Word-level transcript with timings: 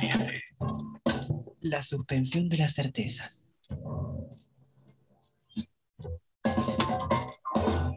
7. 0.00 0.44
La 1.60 1.82
suspensión 1.82 2.48
de 2.48 2.58
las 2.58 2.74
certezas. 2.74 3.48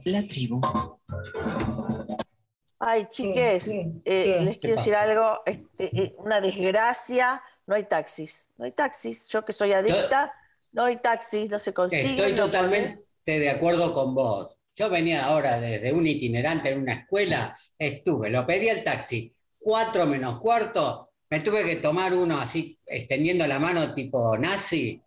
La 0.06 0.26
tribu. 0.28 0.62
Ay, 2.80 3.08
chiques, 3.10 3.70
eh, 4.06 4.40
les 4.42 4.58
quiero 4.60 4.76
decir 4.78 4.96
algo, 4.96 5.42
este, 5.46 5.86
eh, 6.04 6.16
una 6.20 6.40
desgracia, 6.40 7.42
no 7.66 7.76
hay 7.76 7.84
taxis, 7.86 8.48
no 8.58 8.66
hay 8.66 8.72
taxis, 8.72 9.28
yo 9.28 9.44
que 9.44 9.52
soy 9.52 9.74
adicta, 9.74 10.32
no 10.74 10.86
hay 10.86 10.98
taxis, 10.98 11.50
no 11.50 11.60
se 11.60 11.74
consiguen. 11.74 12.12
Estoy 12.12 12.34
no 12.34 12.46
totalmente 12.46 13.04
de 13.26 13.50
acuerdo 13.50 13.94
con 13.94 14.14
vos. 14.14 14.60
Yo 14.76 14.90
venía 14.90 15.26
ahora 15.26 15.60
desde 15.60 15.92
un 15.92 16.06
itinerante 16.06 16.70
en 16.70 16.82
una 16.82 16.94
escuela, 16.94 17.58
estuve, 17.78 18.30
lo 18.30 18.46
pedí 18.46 18.70
el 18.70 18.84
taxi, 18.84 19.36
cuatro 19.58 20.06
menos 20.06 20.40
cuarto, 20.40 21.07
me 21.30 21.40
tuve 21.42 21.64
que 21.66 21.76
tomar 21.78 22.14
uno 22.14 22.40
así, 22.40 22.78
extendiendo 22.86 23.46
la 23.48 23.60
mano 23.60 23.94
tipo 23.94 24.38
nazi, 24.38 25.02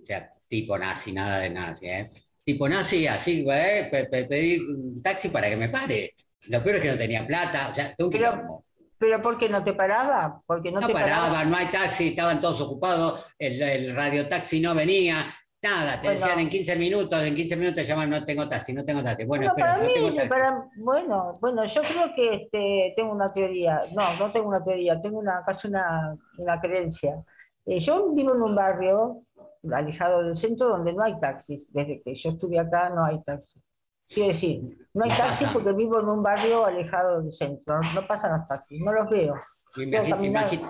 o 0.00 0.04
sea, 0.06 0.32
tipo 0.48 0.76
nazi, 0.78 1.12
nada 1.12 1.38
de 1.40 1.50
nazi, 1.50 1.86
¿eh? 1.86 2.10
Tipo 2.44 2.68
nazi, 2.68 3.06
así, 3.06 3.46
¿eh? 3.50 3.88
Pe- 3.90 4.06
pe- 4.06 4.24
pedí 4.24 4.58
un 4.58 5.02
taxi 5.02 5.28
para 5.28 5.48
que 5.48 5.56
me 5.56 5.68
pare. 5.68 6.14
Lo 6.48 6.62
peor 6.62 6.76
es 6.76 6.82
que 6.82 6.88
no 6.90 6.98
tenía 6.98 7.26
plata, 7.26 7.68
o 7.70 7.74
sea, 7.74 7.94
tuve 7.94 8.18
Pero-. 8.18 8.64
¿Pero 8.98 9.20
por 9.20 9.36
qué 9.38 9.48
no 9.48 9.64
te 9.64 9.72
paraba? 9.72 10.38
Porque 10.46 10.70
no, 10.70 10.80
No 10.80 10.86
te 10.86 10.92
paraba. 10.92 11.26
paraban, 11.28 11.50
no 11.50 11.56
hay 11.56 11.66
taxi, 11.66 12.08
estaban 12.08 12.40
todos 12.40 12.60
ocupados, 12.60 13.24
el, 13.38 13.60
el 13.60 13.96
radiotaxi 13.96 14.60
no 14.60 14.74
venía, 14.76 15.16
nada, 15.62 16.00
te 16.00 16.08
Bueno. 16.08 16.20
decían 16.20 16.38
en 16.40 16.48
15 16.48 16.76
minutos, 16.76 17.22
en 17.24 17.34
15 17.34 17.56
minutos 17.56 17.76
te 17.76 17.84
llaman, 17.84 18.10
no 18.10 18.24
tengo 18.24 18.48
taxi, 18.48 18.72
no 18.72 18.84
tengo 18.84 19.02
taxi. 19.02 19.24
Bueno, 19.24 19.44
Bueno, 19.44 19.48
espera, 19.56 19.68
para 19.72 19.82
no 19.82 19.88
mí, 19.88 19.94
tengo 19.94 20.14
taxi. 20.14 20.28
para- 20.28 20.68
bueno, 20.76 21.32
bueno, 21.40 21.64
yo 21.66 21.82
creo 21.82 22.14
que 22.14 22.34
este, 22.34 22.92
tengo 22.96 23.12
una 23.12 23.32
teoría, 23.32 23.80
no, 23.94 24.16
no 24.18 24.32
tengo 24.32 24.48
una 24.48 24.62
teoría, 24.64 25.00
tengo 25.00 25.18
una, 25.18 25.42
casi 25.46 25.68
una, 25.68 26.16
una 26.38 26.60
creencia. 26.60 27.22
Eh, 27.66 27.78
yo 27.80 28.10
vivo 28.12 28.34
en 28.34 28.42
un 28.42 28.54
barrio 28.54 29.22
alejado 29.72 30.24
del 30.24 30.36
centro 30.36 30.68
donde 30.68 30.92
no 30.92 31.04
hay 31.04 31.18
taxis, 31.20 31.72
desde 31.72 32.02
que 32.02 32.14
yo 32.16 32.30
estuve 32.30 32.58
acá 32.58 32.88
no 32.90 33.04
hay 33.04 33.22
taxis. 33.22 33.62
Quiero 34.08 34.32
decir, 34.32 34.62
no 34.94 35.04
hay 35.04 35.10
taxis 35.46 35.48
porque 35.52 35.72
vivo 35.72 36.00
en 36.00 36.08
un 36.08 36.22
barrio 36.24 36.66
alejado 36.66 37.22
del 37.22 37.32
centro, 37.32 37.80
no, 37.80 37.92
no 37.94 38.06
pasan 38.08 38.36
los 38.38 38.48
taxis, 38.48 38.80
no 38.80 38.92
los 38.92 39.08
veo. 39.08 39.34
Imagi- 39.76 40.60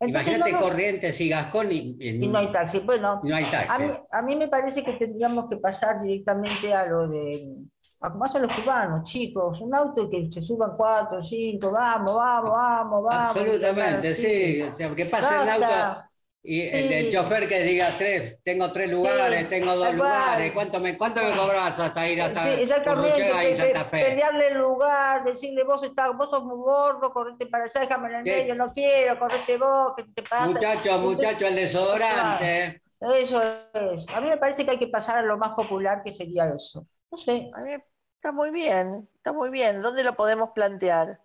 Entonces, 0.00 0.10
Imagínate 0.10 0.52
no, 0.52 0.58
Corrientes 0.58 1.20
y 1.20 1.28
Gascón 1.28 1.72
y, 1.72 1.96
y- 1.98 2.24
y 2.24 2.28
no 2.28 2.38
hay 2.38 2.52
taxi. 2.52 2.78
Bueno, 2.80 3.20
y 3.24 3.28
no 3.28 3.36
hay 3.36 3.44
taxi. 3.44 3.68
A 3.72 3.78
mí, 3.78 3.92
a 4.12 4.22
mí 4.22 4.36
me 4.36 4.48
parece 4.48 4.84
que 4.84 4.92
tendríamos 4.92 5.48
que 5.48 5.56
pasar 5.56 6.00
directamente 6.02 6.72
a 6.72 6.86
lo 6.86 7.08
de, 7.08 7.54
a 8.00 8.10
como 8.12 8.24
hacen 8.24 8.42
los 8.42 8.52
cubanos, 8.56 9.04
chicos, 9.10 9.60
un 9.60 9.74
auto 9.74 10.08
que 10.08 10.30
se 10.32 10.42
suban 10.42 10.76
cuatro, 10.76 11.22
cinco, 11.22 11.72
vamos, 11.72 12.14
vamos, 12.14 12.50
vamos, 12.52 13.04
vamos. 13.04 13.36
Absolutamente, 13.36 14.14
sí. 14.14 14.62
O 14.62 14.74
sea, 14.76 14.94
que 14.94 15.06
pase 15.06 15.34
el 15.42 15.48
auto. 15.48 16.07
Y 16.42 16.62
el, 16.62 16.88
Sí. 16.88 16.94
el 16.94 17.10
chofer 17.12 17.48
que 17.48 17.60
diga 17.62 17.88
tres, 17.98 18.38
tengo 18.42 18.72
tres 18.72 18.90
lugares, 18.90 19.40
Sí, 19.40 19.46
tengo 19.46 19.74
dos 19.74 19.94
lugares, 19.94 20.52
¿cuánto 20.52 20.80
me, 20.80 20.96
cuánto 20.96 21.22
me 21.22 21.32
cobras 21.32 21.78
hasta 21.78 22.08
ir 22.08 22.22
hasta 22.22 22.44
Sí, 22.44 22.62
y 22.62 22.66
Santa 22.66 23.84
Fe? 23.84 24.04
pelearle 24.04 24.48
el 24.48 24.58
lugar, 24.58 25.24
decirle 25.24 25.64
vos 25.64 25.82
estás, 25.82 26.16
vos 26.16 26.30
sos 26.30 26.44
muy 26.44 26.56
gordo, 26.56 27.12
correte 27.12 27.46
para 27.46 27.64
allá, 27.64 27.80
déjame 27.80 28.08
en 28.08 28.14
el 28.16 28.24
¿Qué? 28.24 28.30
medio, 28.40 28.54
no 28.54 28.72
quiero, 28.72 29.18
correte 29.18 29.56
vos, 29.58 29.92
¿qué 29.96 30.04
te 30.14 30.22
pasa? 30.22 30.46
Muchacho, 30.46 30.98
muchacho, 31.00 31.46
el 31.46 31.54
desodorante. 31.56 32.82
Eso 33.00 33.40
es. 33.40 34.06
A 34.14 34.20
mí 34.20 34.28
me 34.28 34.38
parece 34.38 34.64
que 34.64 34.72
hay 34.72 34.78
que 34.78 34.88
pasar 34.88 35.18
a 35.18 35.22
lo 35.22 35.36
más 35.38 35.50
popular 35.54 36.02
que 36.04 36.12
sería 36.12 36.46
eso. 36.54 36.86
No 37.10 37.18
sé, 37.18 37.50
A 37.54 37.60
mí 37.60 37.72
está 38.16 38.32
muy 38.32 38.50
bien, 38.50 39.08
está 39.16 39.32
muy 39.32 39.50
bien. 39.50 39.82
¿Dónde 39.82 40.02
lo 40.04 40.14
podemos 40.16 40.50
plantear? 40.54 41.20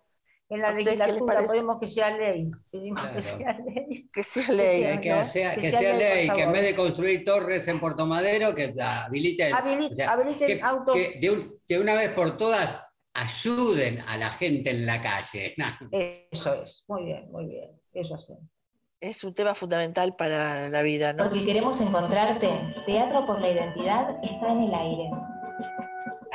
en 0.50 0.60
la 0.60 0.68
¿A 0.68 0.72
ustedes 0.72 0.90
qué 0.90 0.96
les 0.98 1.06
legislatura 1.08 1.46
podemos 1.46 1.80
que 1.80 1.88
sea 1.88 2.10
ley, 2.10 2.50
pedimos 2.70 3.02
que 3.02 3.08
Claro. 3.20 3.22
sea 3.22 3.52
ley. 3.58 3.73
Que 4.12 4.22
sea 4.24 4.50
ley. 4.50 4.82
sea- 4.82 5.00
Que, 5.00 5.10
¿no? 5.10 5.24
sea, 5.24 5.54
Que 5.54 5.60
que 5.62 5.70
sea 5.70 5.80
sea 5.80 5.96
ley, 5.96 6.30
que 6.30 6.42
en 6.42 6.52
vez 6.52 6.62
de 6.62 6.74
construir 6.74 7.24
torres 7.24 7.66
en 7.68 7.80
Puerto 7.80 8.06
Madero, 8.06 8.54
que 8.54 8.72
la 8.74 9.04
habiliten. 9.04 9.52
Habili- 9.54 9.90
o 9.90 9.94
sea, 9.94 10.12
habiliten 10.12 10.46
que, 10.46 10.62
autos. 10.62 10.96
que 10.96 11.18
de, 11.20 11.30
un- 11.30 11.58
que 11.68 11.78
una 11.78 11.94
vez 11.94 12.10
por 12.10 12.36
todas 12.36 12.80
ayuden 13.14 14.00
a 14.08 14.16
la 14.16 14.28
gente 14.28 14.70
en 14.70 14.86
la 14.86 15.00
calle. 15.02 15.54
Eso 16.30 16.54
es, 16.62 16.82
muy 16.88 17.04
bien, 17.04 17.30
muy 17.30 17.46
bien, 17.46 17.70
eso 17.92 18.18
sí. 18.18 18.32
Es 19.00 19.22
un 19.22 19.34
tema 19.34 19.54
fundamental 19.54 20.16
para 20.16 20.68
la 20.70 20.82
vida, 20.82 21.12
¿no? 21.12 21.24
Porque 21.24 21.44
queremos 21.44 21.78
encontrarte, 21.80 22.48
Teatro 22.86 23.26
por 23.26 23.40
la 23.40 23.50
Identidad 23.50 24.08
está 24.22 24.48
en 24.52 24.62
el 24.62 24.74
aire. 24.74 25.10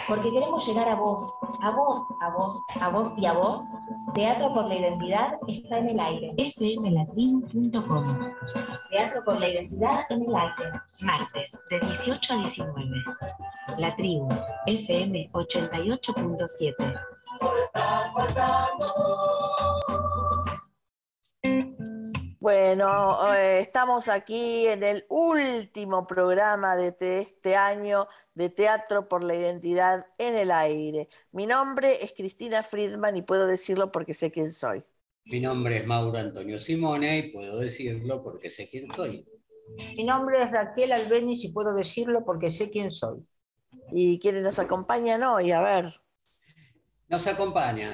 Porque 0.09 0.31
queremos 0.31 0.67
llegar 0.67 0.89
a 0.89 0.95
vos, 0.95 1.37
a 1.61 1.71
vos, 1.71 1.99
a 2.19 2.29
vos, 2.31 2.55
a 2.81 2.89
vos 2.89 3.15
y 3.19 3.27
a 3.27 3.33
vos. 3.33 3.59
Teatro 4.15 4.51
por 4.55 4.65
la 4.65 4.75
Identidad 4.75 5.37
está 5.47 5.77
en 5.77 5.91
el 5.91 5.99
aire. 5.99 6.27
fmlatin.com 6.55 8.07
Teatro 8.89 9.23
por 9.23 9.39
la 9.39 9.49
Identidad 9.49 9.99
en 10.09 10.23
el 10.23 10.35
aire. 10.35 10.81
Martes, 11.03 11.59
de 11.69 11.79
18 11.81 12.33
a 12.33 12.37
19. 12.37 12.89
La 13.77 13.95
tribu, 13.95 14.27
FM 14.65 15.29
88.7. 15.31 16.99
Bueno, 22.49 23.31
eh, 23.35 23.59
estamos 23.59 24.07
aquí 24.07 24.65
en 24.65 24.81
el 24.81 25.05
último 25.07 26.07
programa 26.07 26.75
de 26.75 26.91
te- 26.91 27.19
este 27.19 27.55
año 27.55 28.07
de 28.33 28.49
Teatro 28.49 29.07
por 29.07 29.23
la 29.23 29.35
Identidad 29.35 30.07
en 30.17 30.35
el 30.35 30.49
Aire. 30.49 31.09
Mi 31.31 31.45
nombre 31.45 32.03
es 32.03 32.11
Cristina 32.11 32.63
Friedman 32.63 33.15
y 33.17 33.21
puedo 33.21 33.45
decirlo 33.45 33.91
porque 33.91 34.15
sé 34.15 34.31
quién 34.31 34.51
soy. 34.51 34.83
Mi 35.25 35.39
nombre 35.39 35.77
es 35.77 35.85
Mauro 35.85 36.17
Antonio 36.17 36.57
Simone 36.57 37.19
y 37.19 37.31
puedo 37.31 37.59
decirlo 37.59 38.23
porque 38.23 38.49
sé 38.49 38.67
quién 38.67 38.91
soy. 38.91 39.27
Mi 39.95 40.03
nombre 40.03 40.41
es 40.41 40.49
Raquel 40.49 40.91
Albeniz 40.91 41.43
y 41.43 41.49
puedo 41.49 41.75
decirlo 41.75 42.25
porque 42.25 42.49
sé 42.49 42.71
quién 42.71 42.89
soy. 42.89 43.23
¿Y 43.91 44.19
quiénes 44.19 44.41
nos 44.41 44.57
acompañan 44.57 45.21
hoy? 45.21 45.51
A 45.51 45.61
ver. 45.61 46.01
Nos 47.09 47.27
acompaña, 47.27 47.89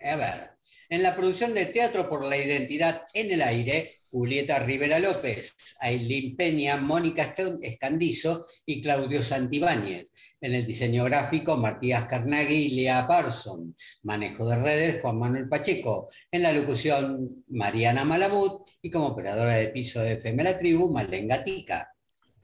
a 0.00 0.16
ver, 0.16 0.51
en 0.92 1.02
la 1.02 1.16
producción 1.16 1.54
de 1.54 1.64
Teatro 1.64 2.06
por 2.06 2.22
la 2.22 2.36
Identidad 2.36 3.06
en 3.14 3.32
el 3.32 3.40
Aire, 3.40 4.02
Julieta 4.10 4.58
Rivera 4.58 4.98
López, 4.98 5.56
Ailín 5.80 6.36
Peña, 6.36 6.76
Mónica 6.76 7.34
Escandizo 7.62 8.46
y 8.66 8.82
Claudio 8.82 9.22
Santibáñez. 9.22 10.10
En 10.38 10.52
el 10.52 10.66
diseño 10.66 11.04
gráfico, 11.04 11.56
Matías 11.56 12.04
Carnaghi 12.04 12.66
y 12.66 12.74
Lea 12.74 13.06
Parson. 13.08 13.74
Manejo 14.02 14.46
de 14.46 14.56
redes, 14.56 15.00
Juan 15.00 15.18
Manuel 15.18 15.48
Pacheco. 15.48 16.10
En 16.30 16.42
la 16.42 16.52
locución, 16.52 17.42
Mariana 17.48 18.04
Malamud. 18.04 18.60
Y 18.82 18.90
como 18.90 19.06
operadora 19.06 19.54
de 19.54 19.68
piso 19.68 20.02
de 20.02 20.12
FM 20.14 20.44
La 20.44 20.58
Tribu, 20.58 20.92
Malén 20.92 21.26
Gatica. 21.26 21.94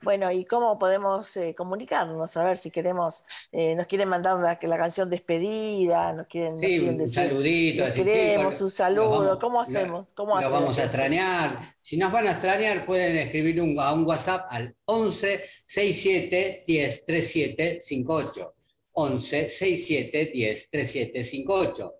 Bueno, 0.01 0.31
¿y 0.31 0.45
cómo 0.45 0.79
podemos 0.79 1.35
eh, 1.35 1.53
comunicarnos? 1.55 2.37
A 2.37 2.43
ver 2.45 2.55
si 2.55 2.71
queremos, 2.71 3.25
eh, 3.51 3.75
nos 3.75 3.85
quieren 3.85 4.07
mandar 4.07 4.37
una- 4.37 4.57
la 4.61 4.77
canción 4.77 5.09
despedida, 5.09 6.13
nos 6.13 6.27
quieren, 6.27 6.51
nos 6.51 6.61
Sí, 6.61 6.67
quieren 6.67 6.89
un 6.89 6.97
decir, 6.97 7.13
saludito. 7.15 7.85
decir, 7.85 8.05
queremos 8.05 8.45
chicos, 8.55 8.61
un 8.61 8.71
saludo. 8.71 9.09
vamos- 9.19 9.39
¿Cómo 9.39 9.61
hacemos? 9.61 10.07
¿Cómo 10.15 10.35
Los 10.35 10.45
hacemos? 10.45 10.61
vamos 10.61 10.77
a 10.79 10.83
extrañar. 10.83 11.75
Si 11.81 11.97
nos 11.97 12.11
van 12.13 12.27
a 12.27 12.31
extrañar, 12.31 12.85
pueden 12.85 13.17
escribir 13.17 13.61
un, 13.61 13.77
a 13.79 13.93
un 13.93 14.05
WhatsApp 14.05 14.47
al 14.51 14.73
11 14.85 15.43
67 15.65 16.63
10 16.65 17.03
37 17.05 17.81
58. 17.81 18.53
11 18.93 19.49
67 19.49 20.25
10 20.33 20.69
37 20.69 21.23
58. 21.25 21.95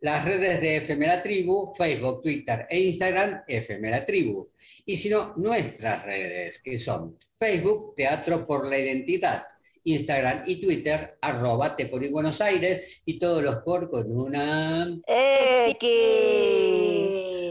Las 0.00 0.24
redes 0.24 0.88
de 0.88 0.96
La 1.06 1.22
Tribu, 1.22 1.74
Facebook, 1.76 2.22
Twitter 2.22 2.66
e 2.70 2.78
Instagram, 2.80 3.42
La 3.82 4.04
Tribu. 4.06 4.48
Y 4.84 4.96
si 4.96 5.08
no, 5.08 5.34
nuestras 5.36 6.04
redes, 6.04 6.60
que 6.60 6.78
son 6.78 7.16
Facebook, 7.38 7.94
Teatro 7.94 8.46
por 8.46 8.66
la 8.68 8.78
Identidad, 8.78 9.44
Instagram 9.84 10.42
y 10.46 10.60
Twitter, 10.60 11.18
arroba 11.20 11.76
Te 11.76 11.86
por 11.86 12.08
Buenos 12.10 12.40
Aires, 12.40 13.02
y 13.04 13.18
todos 13.18 13.44
los 13.44 13.56
por 13.58 13.90
con 13.90 14.10
una 14.10 14.88
X. 15.06 15.88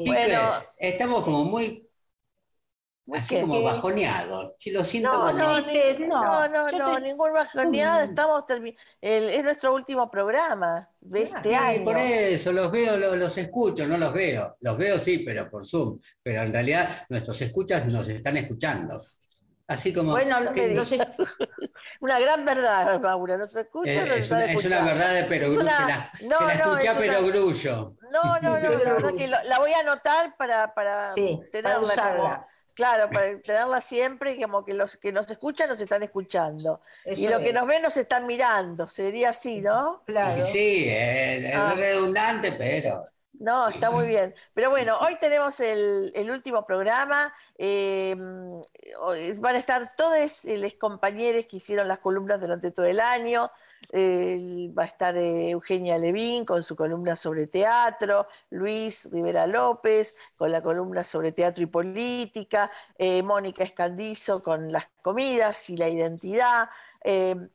Chicos, 0.04 0.08
Bueno, 0.08 0.40
estamos 0.78 1.24
como 1.24 1.46
muy, 1.46 1.88
así 3.14 3.40
como 3.42 3.62
bajoneados. 3.64 4.54
Sí, 4.58 4.72
lo 4.72 4.84
siento 4.86 5.12
no, 5.34 5.58
Este, 5.58 5.98
no, 6.08 6.22
no, 6.24 6.48
no, 6.48 6.70
yo 6.72 6.78
no, 6.78 6.96
te- 6.96 7.02
ningún 7.02 7.34
bajoneada, 7.34 8.04
estamos 8.04 8.46
termi- 8.46 8.78
el- 9.02 9.30
es 9.30 9.44
nuestro 9.44 9.74
último 9.74 10.10
programa 10.10 10.90
de 11.00 11.24
este 11.24 11.50
Sí, 11.50 11.54
año. 11.56 11.84
por 11.86 11.98
eso, 11.98 12.52
los 12.52 12.72
veo, 12.72 12.98
lo- 12.98 13.16
los, 13.16 13.38
escucho, 13.38 13.88
no 13.88 13.98
los 13.98 14.14
veo. 14.14 14.56
Los 14.62 14.78
veo 14.78 14.98
sí, 15.00 15.20
pero 15.20 15.50
por 15.50 15.66
Zoom. 15.66 16.00
Pero 16.24 16.42
en 16.44 16.54
realidad 16.54 17.06
nuestros 17.10 17.42
escuchas 17.42 17.86
nos 17.88 18.08
están 18.08 18.38
escuchando. 18.38 19.02
Así 19.68 19.94
como... 19.94 20.12
Bueno, 20.12 20.40
lo 20.42 20.52
que- 20.52 20.74
los- 20.74 20.92
Una 22.02 22.20
gran 22.20 22.44
verdad, 22.46 23.00
Maura, 23.00 23.38
nos 23.38 23.56
escucha, 23.56 23.92
eh, 23.92 24.06
nos 24.06 24.10
es, 24.18 24.24
están 24.26 24.42
una, 24.44 24.52
es 24.52 24.66
una 24.66 24.82
verdad 24.84 25.14
de 25.14 25.24
perogrullo. 25.24 25.62
una- 25.62 25.78
Se 26.12 26.26
la, 26.28 26.30
no, 26.30 26.38
se 26.38 26.46
la 26.46 26.66
no, 26.66 26.72
escucha 26.78 26.92
es 26.92 26.98
una- 26.98 27.00
perogrullo. 27.00 27.96
No, 28.12 28.40
no, 28.42 28.60
no, 28.60 28.70
la 28.70 28.94
verdad 28.94 29.14
que 29.16 29.28
lo- 29.28 29.44
la 29.46 29.60
voy 29.60 29.72
a 29.74 29.80
anotar 29.80 30.36
para, 30.38 30.74
para 30.74 31.14
Sí, 31.14 31.38
para 31.38 31.50
tenerla 31.52 31.80
usarla. 31.82 32.48
Claro, 32.74 33.10
para 33.10 33.40
tenerla 33.42 33.82
siempre 33.82 34.34
y 34.34 34.42
como 34.42 34.64
que 34.66 34.74
los 34.74 34.98
que 34.98 35.12
nos 35.12 35.30
escuchan 35.30 35.70
nos 35.70 35.82
están 35.82 36.04
escuchando. 36.04 36.82
y 37.06 37.28
los 37.28 37.42
que 37.42 37.54
nos 37.54 37.68
ven 37.68 37.82
nos 37.82 37.98
están 37.98 38.26
mirando, 38.28 38.88
sería 38.88 39.30
así, 39.30 39.62
¿no? 39.62 40.04
Claro. 40.06 40.46
Sí, 40.46 40.86
es 40.88 41.56
Ah. 41.56 41.74
redundante, 41.76 42.52
pero... 42.54 43.06
No, 43.42 43.68
está 43.70 43.90
muy 43.90 44.08
bien. 44.08 44.36
Pero 44.54 44.70
bueno, 44.70 45.00
hoy 45.00 45.16
tenemos 45.20 45.60
el, 45.62 46.30
último 46.30 46.64
programa. 46.64 47.34
Eh, 47.58 48.16
van 49.40 49.56
a 49.56 49.58
estar 49.58 49.96
todos 49.98 50.44
los 50.46 50.74
compañeros 50.76 51.48
que 51.48 51.58
hicieron 51.58 51.88
las 51.88 51.98
columnas 51.98 52.40
durante 52.40 52.70
todo 52.70 52.86
el 52.86 53.00
año. 53.00 53.50
va 53.92 54.84
a 54.84 54.86
estar 54.86 55.18
eh, 55.18 55.50
Eugenia 55.50 55.98
Levín 55.98 56.46
con 56.46 56.62
su 56.62 56.76
columna 56.76 57.16
sobre 57.16 57.48
teatro, 57.48 58.28
Luis 58.52 59.10
Rivera 59.12 59.48
López 59.48 60.16
con 60.38 60.52
la 60.52 60.62
columna 60.62 61.04
sobre 61.04 61.32
teatro 61.32 61.64
y 61.64 61.68
política, 61.68 62.72
eh, 62.96 63.24
Mónica 63.24 63.64
Escandizo 63.64 64.44
con 64.44 64.72
las 64.72 64.88
comidas 65.02 65.68
y 65.72 65.78
la 65.78 65.90
identidad. 65.90 66.70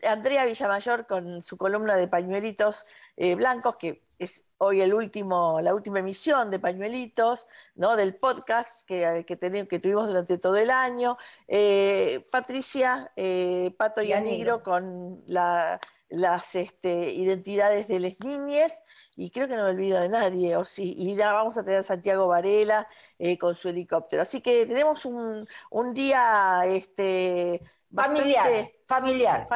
Andrea 0.02 0.44
Villamayor 0.46 1.06
con 1.06 1.40
su 1.44 1.56
columna 1.56 1.94
de 1.94 2.08
pañuelitos 2.08 2.84
blancos, 3.16 3.76
que 3.76 4.05
es 4.18 4.46
hoy 4.58 4.80
el 4.80 4.94
último, 4.94 5.60
la 5.60 5.74
última 5.74 5.98
emisión 5.98 6.50
de 6.50 6.58
Pañuelitos, 6.58 7.46
¿no? 7.74 7.96
del 7.96 8.16
podcast 8.16 8.86
que, 8.86 9.24
que, 9.26 9.66
que 9.68 9.78
tuvimos 9.78 10.06
durante 10.06 10.38
todo 10.38 10.56
el 10.56 10.70
año. 10.70 11.16
Eh, 11.48 12.26
Patricia, 12.30 13.12
eh, 13.16 13.74
Pato 13.76 14.02
y, 14.02 14.12
Anigro 14.12 14.62
con 14.62 15.22
las 15.26 16.54
este, 16.54 17.12
identidades 17.12 17.88
de 17.88 18.00
las 18.00 18.18
niñas, 18.20 18.82
y 19.16 19.30
creo 19.30 19.48
que 19.48 19.56
no 19.56 19.64
me 19.64 19.70
olvido 19.70 20.00
de 20.00 20.08
nadie, 20.08 20.56
o 20.56 20.64
sí, 20.64 20.94
y 20.96 21.16
ya 21.16 21.32
vamos 21.32 21.58
a 21.58 21.64
tener 21.64 21.80
a 21.80 21.82
Santiago 21.82 22.28
Varela 22.28 22.88
eh, 23.18 23.38
con 23.38 23.54
su 23.54 23.68
helicóptero. 23.68 24.22
Así 24.22 24.40
que 24.40 24.66
tenemos 24.66 25.04
un, 25.04 25.46
un 25.70 25.94
día 25.94 26.62
este, 26.66 27.62
Familiar, 27.94 28.68
familiar. 28.86 29.48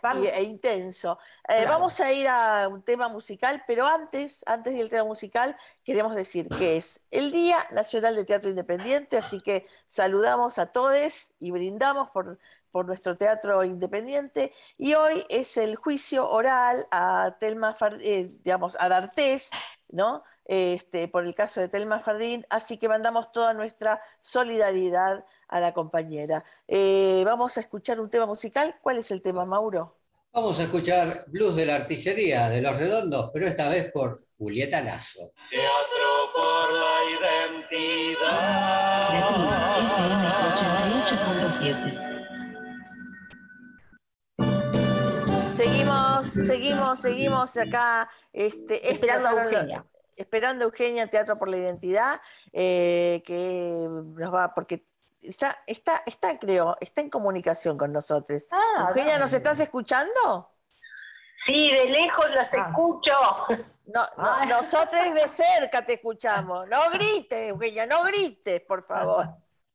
Familiar 0.00 0.34
e 0.36 0.42
intenso. 0.42 1.18
Eh, 1.48 1.64
vamos 1.66 1.98
a 2.00 2.12
ir 2.12 2.28
a 2.28 2.68
un 2.68 2.82
tema 2.82 3.08
musical, 3.08 3.64
pero 3.66 3.86
antes, 3.86 4.42
antes 4.46 4.74
del 4.74 4.90
tema 4.90 5.04
musical, 5.04 5.56
queremos 5.82 6.14
decir 6.14 6.48
que 6.48 6.76
es 6.76 7.00
el 7.10 7.32
Día 7.32 7.56
Nacional 7.72 8.14
de 8.16 8.24
Teatro 8.24 8.50
Independiente, 8.50 9.16
así 9.16 9.40
que 9.40 9.66
saludamos 9.86 10.58
a 10.58 10.66
todos 10.66 11.32
y 11.40 11.50
brindamos 11.50 12.10
por, 12.10 12.38
por 12.70 12.86
nuestro 12.86 13.16
teatro 13.16 13.64
independiente. 13.64 14.52
Y 14.76 14.94
hoy 14.94 15.24
es 15.28 15.56
el 15.56 15.76
juicio 15.76 16.28
oral 16.28 16.86
a 16.90 17.36
Telma, 17.40 17.76
eh, 18.00 18.30
digamos, 18.42 18.76
a 18.78 18.88
D'Artés, 18.88 19.50
¿no? 19.88 20.22
Este, 20.44 21.08
por 21.08 21.24
el 21.24 21.34
caso 21.34 21.60
de 21.60 21.68
Telma 21.68 22.00
Jardín, 22.00 22.44
así 22.50 22.76
que 22.76 22.88
mandamos 22.88 23.32
toda 23.32 23.54
nuestra 23.54 24.00
solidaridad 24.20 25.24
a 25.48 25.60
la 25.60 25.72
compañera. 25.72 26.44
Eh, 26.68 27.22
vamos 27.24 27.56
a 27.56 27.60
escuchar 27.60 27.98
un 28.00 28.10
tema 28.10 28.26
musical. 28.26 28.76
¿Cuál 28.82 28.98
es 28.98 29.10
el 29.10 29.22
tema, 29.22 29.44
Mauro? 29.44 29.96
Vamos 30.32 30.58
a 30.58 30.64
escuchar 30.64 31.24
Blues 31.28 31.54
de 31.54 31.64
la 31.64 31.76
Artillería 31.76 32.50
de 32.50 32.60
Los 32.60 32.76
Redondos, 32.76 33.30
pero 33.32 33.46
esta 33.46 33.68
vez 33.68 33.90
por 33.92 34.20
Julieta 34.36 34.80
Lazo. 34.80 35.30
Teatro 35.48 36.32
por 36.34 36.72
la 36.72 36.96
identidad. 37.60 38.34
Seguimos, 45.48 46.26
seguimos, 46.26 47.00
seguimos 47.00 47.56
acá 47.56 48.10
este, 48.32 48.90
esperando 48.90 49.28
a 49.28 49.44
Eugenia 49.44 49.86
esperando 50.16 50.64
Eugenia 50.64 51.06
Teatro 51.06 51.38
por 51.38 51.48
la 51.48 51.56
Identidad, 51.56 52.20
eh, 52.52 53.22
que 53.26 53.86
nos 53.88 54.32
va, 54.32 54.54
porque 54.54 54.84
está, 55.22 55.62
está, 55.66 56.02
está, 56.06 56.38
creo, 56.38 56.76
está 56.80 57.00
en 57.00 57.10
comunicación 57.10 57.78
con 57.78 57.92
nosotros. 57.92 58.46
Ah, 58.50 58.86
Eugenia, 58.88 59.18
¿nos 59.18 59.32
estás 59.32 59.60
escuchando? 59.60 60.50
Sí, 61.46 61.70
de 61.70 61.86
lejos 61.86 62.34
las 62.34 62.48
ah. 62.52 62.68
escucho. 62.68 63.12
No, 63.86 64.02
nosotros 64.48 65.14
de 65.14 65.28
cerca 65.28 65.84
te 65.84 65.94
escuchamos. 65.94 66.66
No 66.70 66.90
grites, 66.90 67.50
Eugenia, 67.50 67.86
no 67.86 68.02
grites, 68.04 68.60
por 68.62 68.82
favor. 68.82 69.28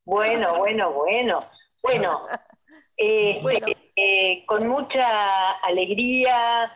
Bueno, 0.03 0.57
bueno, 0.57 0.91
bueno. 0.91 1.39
Bueno, 1.83 2.27
este, 2.97 3.77
eh, 3.95 4.45
con 4.47 4.67
mucha 4.67 5.51
alegría 5.63 6.71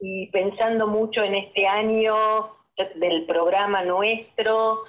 y 0.00 0.30
pensando 0.30 0.86
mucho 0.86 1.22
en 1.22 1.34
este 1.34 1.66
año 1.66 2.14
del 2.96 3.26
programa 3.26 3.82
nuestro. 3.82 4.84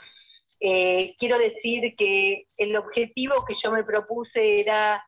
Eh, 0.59 1.15
quiero 1.19 1.37
decir 1.37 1.95
que 1.97 2.45
el 2.57 2.75
objetivo 2.75 3.45
que 3.45 3.55
yo 3.63 3.71
me 3.71 3.83
propuse 3.83 4.59
era, 4.59 5.05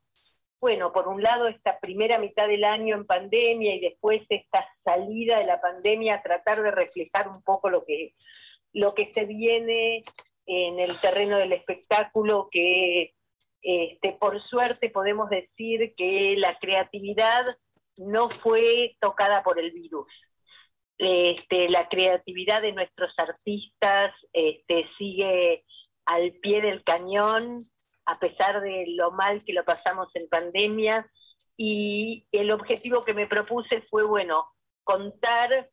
bueno, 0.60 0.92
por 0.92 1.08
un 1.08 1.22
lado 1.22 1.48
esta 1.48 1.80
primera 1.80 2.20
mitad 2.20 2.48
del 2.48 2.64
año 2.64 2.96
en 2.96 3.06
pandemia 3.06 3.76
y 3.76 3.80
después 3.80 4.22
esta 4.30 4.68
salida 4.84 5.40
de 5.40 5.46
la 5.46 5.60
pandemia, 5.62 6.22
tratar 6.22 6.62
de 6.62 6.72
reflejar 6.72 7.30
un 7.30 7.42
poco 7.42 7.70
lo 7.70 7.86
que, 7.86 8.14
lo 8.74 8.94
que 8.94 9.12
se 9.14 9.26
viene 9.26 10.04
en 10.46 10.80
el 10.80 11.00
terreno 11.00 11.38
del 11.38 11.54
espectáculo, 11.54 12.50
que 12.52 13.14
este, 13.62 14.14
por 14.14 14.42
suerte 14.42 14.90
podemos 14.90 15.30
decir 15.30 15.94
que 15.96 16.36
la 16.38 16.58
creatividad 16.60 17.46
no 17.98 18.30
fue 18.30 18.96
tocada 19.00 19.44
por 19.44 19.60
el 19.60 19.72
virus. 19.72 20.08
Este, 21.00 21.70
la 21.70 21.88
creatividad 21.88 22.62
de 22.62 22.74
nuestros 22.74 23.14
artistas 23.18 24.14
este, 24.34 24.86
sigue 24.98 25.64
al 26.06 26.34
pie 26.42 26.62
del 26.62 26.84
cañón, 26.84 27.60
a 28.06 28.20
pesar 28.20 28.60
de 28.60 28.84
lo 28.90 29.12
mal 29.12 29.38
que 29.46 29.54
lo 29.54 29.64
pasamos 29.64 30.10
en 30.14 30.28
pandemia. 30.28 31.10
Y 31.56 32.28
el 32.34 32.52
objetivo 32.52 33.02
que 33.02 33.14
me 33.14 33.28
propuse 33.28 33.82
fue, 33.90 34.04
bueno, 34.04 34.46
contar, 34.84 35.70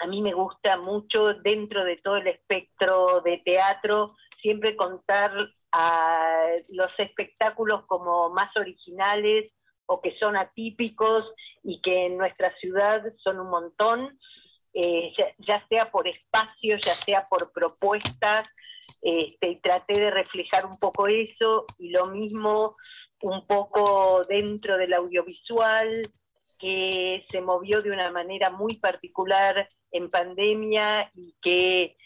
a 0.00 0.06
mí 0.08 0.20
me 0.20 0.34
gusta 0.34 0.76
mucho 0.78 1.34
dentro 1.34 1.84
de 1.84 1.94
todo 1.94 2.16
el 2.16 2.26
espectro 2.26 3.20
de 3.20 3.38
teatro, 3.44 4.06
siempre 4.42 4.74
contar 4.74 5.32
a 5.70 6.46
los 6.72 6.90
espectáculos 6.98 7.86
como 7.86 8.30
más 8.30 8.50
originales, 8.56 9.54
o 9.86 10.00
que 10.00 10.16
son 10.18 10.36
atípicos 10.36 11.32
y 11.62 11.80
que 11.80 12.06
en 12.06 12.16
nuestra 12.16 12.54
ciudad 12.58 13.02
son 13.22 13.40
un 13.40 13.50
montón, 13.50 14.18
eh, 14.74 15.12
ya, 15.46 15.66
sea 15.68 15.90
por 15.90 16.08
espacio, 16.08 16.76
ya 16.76 16.94
sea 16.94 17.26
por 17.28 17.52
propuestas, 17.52 18.48
este, 19.00 19.50
y 19.50 19.60
traté 19.60 20.00
de 20.00 20.10
reflejar 20.10 20.66
un 20.66 20.78
poco 20.78 21.08
eso 21.08 21.66
y 21.78 21.90
lo 21.90 22.06
mismo 22.06 22.76
un 23.20 23.46
poco 23.46 24.24
dentro 24.28 24.76
del 24.76 24.94
audiovisual 24.94 26.02
que 26.58 27.26
se 27.30 27.40
movió 27.40 27.82
de 27.82 27.90
una 27.90 28.10
manera 28.10 28.50
muy 28.50 28.76
particular 28.78 29.66
en 29.90 30.08
pandemia 30.08 31.10
y 31.14 31.34
que 31.42 31.96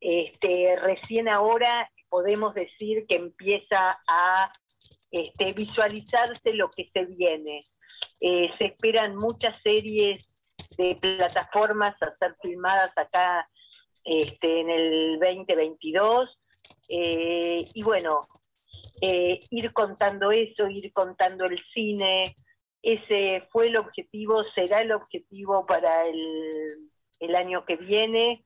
este, 0.00 0.76
recién 0.82 1.28
ahora 1.28 1.90
podemos 2.08 2.54
decir 2.54 3.06
que 3.08 3.16
empieza 3.16 3.98
a 4.06 4.52
este, 5.14 5.52
visualizarse 5.52 6.54
lo 6.54 6.68
que 6.70 6.90
se 6.92 7.04
viene. 7.04 7.60
Eh, 8.20 8.50
se 8.58 8.64
esperan 8.64 9.14
muchas 9.14 9.56
series 9.62 10.28
de 10.76 10.96
plataformas 10.96 11.94
a 12.02 12.16
ser 12.18 12.34
filmadas 12.42 12.90
acá 12.96 13.48
este, 14.04 14.60
en 14.60 14.70
el 14.70 15.20
2022. 15.20 16.36
Eh, 16.88 17.64
y 17.74 17.82
bueno, 17.84 18.18
eh, 19.02 19.38
ir 19.50 19.72
contando 19.72 20.32
eso, 20.32 20.68
ir 20.68 20.92
contando 20.92 21.44
el 21.44 21.60
cine, 21.72 22.24
ese 22.82 23.46
fue 23.52 23.68
el 23.68 23.76
objetivo, 23.76 24.42
será 24.52 24.80
el 24.80 24.90
objetivo 24.90 25.64
para 25.64 26.02
el, 26.02 26.90
el 27.20 27.36
año 27.36 27.64
que 27.64 27.76
viene. 27.76 28.44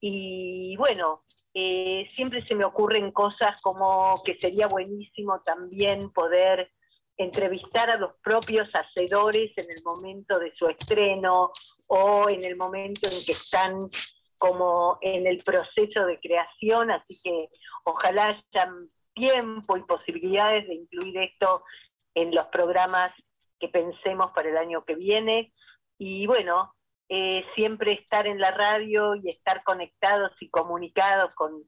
Y 0.00 0.74
bueno, 0.78 1.24
eh, 1.60 2.06
siempre 2.14 2.40
se 2.40 2.54
me 2.54 2.64
ocurren 2.64 3.10
cosas 3.10 3.60
como 3.60 4.22
que 4.24 4.38
sería 4.40 4.68
buenísimo 4.68 5.40
también 5.40 6.10
poder 6.10 6.70
entrevistar 7.16 7.90
a 7.90 7.96
los 7.96 8.12
propios 8.22 8.68
hacedores 8.72 9.50
en 9.56 9.64
el 9.64 9.82
momento 9.84 10.38
de 10.38 10.54
su 10.54 10.68
estreno 10.68 11.50
o 11.88 12.28
en 12.28 12.44
el 12.44 12.54
momento 12.54 13.08
en 13.08 13.24
que 13.26 13.32
están 13.32 13.88
como 14.36 14.98
en 15.00 15.26
el 15.26 15.38
proceso 15.38 16.06
de 16.06 16.20
creación, 16.20 16.92
así 16.92 17.18
que 17.24 17.48
ojalá 17.84 18.26
hayan 18.28 18.88
tiempo 19.12 19.76
y 19.76 19.82
posibilidades 19.82 20.68
de 20.68 20.74
incluir 20.74 21.18
esto 21.18 21.64
en 22.14 22.32
los 22.32 22.46
programas 22.46 23.10
que 23.58 23.68
pensemos 23.68 24.30
para 24.30 24.48
el 24.50 24.58
año 24.58 24.84
que 24.84 24.94
viene. 24.94 25.52
Y 25.98 26.28
bueno, 26.28 26.76
eh, 27.08 27.44
siempre 27.56 27.92
estar 27.92 28.26
en 28.26 28.38
la 28.38 28.50
radio 28.50 29.14
y 29.14 29.28
estar 29.28 29.62
conectados 29.64 30.32
y 30.40 30.50
comunicados 30.50 31.34
con, 31.34 31.64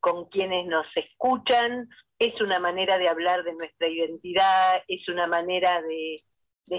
con 0.00 0.26
quienes 0.26 0.66
nos 0.66 0.96
escuchan, 0.96 1.88
es 2.18 2.40
una 2.40 2.58
manera 2.58 2.98
de 2.98 3.08
hablar 3.08 3.42
de 3.44 3.52
nuestra 3.52 3.88
identidad, 3.88 4.82
es 4.88 5.08
una 5.08 5.26
manera 5.26 5.82
de, 5.82 6.16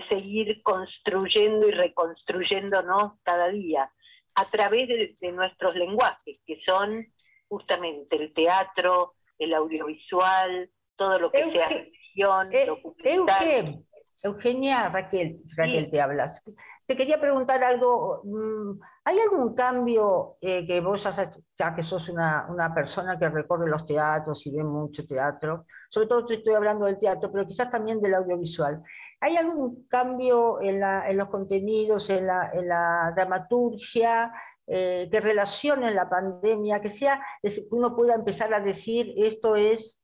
seguir 0.09 0.61
construyendo 0.63 1.67
y 1.67 1.71
reconstruyéndonos 1.71 3.13
cada 3.23 3.47
día 3.49 3.89
a 4.35 4.45
través 4.45 4.87
de, 4.87 5.31
nuestros 5.31 5.75
lenguajes, 5.75 6.39
que 6.45 6.59
son 6.65 7.07
justamente 7.47 8.17
el 8.17 8.33
teatro, 8.33 9.15
el 9.39 9.53
audiovisual, 9.53 10.69
todo 10.95 11.17
lo 11.19 11.31
que 11.31 11.51
sea 11.51 11.69
ficción, 11.69 12.53
eh, 12.53 12.67
Eugenia, 14.23 14.89
Raquel, 14.89 15.41
Raquel 15.55 15.89
te 15.89 16.01
hablas. 16.01 16.43
Te 16.87 16.95
quería 16.97 17.19
preguntar 17.21 17.63
algo. 17.63 18.21
mm, 18.25 18.79
¿Hay 19.05 19.19
algún 19.19 19.55
cambio 19.55 20.37
eh, 20.41 20.65
que 20.67 20.81
vos, 20.81 21.05
has- 21.05 21.39
ya 21.57 21.75
que 21.75 21.83
sos 21.83 22.09
una, 22.09 22.47
una 22.49 22.73
persona 22.73 23.19
que 23.19 23.29
recorre 23.29 23.69
los 23.69 23.85
teatros 23.85 24.45
y 24.47 24.51
ve 24.55 24.63
mucho 24.63 25.05
teatro, 25.05 25.65
sobre 25.89 26.07
todo 26.07 26.25
estoy 26.29 26.53
hablando 26.55 26.85
del 26.85 26.99
teatro, 26.99 27.31
pero 27.31 27.47
quizás 27.47 27.69
también 27.71 28.01
del 28.01 28.15
audiovisual? 28.15 28.81
¿Hay 29.21 29.35
algún 29.37 29.87
cambio 29.89 30.61
en, 30.61 30.79
la- 30.79 31.09
en 31.09 31.17
los 31.17 31.29
contenidos, 31.29 32.09
en 32.09 32.27
la, 32.27 32.51
en 32.53 32.67
la 32.69 33.13
dramaturgia, 33.15 34.31
eh, 34.67 35.07
que 35.11 35.19
relacione 35.21 35.91
la 35.93 36.09
pandemia, 36.09 36.81
que 36.81 36.89
sea, 36.89 37.21
que 37.41 37.49
uno 37.71 37.95
pueda 37.95 38.15
empezar 38.15 38.53
a 38.53 38.59
decir 38.59 39.13
esto 39.17 39.55
es 39.55 39.99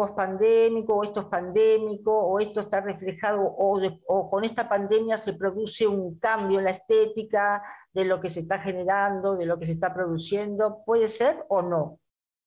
post-pandémico, 0.00 0.94
o 0.94 1.04
esto 1.04 1.20
es 1.20 1.26
pandémico, 1.26 2.10
o 2.12 2.40
esto 2.40 2.60
está 2.60 2.80
reflejado, 2.80 3.42
o, 3.42 3.78
de- 3.78 4.00
o 4.06 4.30
con 4.30 4.44
esta 4.44 4.66
pandemia 4.68 5.18
se 5.18 5.34
produce 5.34 5.86
un 5.86 6.18
cambio 6.18 6.58
en 6.58 6.64
la 6.64 6.70
estética 6.70 7.62
de 7.92 8.04
lo 8.06 8.18
que 8.20 8.30
se 8.30 8.40
está 8.40 8.58
generando, 8.60 9.36
de 9.36 9.44
lo 9.46 9.58
que 9.58 9.66
se 9.66 9.72
está 9.72 9.92
produciendo? 9.92 10.82
¿Puede 10.86 11.08
ser 11.10 11.44
o 11.48 11.60
no? 11.62 11.98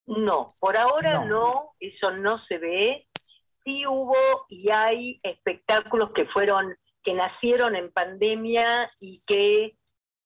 No, 0.05 0.55
por 0.59 0.75
ahora 0.77 1.25
No. 1.25 1.25
no, 1.25 1.71
eso 1.79 2.11
no 2.11 2.39
se 2.47 2.57
ve. 2.57 3.07
Sí 3.63 3.85
hubo 3.87 4.15
y 4.49 4.69
hay 4.71 5.19
espectáculos 5.23 6.11
que 6.15 6.25
fueron, 6.25 6.75
que 7.03 7.13
nacieron 7.13 7.75
en 7.75 7.91
pandemia 7.91 8.89
y 8.99 9.21
que, 9.27 9.77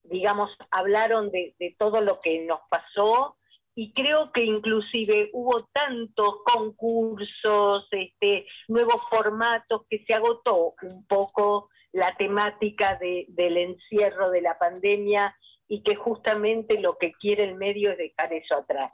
digamos, 0.03 0.49
hablaron 0.71 1.29
de, 1.29 1.55
de 1.59 1.75
todo 1.77 2.01
lo 2.01 2.19
que 2.19 2.45
nos 2.45 2.59
pasó. 2.69 3.36
Y 3.79 3.93
creo 3.93 4.31
que 4.31 4.41
inclusive 4.41 5.29
hubo 5.33 5.59
tantos 5.71 6.37
concursos, 6.43 7.87
este, 7.91 8.47
nuevos 8.67 8.99
formatos, 9.07 9.83
que 9.87 10.03
se 10.03 10.15
agotó 10.15 10.73
un 10.81 11.05
poco 11.05 11.69
la 11.91 12.15
temática 12.17 12.95
de- 12.99 13.25
del 13.29 13.55
encierro 13.57 14.31
de 14.31 14.41
la 14.41 14.57
pandemia 14.57 15.37
y 15.67 15.83
que 15.83 15.95
justamente 15.95 16.79
lo 16.81 16.97
que 16.97 17.11
quiere 17.13 17.43
el 17.43 17.53
medio 17.53 17.91
es 17.91 17.99
dejar 17.99 18.33
eso 18.33 18.55
atrás. 18.55 18.91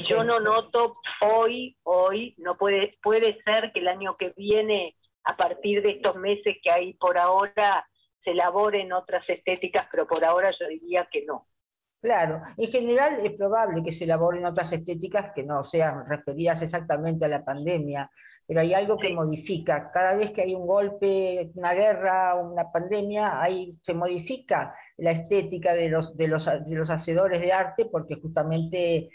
Y 0.00 0.02
yo 0.08 0.24
no 0.24 0.40
noto 0.40 0.92
hoy, 1.20 1.76
hoy, 1.84 2.34
no 2.38 2.56
puede, 2.56 2.90
puede 3.00 3.40
ser 3.44 3.70
que 3.72 3.78
el 3.78 3.86
año 3.88 4.16
que 4.18 4.32
viene, 4.36 4.84
a 5.22 5.36
partir 5.36 5.80
de 5.82 5.90
estos 5.90 6.16
meses 6.16 6.56
que 6.60 6.72
hay 6.72 6.94
por 6.94 7.16
ahora, 7.18 7.88
se 8.24 8.32
elaboren 8.32 8.92
otras 8.92 9.30
estéticas, 9.30 9.86
pero 9.92 10.08
por 10.08 10.24
ahora 10.24 10.50
yo 10.58 10.66
diría 10.66 11.08
que 11.10 11.24
no. 11.24 11.46
Claro, 12.00 12.42
en 12.56 12.70
general 12.70 13.18
es 13.26 13.32
probable 13.32 13.82
que 13.82 13.92
se 13.92 14.04
elaboren 14.04 14.46
otras 14.46 14.70
estéticas 14.72 15.32
que 15.34 15.42
no 15.42 15.64
sean 15.64 16.06
referidas 16.08 16.62
exactamente 16.62 17.24
a 17.24 17.28
la 17.28 17.44
pandemia, 17.44 18.08
pero 18.46 18.60
hay 18.60 18.72
algo 18.72 18.96
que 18.98 19.08
Sí. 19.08 19.14
modifica. 19.14 19.90
Cada 19.92 20.14
vez 20.14 20.30
que 20.30 20.42
hay 20.42 20.54
un 20.54 20.66
golpe, 20.66 21.50
una 21.54 21.74
guerra, 21.74 22.36
una 22.36 22.70
pandemia, 22.70 23.42
ahí 23.42 23.76
se 23.82 23.94
modifica 23.94 24.74
la 24.96 25.10
estética 25.10 25.74
de 25.74 25.88
los, 25.88 26.16
de 26.16 26.28
los, 26.28 26.46
de 26.46 26.74
los 26.76 26.88
hacedores 26.88 27.40
de 27.40 27.52
arte 27.52 27.86
porque 27.86 28.14
justamente 28.14 29.10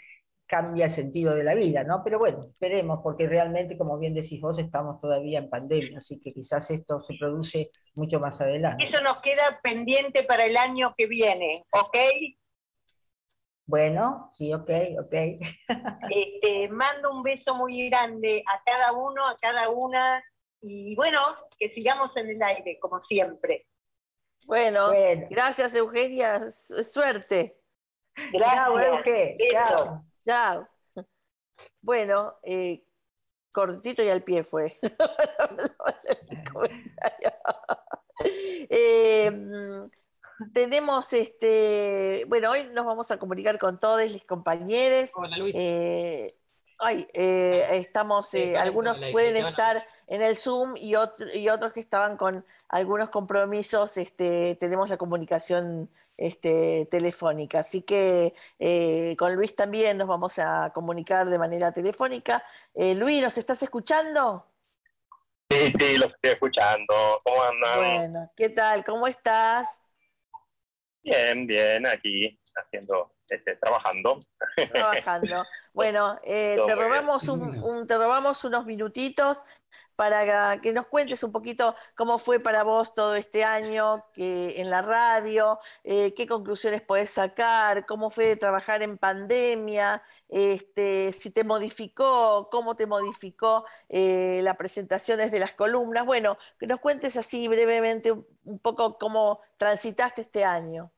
cambia 0.46 0.84
el 0.84 0.90
sentido 0.90 1.34
de 1.34 1.42
la 1.42 1.54
vida, 1.54 1.84
¿no? 1.84 2.02
Pero 2.04 2.18
bueno, 2.18 2.44
esperemos, 2.50 3.00
porque 3.02 3.26
realmente, 3.26 3.78
como 3.78 3.98
bien 3.98 4.12
decís 4.12 4.42
vos, 4.42 4.58
estamos 4.58 5.00
todavía 5.00 5.38
en 5.38 5.48
pandemia, 5.48 5.98
así 5.98 6.20
que 6.20 6.30
quizás 6.30 6.70
esto 6.70 7.00
se 7.00 7.14
produce 7.18 7.70
mucho 7.94 8.20
más 8.20 8.38
adelante. 8.42 8.84
Eso 8.84 9.00
nos 9.00 9.22
queda 9.22 9.58
pendiente 9.62 10.22
para 10.22 10.44
el 10.44 10.54
año 10.58 10.94
que 10.98 11.06
viene, 11.06 11.64
¿ok? 11.72 11.96
Bueno, 13.66 14.30
sí, 14.36 14.52
ok, 14.52 14.70
ok. 15.00 15.14
Este, 16.10 16.68
mando 16.68 17.10
un 17.12 17.22
beso 17.22 17.54
muy 17.54 17.88
grande 17.88 18.44
a 18.46 18.62
cada 18.64 18.92
uno, 18.92 19.26
a 19.26 19.34
cada 19.36 19.70
una, 19.70 20.22
y 20.60 20.94
bueno, 20.96 21.20
que 21.58 21.70
sigamos 21.70 22.14
en 22.16 22.28
el 22.30 22.42
aire, 22.42 22.78
como 22.80 23.02
siempre. 23.04 23.66
Bueno, 24.46 24.88
Bueno. 24.88 25.26
gracias 25.30 25.74
Eugenia, 25.74 26.50
su- 26.50 26.84
suerte. 26.84 27.58
Gracias. 28.32 28.86
Euge. 28.86 29.36
Chao. 29.50 30.04
Chao. 30.26 30.68
Bueno, 31.80 32.34
eh, 32.42 32.84
cortito 33.52 34.02
y 34.02 34.08
al 34.10 34.22
pie 34.22 34.44
fue. 34.44 34.78
Eh, 38.70 39.30
mm, 39.30 39.90
tenemos 40.52 41.12
este, 41.12 42.03
bueno, 42.26 42.50
hoy 42.50 42.64
nos 42.72 42.84
vamos 42.84 43.10
a 43.10 43.18
comunicar 43.18 43.58
con 43.58 43.78
todos 43.78 44.10
los 44.10 44.24
compañeros. 44.24 45.10
Hola 45.14 45.36
Luis. 45.38 45.54
Eh, 45.56 46.32
ay, 46.80 47.06
eh, 47.14 47.66
estamos, 47.72 48.28
Sí, 48.28 48.38
eh, 48.38 48.56
algunos 48.58 48.98
pueden 49.12 49.36
estar 49.36 49.86
en 50.06 50.22
el 50.22 50.36
Zoom 50.36 50.76
y, 50.76 50.94
otro- 50.96 51.32
y 51.34 51.48
otros 51.48 51.72
que 51.72 51.80
estaban 51.80 52.16
con 52.16 52.44
algunos 52.68 53.10
compromisos, 53.10 53.96
este, 53.96 54.56
tenemos 54.56 54.90
la 54.90 54.96
comunicación 54.96 55.88
este, 56.16 56.86
telefónica. 56.90 57.60
Así 57.60 57.82
que 57.82 58.34
eh, 58.58 59.16
con 59.18 59.34
Luis 59.34 59.54
también 59.56 59.98
nos 59.98 60.08
vamos 60.08 60.38
a 60.38 60.70
comunicar 60.74 61.28
de 61.28 61.38
manera 61.38 61.72
telefónica. 61.72 62.44
Eh, 62.74 62.94
Luis, 62.94 63.22
¿nos 63.22 63.38
estás 63.38 63.62
escuchando? 63.62 64.46
Sí, 65.50 65.72
sí, 65.78 65.98
los 65.98 66.10
estoy 66.12 66.30
escuchando. 66.32 66.94
¿Cómo 67.24 67.42
andan? 67.42 67.78
Bueno, 67.78 68.30
¿qué 68.36 68.48
tal? 68.50 68.84
¿Cómo 68.84 69.06
estás? 69.06 69.80
Bien, 71.04 71.46
bien, 71.46 71.86
aquí 71.86 72.40
haciendo, 72.56 73.14
este, 73.28 73.56
trabajando. 73.56 74.18
Trabajando. 74.72 75.44
Bueno, 75.74 76.18
eh, 76.24 76.62
te 76.64 76.74
robamos 76.74 77.28
un, 77.28 77.58
un- 77.62 77.86
te 77.86 77.96
robamos 77.96 78.44
unos 78.44 78.64
minutitos 78.66 79.38
para 79.96 80.60
que 80.60 80.72
nos 80.72 80.86
cuentes 80.86 81.22
un 81.24 81.32
poquito 81.32 81.74
cómo 81.96 82.18
fue 82.18 82.40
para 82.40 82.62
vos 82.64 82.94
todo 82.94 83.14
este 83.16 83.44
año 83.44 84.04
que, 84.12 84.60
en 84.60 84.70
la 84.70 84.82
radio, 84.82 85.58
eh, 85.84 86.14
qué 86.14 86.26
conclusiones 86.26 86.82
podés 86.82 87.10
sacar, 87.10 87.86
cómo 87.86 88.10
fue 88.10 88.36
trabajar 88.36 88.82
en 88.82 88.98
pandemia, 88.98 90.02
este, 90.28 91.12
si 91.12 91.30
te 91.30 91.44
modificó, 91.44 92.48
cómo 92.50 92.76
te 92.76 92.86
modificó 92.86 93.64
eh, 93.88 94.40
las 94.42 94.56
presentaciones 94.56 95.30
de 95.30 95.40
las 95.40 95.52
columnas. 95.54 96.04
Bueno, 96.06 96.36
que 96.58 96.66
nos 96.66 96.80
cuentes 96.80 97.16
así 97.16 97.48
brevemente 97.48 98.12
un, 98.12 98.26
un 98.44 98.58
poco 98.58 98.98
cómo 98.98 99.40
transitaste 99.58 100.20
este 100.22 100.44
año. 100.44 100.92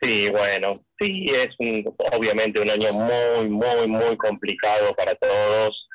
Sí, 0.00 0.28
bueno, 0.30 0.74
sí, 0.98 1.26
es 1.30 1.50
un- 1.58 1.94
obviamente 2.12 2.60
un 2.60 2.68
año 2.70 2.92
muy, 2.92 3.48
muy, 3.50 3.86
muy 3.86 4.16
complicado 4.16 4.94
para 4.96 5.14
todos, 5.14 5.88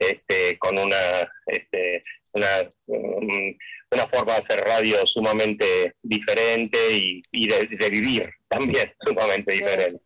este, 0.00 0.58
con 0.58 0.76
una, 0.78 1.30
este, 1.46 2.02
una, 2.32 2.68
um, 2.86 3.56
una 3.92 4.06
forma 4.08 4.34
de 4.34 4.40
hacer 4.40 4.64
radio 4.64 5.06
sumamente 5.06 5.94
diferente 6.02 6.78
y, 6.92 7.22
y 7.30 7.48
de, 7.48 7.66
de 7.66 7.90
vivir 7.90 8.30
también 8.48 8.92
sumamente 9.06 9.52
diferente. 9.52 10.02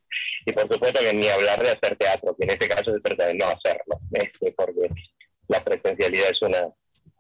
Y 0.47 0.53
por 0.53 0.71
supuesto 0.71 1.01
que 1.01 1.13
ni 1.13 1.29
hablar 1.29 1.63
de 1.63 1.71
hacer 1.71 1.97
teatro, 1.97 2.37
que 2.37 2.45
en 2.45 2.51
este 2.51 2.69
caso 2.69 2.93
se 2.93 3.01
trata 3.01 3.27
de 3.27 3.35
no 3.35 3.47
hacerlo, 3.47 3.99
este, 4.13 4.53
porque 4.53 4.89
la 5.49 5.63
presencialidad 5.65 6.31
es 6.31 6.43
una 6.43 6.69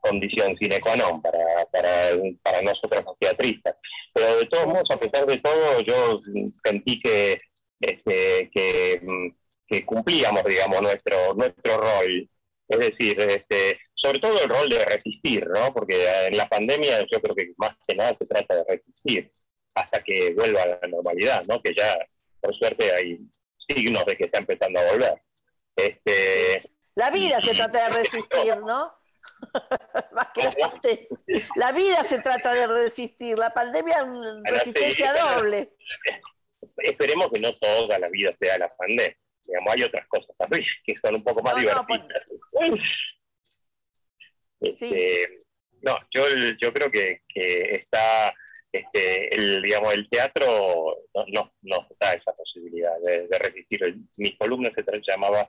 condición 0.01 0.55
sine 0.59 0.81
qua 0.81 0.97
non 0.97 1.23
para, 1.23 1.65
para, 1.73 2.13
para 2.43 2.61
nosotros 2.63 3.05
los 3.05 3.19
teatristas. 3.19 3.75
Pero 4.13 4.37
de 4.37 4.47
todos 4.47 4.67
modos, 4.67 4.91
a 4.91 4.97
pesar 4.97 5.27
de 5.27 5.39
todo, 5.39 5.81
yo 5.81 6.19
mm, 6.27 6.49
sentí 6.63 6.99
que, 6.99 7.39
este, 7.81 8.51
que, 8.53 9.01
mm, 9.03 9.29
que 9.67 9.85
cumplíamos, 9.85 10.45
digamos, 10.45 10.83
nuestro, 10.83 11.35
nuestro 11.35 11.79
rol. 11.79 12.29
Es 12.69 12.79
decir, 12.79 13.21
este, 13.21 13.79
sobre 13.95 14.19
todo 14.19 14.43
el 14.43 14.49
rol 14.49 14.69
de 14.69 14.85
resistir, 14.85 15.47
¿no? 15.49 15.73
Porque 15.73 16.27
en 16.27 16.37
la 16.37 16.49
pandemia 16.49 17.01
yo 17.11 17.21
creo 17.21 17.35
que 17.35 17.53
más 17.57 17.77
que 17.87 17.95
nada 17.95 18.17
se 18.19 18.25
trata 18.25 18.57
de 18.57 18.65
resistir 18.69 19.31
hasta 19.75 20.03
que 20.03 20.33
vuelva 20.35 20.63
a 20.63 20.67
la 20.67 20.81
normalidad, 20.89 21.43
¿no? 21.47 21.61
Que 21.63 21.75
ya, 21.75 21.97
por 22.41 22.55
suerte, 22.57 22.91
hay 22.93 23.19
signos 23.69 24.05
de 24.07 24.17
que 24.17 24.25
está 24.25 24.39
empezando 24.39 24.81
a 24.81 24.93
volver. 24.93 25.23
Este, 25.77 26.63
La 26.95 27.11
vida 27.11 27.41
se 27.41 27.55
trata 27.55 27.89
de 27.89 28.03
resistir, 28.03 28.57
¿no? 28.59 28.95
Más 30.13 30.29
que 30.33 30.43
la 30.43 30.53
parte- 30.53 31.09
La 31.57 31.73
vida 31.73 32.05
se 32.05 32.21
trata 32.21 32.55
de 32.55 32.67
resistir. 32.67 33.39
La 33.39 33.53
pandemia 33.53 33.99
es 33.99 34.07
sí, 34.07 34.73
resistencia 34.73 35.13
doble. 35.13 35.69
esperemos 36.79 37.29
que 37.33 37.41
no 37.41 37.53
toda 37.55 37.99
la 37.99 38.09
vida 38.09 38.33
sea 38.41 38.59
la 38.59 38.69
pandemia. 38.69 39.17
Digamos, 39.47 39.75
hay 39.75 39.83
otras 39.83 40.07
cosas 40.09 40.37
también 40.39 40.65
que 40.85 40.97
son 40.97 41.15
un 41.17 41.25
poco 41.25 41.43
más 41.43 41.55
No, 41.55 41.61
no, 41.63 41.87
divertidas. 41.87 42.23
Este, 44.61 45.39
no, 45.83 45.97
yo, 46.15 46.23
yo 46.61 46.73
creo 46.73 46.91
que, 46.91 47.23
que 47.29 47.61
está, 47.77 48.35
este, 48.73 49.35
el, 49.35 49.63
digamos, 49.63 49.93
el 49.95 50.09
teatro 50.09 50.47
no, 51.15 51.25
no, 51.29 51.53
nos 51.63 51.99
da 51.99 52.15
esa 52.15 52.33
posibilidad 52.33 52.95
de, 53.03 53.27
de 53.29 53.39
resistir. 53.39 53.97
Mi 54.17 54.37
columna 54.37 54.71
se 54.75 54.83
llamaba 55.07 55.43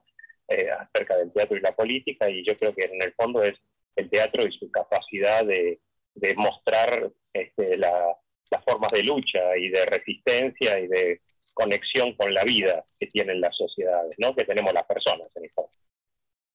eh, 0.50 0.68
acerca 0.70 1.16
del 1.18 1.32
teatro 1.32 1.58
y 1.58 1.62
la 1.62 1.76
política 1.76 2.30
y 2.30 2.46
yo 2.46 2.56
creo 2.56 2.74
que 2.74 2.86
en 2.86 3.02
el 3.02 3.14
fondo 3.14 3.44
es 3.44 3.54
el 3.96 4.10
teatro 4.10 4.46
y 4.46 4.52
su 4.52 4.70
capacidad 4.70 5.46
de, 5.46 5.80
de 6.16 6.36
mostrar 6.36 7.10
este, 7.34 7.78
la- 7.78 8.18
las 8.52 8.64
formas 8.64 8.92
de 8.92 9.04
lucha 9.04 9.58
y 9.58 9.70
de 9.70 9.86
resistencia 9.88 10.78
y 10.80 10.88
de 10.88 11.22
conexión 11.56 12.14
con 12.16 12.32
la 12.34 12.44
vida 12.44 12.86
que 13.00 13.08
tienen 13.08 13.42
las 13.42 13.56
sociedades, 13.56 14.14
¿no? 14.20 14.36
que 14.36 14.46
tenemos 14.46 14.72
las 14.74 14.86
personas 14.86 15.28
en 15.36 15.46
el 15.46 15.52
fondo. 15.52 15.72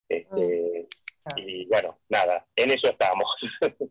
Este, 0.09 0.89
y 1.37 1.67
bueno, 1.67 1.99
nada, 2.09 2.45
en 2.55 2.71
eso 2.71 2.89
estamos. 2.89 3.27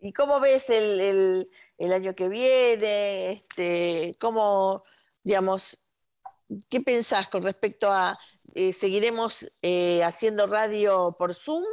¿Y 0.00 0.12
cómo 0.12 0.40
ves 0.40 0.68
el, 0.68 1.48
año 1.78 2.14
que 2.14 2.28
viene? 2.28 3.32
Este, 3.32 4.12
¿Cómo, 4.20 4.84
digamos, 5.22 5.84
qué 6.68 6.80
pensás 6.80 7.28
con 7.28 7.42
respecto 7.42 7.90
a, 7.90 8.18
eh, 8.54 8.72
seguiremos 8.72 9.56
eh, 9.62 10.02
haciendo 10.02 10.46
radio 10.46 11.16
por 11.18 11.34
Zoom? 11.34 11.64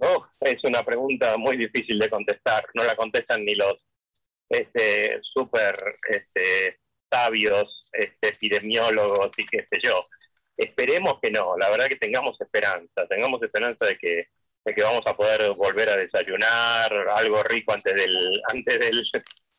Oh, 0.00 0.24
es 0.40 0.62
una 0.62 0.84
pregunta 0.84 1.36
muy 1.36 1.56
difícil 1.56 1.98
de 1.98 2.08
contestar. 2.08 2.64
No 2.74 2.84
la 2.84 2.94
contestan 2.94 3.44
ni 3.44 3.54
los 3.54 3.84
este, 4.48 5.20
súper 5.22 5.76
este, 6.08 6.80
sabios 7.10 7.90
este, 7.92 8.28
epidemiólogos 8.28 9.30
y 9.36 9.46
qué 9.46 9.66
sé 9.70 9.80
yo. 9.80 10.06
Esperemos 10.56 11.18
que 11.22 11.30
no, 11.30 11.56
la 11.56 11.70
verdad 11.70 11.86
que 11.86 11.96
tengamos 11.96 12.40
esperanza, 12.40 13.06
tengamos 13.08 13.42
esperanza 13.42 13.86
de 13.86 13.96
que, 13.96 14.20
que 14.64 14.82
vamos 14.82 15.02
a 15.06 15.16
poder 15.16 15.50
volver 15.52 15.88
a 15.88 15.96
desayunar 15.96 16.92
algo 17.14 17.42
rico 17.44 17.72
antes 17.72 17.94
del, 17.94 18.42
antes 18.52 18.78
del, 18.78 19.02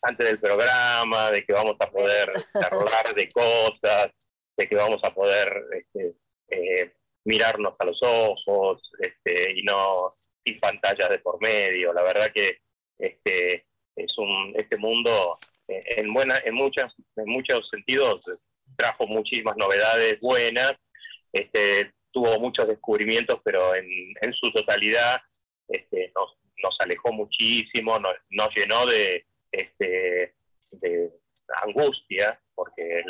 antes 0.01 0.27
del 0.27 0.39
programa, 0.39 1.31
de 1.31 1.43
que 1.43 1.53
vamos 1.53 1.77
a 1.79 1.89
poder 1.89 2.31
charlar 2.53 3.13
de 3.15 3.29
cosas, 3.29 4.11
de 4.57 4.67
que 4.67 4.75
vamos 4.75 4.99
a 5.03 5.13
poder 5.13 5.51
este, 5.73 6.15
eh, 6.49 6.93
mirarnos 7.23 7.75
a 7.79 7.85
los 7.85 7.99
ojos 8.03 8.81
este, 8.99 9.53
y 9.53 9.63
no 9.63 10.11
sin 10.45 10.57
pantallas 10.57 11.09
de 11.09 11.19
por 11.19 11.41
medio. 11.41 11.93
La 11.93 12.03
verdad 12.03 12.31
que 12.33 12.59
este, 12.97 13.68
es 13.99 14.17
un, 14.17 14.53
este 14.55 14.77
mundo 14.77 15.37
eh, 15.67 15.83
en, 15.97 16.13
buena, 16.13 16.37
en, 16.43 16.55
muchas, 16.55 16.93
en 17.15 17.29
muchos 17.29 17.67
sentidos 17.69 18.25
trajo 18.75 19.07
muchísimas 19.07 19.57
novedades 19.57 20.19
buenas 20.21 20.77
este, 21.31 21.93
tuvo 22.11 22.39
muchos 22.39 22.67
descubrimientos, 22.67 23.39
pero 23.43 23.75
en, 23.75 24.33
su 24.33 24.51
totalidad 24.51 25.19
este, 25.67 26.11
nos, 26.15 26.75
alejó 26.79 27.13
muchísimo, 27.13 27.99
nos, 27.99 28.49
llenó 28.55 28.85
de, 28.85 29.25
este, 29.51 30.35
angustia, 31.63 32.39
porque 32.55 33.03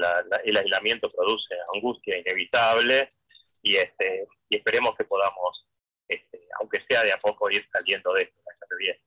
el 0.43 0.57
aislamiento 0.57 1.07
produce 1.09 1.55
angustia 1.75 2.17
inevitable, 2.17 3.07
y, 3.61 3.75
este, 3.75 4.27
y 4.49 4.57
esperemos 4.57 4.95
que 4.97 5.05
podamos, 5.05 5.65
aunque 6.59 6.81
sea 6.89 7.03
de 7.03 7.11
a 7.11 7.17
poco, 7.17 7.49
ir 7.49 7.65
saliendo 7.71 8.13
de 8.13 8.23
esto, 8.23 8.35
bien. 8.77 8.97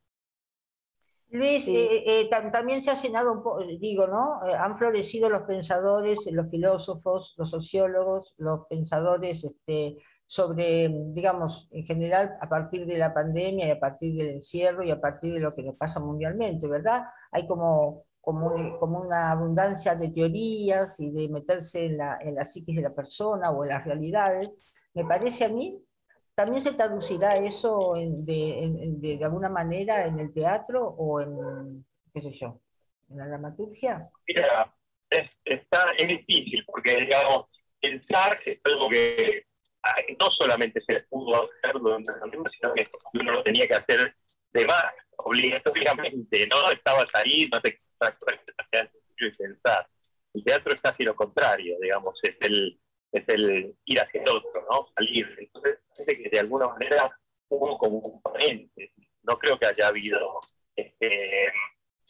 Luis, 1.33 1.67
eh, 1.67 2.05
eh, 2.07 2.29
también 2.29 2.83
se 2.83 2.91
ha 2.91 2.95
llenado 2.95 3.33
un 3.33 3.43
poco, 3.43 3.61
digo, 3.81 4.07
¿no? 4.07 4.47
Eh, 4.47 4.55
han 4.55 4.77
florecido 4.77 5.31
los 5.31 5.45
pensadores, 5.45 6.19
los 6.31 6.51
filósofos, 6.51 7.35
los 7.39 7.49
sociólogos, 7.51 8.35
los 8.37 8.67
pensadores 8.69 9.43
este, 9.43 9.97
sobre, 10.27 10.91
digamos, 11.15 11.69
en 11.73 11.87
general, 11.87 12.37
a 12.39 12.49
partir 12.51 12.85
de 12.85 12.99
la 12.99 13.15
pandemia 13.15 13.67
y 13.67 13.71
a 13.71 13.81
partir 13.81 14.15
del 14.15 14.29
encierro 14.29 14.85
y 14.85 14.91
a 14.91 15.01
partir 15.01 15.33
de 15.33 15.41
lo 15.41 15.55
que 15.55 15.63
nos 15.63 15.75
pasa 15.79 16.01
mundialmente, 16.01 16.67
¿verdad? 16.69 17.05
Hay 17.31 17.47
como, 17.47 18.05
como, 18.21 18.79
como 18.79 19.01
una 19.01 19.31
abundancia 19.31 19.95
de 19.95 20.11
teorías 20.11 21.01
y 21.01 21.11
de 21.13 21.31
meterse 21.31 21.87
en 21.87 21.97
la, 21.97 22.19
en 22.21 22.35
la 22.35 22.45
psiquis 22.45 22.77
de 22.77 22.83
la 22.83 22.95
persona 22.95 23.51
o 23.51 23.65
en 23.65 23.71
las 23.71 23.85
realidades. 23.87 24.53
Me 24.93 25.07
parece 25.07 25.47
a 25.47 25.49
mí 25.49 25.83
¿También 26.35 26.63
se 26.63 26.73
traducirá 26.73 27.29
eso 27.31 27.93
de, 27.97 29.21
alguna 29.23 29.49
manera 29.49 30.07
en 30.07 30.19
el 30.19 30.33
teatro 30.33 30.87
o 30.87 31.21
en, 31.21 31.85
qué 32.13 32.23
sé 32.23 32.33
yo, 32.33 32.61
en 33.11 33.19
la 33.19 33.27
dramaturgia? 33.27 34.03
Mira, 34.27 34.75
es, 35.11 35.31
está, 35.45 35.93
es 35.99 36.09
difícil 36.09 36.65
porque, 36.67 36.97
digamos, 36.97 37.47
pensar 37.81 38.39
es 38.47 38.61
algo 38.65 38.89
que 38.89 39.47
no 40.21 40.31
solamente 40.31 40.81
se 40.87 41.05
pudo 41.05 41.51
hacer 41.51 41.79
durante 41.81 42.13
la 42.13 42.21
pandemia, 42.21 42.49
sino 42.51 42.75
que 42.75 42.85
uno 43.15 43.33
lo 43.33 43.43
tenía 43.43 43.67
que 43.67 43.75
hacer 43.75 44.15
de 44.53 44.67
más, 44.67 44.85
obligatoriamente, 45.17 46.47
¿no? 46.47 46.71
Estabas 46.71 47.07
ahí, 47.15 47.49
no 47.53 47.61
te 47.61 47.81
y 49.19 49.31
pensar. 49.31 49.87
El 50.35 50.45
teatro 50.45 50.75
es 50.75 50.81
casi 50.81 51.05
lo 51.05 51.15
contrario, 51.15 51.77
digamos, 51.81 52.19
es 52.23 52.37
el 52.41 52.81
es 53.13 53.25
el 53.29 53.77
ir 53.85 54.01
hacia 54.01 54.23
el 54.23 54.29
otro, 54.29 54.67
¿no? 54.71 54.89
Salir. 54.97 55.27
Entonces, 55.39 55.79
parece 55.95 56.23
que 56.23 56.31
de 56.31 56.41
alguna 56.41 56.69
manera 56.69 57.19
hubo 57.49 57.79
como 57.79 57.99
un 57.99 58.03
componente. 58.03 58.93
No 59.23 59.39
creo 59.39 59.59
que 59.59 59.67
haya 59.67 59.89
habido 59.89 60.41
este, 60.75 61.53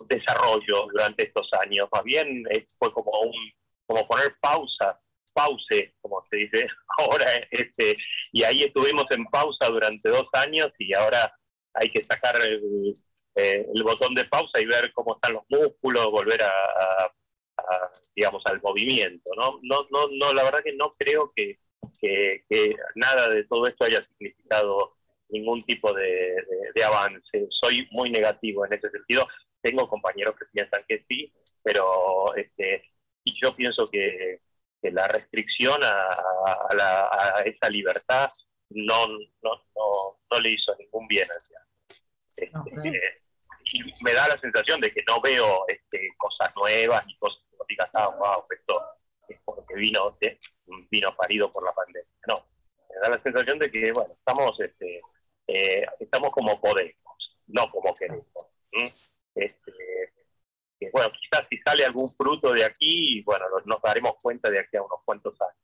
desarrollo 0.09 0.87
durante 0.93 1.25
estos 1.25 1.49
años. 1.61 1.89
Más 1.93 2.05
bien 2.05 2.45
eh, 2.51 2.67
fue 2.79 2.93
como 2.93 3.11
un 3.21 3.35
como 3.85 4.07
poner 4.07 4.35
pausa, 4.41 4.99
pause, 5.35 5.95
como 6.01 6.25
se 6.31 6.37
dice 6.37 6.67
ahora, 6.99 7.27
este, 7.51 7.97
y 8.31 8.45
ahí 8.45 8.63
estuvimos 8.63 9.07
en 9.11 9.25
pausa 9.27 9.69
durante 9.69 10.09
dos 10.09 10.29
años 10.33 10.71
y 10.79 10.95
ahora 10.95 11.35
hay 11.75 11.91
que 11.91 12.03
sacar 12.05 12.37
el, 12.47 12.95
eh, 13.35 13.67
botón 13.83 14.15
de 14.15 14.25
pausa 14.25 14.61
y 14.61 14.67
ver 14.67 14.93
cómo 14.93 15.15
están 15.15 15.35
los 15.35 15.43
músculos, 15.49 16.11
volver 16.11 16.43
a 16.43 17.13
digamos, 18.15 18.43
al 18.47 18.61
movimiento. 18.63 19.31
¿no? 19.37 19.59
No, 19.63 19.87
no, 19.91 20.09
no, 20.11 20.33
la 20.33 20.45
verdad 20.45 20.63
que 20.63 20.75
no 20.75 20.91
creo 20.99 21.33
que, 21.35 21.59
que, 22.01 22.75
nada 22.95 23.29
de 23.29 23.45
todo 23.45 23.67
esto 23.67 23.85
haya 23.85 24.05
significado 24.07 24.97
ningún 25.29 25.63
tipo 25.63 25.93
de, 25.93 26.37
avance. 26.85 27.49
Soy 27.63 27.89
muy 27.93 28.11
negativo 28.11 28.67
en 28.67 28.75
ese 28.75 28.91
sentido. 28.91 29.27
Tengo 29.61 29.89
compañeros 29.89 30.35
que 30.39 30.47
piensan 30.53 30.83
que 30.89 31.05
sí, 31.09 31.33
pero 31.63 32.35
este, 32.35 32.85
y 33.25 33.35
yo 33.43 33.55
pienso 33.55 33.87
que, 33.87 34.41
la 34.83 35.07
restricción 35.07 35.81
a, 35.85 36.17
a, 36.73 37.43
esa 37.45 37.71
libertad 37.71 38.29
no, 38.71 39.07
no, 39.07 39.51
no, 39.77 40.19
no, 40.29 40.41
le 40.41 40.51
hizo 40.51 40.75
ningún 40.77 41.07
bien 41.07 41.25
este, 42.37 43.01
y 43.65 44.05
me 44.05 44.13
da 44.13 44.29
la 44.29 44.39
sensación 44.39 44.81
de 44.81 44.91
que 44.91 45.03
no 45.07 45.21
veo 45.21 45.65
este, 45.69 46.09
cosas 46.19 46.53
nuevas 46.57 47.07
ni 47.07 47.17
cosas 47.17 47.43
digas, 47.69 47.89
ah, 47.95 48.09
wow, 48.09 48.45
esto 48.51 48.75
es 49.29 49.39
porque 49.45 49.75
vino, 49.75 50.19
vino 50.91 51.17
parido 51.17 51.51
por 51.51 51.65
la 51.65 51.73
pandemia. 51.73 52.13
No, 52.29 52.47
me 52.89 53.01
da 53.01 53.17
la 53.17 53.23
sensación 53.23 53.59
de 53.59 53.71
que, 53.71 53.93
bueno, 53.93 54.13
estamos, 54.13 54.59
este, 54.61 55.01
eh, 55.47 55.87
estamos 55.99 56.31
como 56.31 56.61
podemos, 56.61 56.95
no 57.47 57.71
como 57.71 57.95
queremos. 57.95 58.27
Este, 59.35 59.73
bueno, 60.93 61.11
quizás 61.11 61.47
si 61.49 61.59
sale 61.59 61.85
algún 61.85 62.11
fruto 62.11 62.53
de 62.53 62.65
aquí, 62.65 63.23
bueno, 63.23 63.47
nos 63.65 63.81
daremos 63.83 64.15
cuenta 64.21 64.51
de 64.51 64.61
aquí 64.61 64.77
a 64.77 64.83
unos 64.83 65.01
cuantos 65.05 65.35
años. 65.41 65.57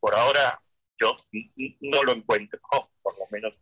Por 0.00 0.14
ahora, 0.14 0.60
yo 1.00 1.14
no 1.80 2.02
lo 2.02 2.12
encuentro, 2.12 2.60
por 3.02 3.18
lo 3.18 3.26
menos. 3.30 3.58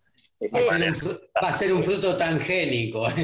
Va 1.43 1.49
a 1.49 1.53
ser 1.53 1.73
un 1.73 1.83
fruto 1.83 2.17
tangénico. 2.17 3.07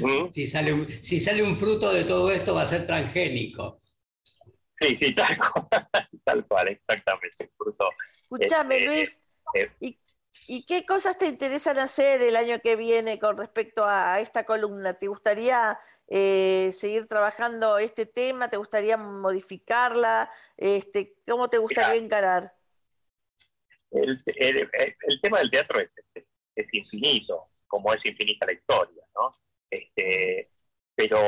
Este. 0.00 0.32
Si, 0.32 0.46
sale 0.46 0.72
un, 0.72 0.86
si 0.88 1.20
sale 1.20 1.42
un 1.42 1.56
fruto 1.56 1.92
de 1.92 2.04
todo 2.04 2.30
esto 2.30 2.54
va 2.54 2.62
a 2.62 2.66
ser 2.66 2.86
transgénico. 2.86 3.78
Sí, 4.80 4.96
sí, 4.96 5.14
tal 5.14 5.36
cual, 5.38 5.68
tal 6.24 6.46
cual 6.46 6.68
exactamente. 6.68 7.50
Fruto, 7.56 7.90
Escúchame, 8.22 8.76
este, 8.76 8.86
Luis, 8.86 9.22
eh, 9.54 9.70
¿y, 10.46 10.66
qué 10.66 10.86
cosas 10.86 11.18
te 11.18 11.26
interesan 11.26 11.78
hacer 11.78 12.22
el 12.22 12.36
año 12.36 12.60
que 12.60 12.76
viene 12.76 13.18
con 13.18 13.36
respecto 13.36 13.84
a 13.84 14.20
esta 14.20 14.44
columna? 14.44 14.94
¿Te 14.94 15.08
gustaría 15.08 15.78
eh, 16.08 16.70
seguir 16.72 17.06
trabajando 17.06 17.78
este 17.78 18.06
tema? 18.06 18.48
¿Te 18.48 18.56
gustaría 18.56 18.96
modificarla? 18.96 20.30
Este, 20.56 21.16
¿Cómo 21.26 21.48
te 21.50 21.58
gustaría 21.58 22.02
encarar? 22.02 22.54
El, 23.90 24.22
tema 25.20 25.38
del 25.40 25.50
teatro 25.50 25.80
es, 25.80 25.90
es, 26.54 26.66
infinito, 26.72 27.50
como 27.66 27.92
es 27.92 28.04
infinita 28.04 28.46
la 28.46 28.52
historia, 28.52 29.04
¿no? 29.14 29.30
Este, 29.70 30.48
pero 30.94 31.18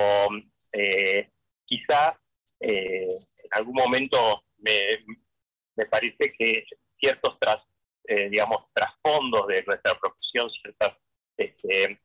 eh, 0.73 1.31
quizá 1.65 2.19
eh, 2.61 3.07
en 3.09 3.51
algún 3.53 3.75
momento 3.75 4.45
me, 4.59 5.87
parece 5.91 6.33
que 6.37 6.65
ciertos 6.99 7.39
tras, 7.39 7.59
eh, 8.05 8.29
digamos, 8.29 8.67
trasfondos 8.73 9.47
de 9.47 9.63
nuestra 9.65 9.95
profesión, 9.99 10.51
ciertas, 10.51 10.97
este, 11.37 12.01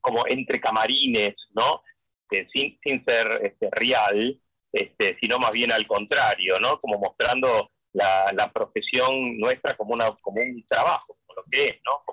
como 0.00 0.26
entre 0.26 0.60
camarines, 0.60 1.34
¿no? 1.52 1.82
sin, 2.52 2.78
sin 2.82 3.04
ser 3.04 3.40
este, 3.42 3.68
real, 3.72 4.40
este, 4.72 5.16
sino 5.20 5.38
más 5.38 5.50
bien 5.50 5.72
al 5.72 5.86
contrario, 5.86 6.60
¿no? 6.60 6.78
Como 6.78 6.98
mostrando 6.98 7.72
la, 7.92 8.30
la, 8.32 8.52
profesión 8.52 9.36
nuestra 9.38 9.76
como, 9.76 9.94
una, 9.94 10.12
como 10.20 10.40
un 10.40 10.64
trabajo, 10.66 11.18
como 11.26 11.40
lo 11.40 11.44
que 11.50 11.64
es, 11.64 11.76
¿no? 11.84 12.04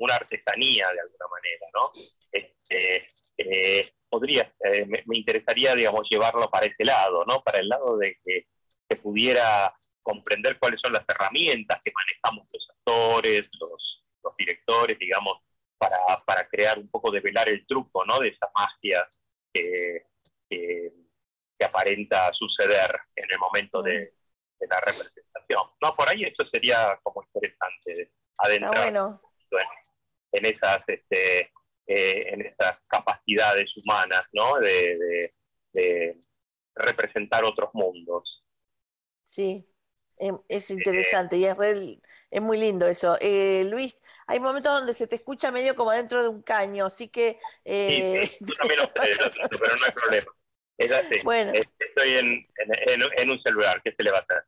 Una 0.00 0.16
artesanía 0.16 0.88
de 0.92 1.00
alguna 1.00 1.26
manera, 1.28 1.66
¿no? 1.74 1.90
Este, 2.32 3.06
eh, 3.36 3.82
podría, 4.08 4.52
eh, 4.64 4.86
me, 4.86 5.02
interesaría, 5.12 5.74
digamos, 5.74 6.08
llevarlo 6.10 6.50
para 6.50 6.66
ese 6.66 6.84
lado, 6.84 7.24
¿no? 7.26 7.42
Para 7.42 7.58
el 7.58 7.68
lado 7.68 7.96
de 7.98 8.18
que 8.24 8.46
se 8.88 8.96
pudiera 8.96 9.74
comprender 10.02 10.58
cuáles 10.58 10.80
son 10.82 10.94
las 10.94 11.04
herramientas 11.06 11.80
que 11.84 11.92
manejamos 11.94 12.48
los 12.52 12.68
actores, 12.70 13.48
los, 13.60 14.04
los 14.24 14.36
directores, 14.36 14.98
digamos, 14.98 15.34
para, 15.78 15.98
para, 16.26 16.48
crear 16.48 16.78
un 16.78 16.88
poco 16.88 17.10
de 17.10 17.20
velar 17.20 17.48
el 17.48 17.66
truco, 17.66 18.04
¿no? 18.04 18.18
De 18.18 18.28
esa 18.28 18.50
magia 18.54 19.06
que, 19.52 20.06
que, 20.48 20.92
aparenta 21.62 22.32
suceder 22.32 22.90
en 23.14 23.28
el 23.30 23.38
momento 23.38 23.82
de, 23.82 24.14
la 24.60 24.80
representación. 24.80 25.60
No, 25.82 25.94
por 25.94 26.08
ahí 26.08 26.24
eso 26.24 26.48
sería 26.50 26.98
como 27.02 27.22
interesante, 27.22 28.12
adentrar 28.38 29.20
en 30.32 30.46
esas, 30.46 30.82
este, 30.86 31.52
eh, 31.86 32.32
en 32.32 32.42
esas 32.42 32.78
capacidades 32.86 33.70
humanas, 33.76 34.26
¿no? 34.32 34.58
De, 34.58 35.30
de 35.72 36.20
representar 36.74 37.44
otros 37.44 37.70
mundos. 37.72 38.44
Sí, 39.22 39.64
em, 40.18 40.38
es 40.48 40.70
interesante 40.70 41.36
y 41.36 41.44
es, 41.44 41.56
es 42.30 42.42
muy 42.42 42.58
lindo 42.58 42.86
eso. 42.86 43.16
Eh, 43.20 43.64
Luis, 43.64 43.96
hay 44.26 44.40
momentos 44.40 44.72
donde 44.72 44.94
se 44.94 45.06
te 45.06 45.16
escucha 45.16 45.50
medio 45.50 45.74
como 45.74 45.92
dentro 45.92 46.22
de 46.22 46.28
un 46.28 46.42
caño, 46.42 46.86
así 46.86 47.08
que... 47.08 47.38
Eh... 47.64 48.26
Sí, 48.26 48.44
también 48.56 48.80
lo 48.80 48.92
pero 48.92 49.76
no 49.76 49.84
hay 49.84 49.92
problema. 49.92 50.32
Es 50.78 50.92
así. 50.92 51.20
Bueno. 51.24 51.52
Estoy 51.78 52.14
en, 52.14 52.26
en, 52.86 53.02
en, 53.18 53.30
un 53.30 53.40
celular, 53.42 53.80
¿qué 53.84 53.94
se 53.96 54.02
le 54.02 54.10
va 54.10 54.18
a 54.18 54.20
hacer? 54.22 54.44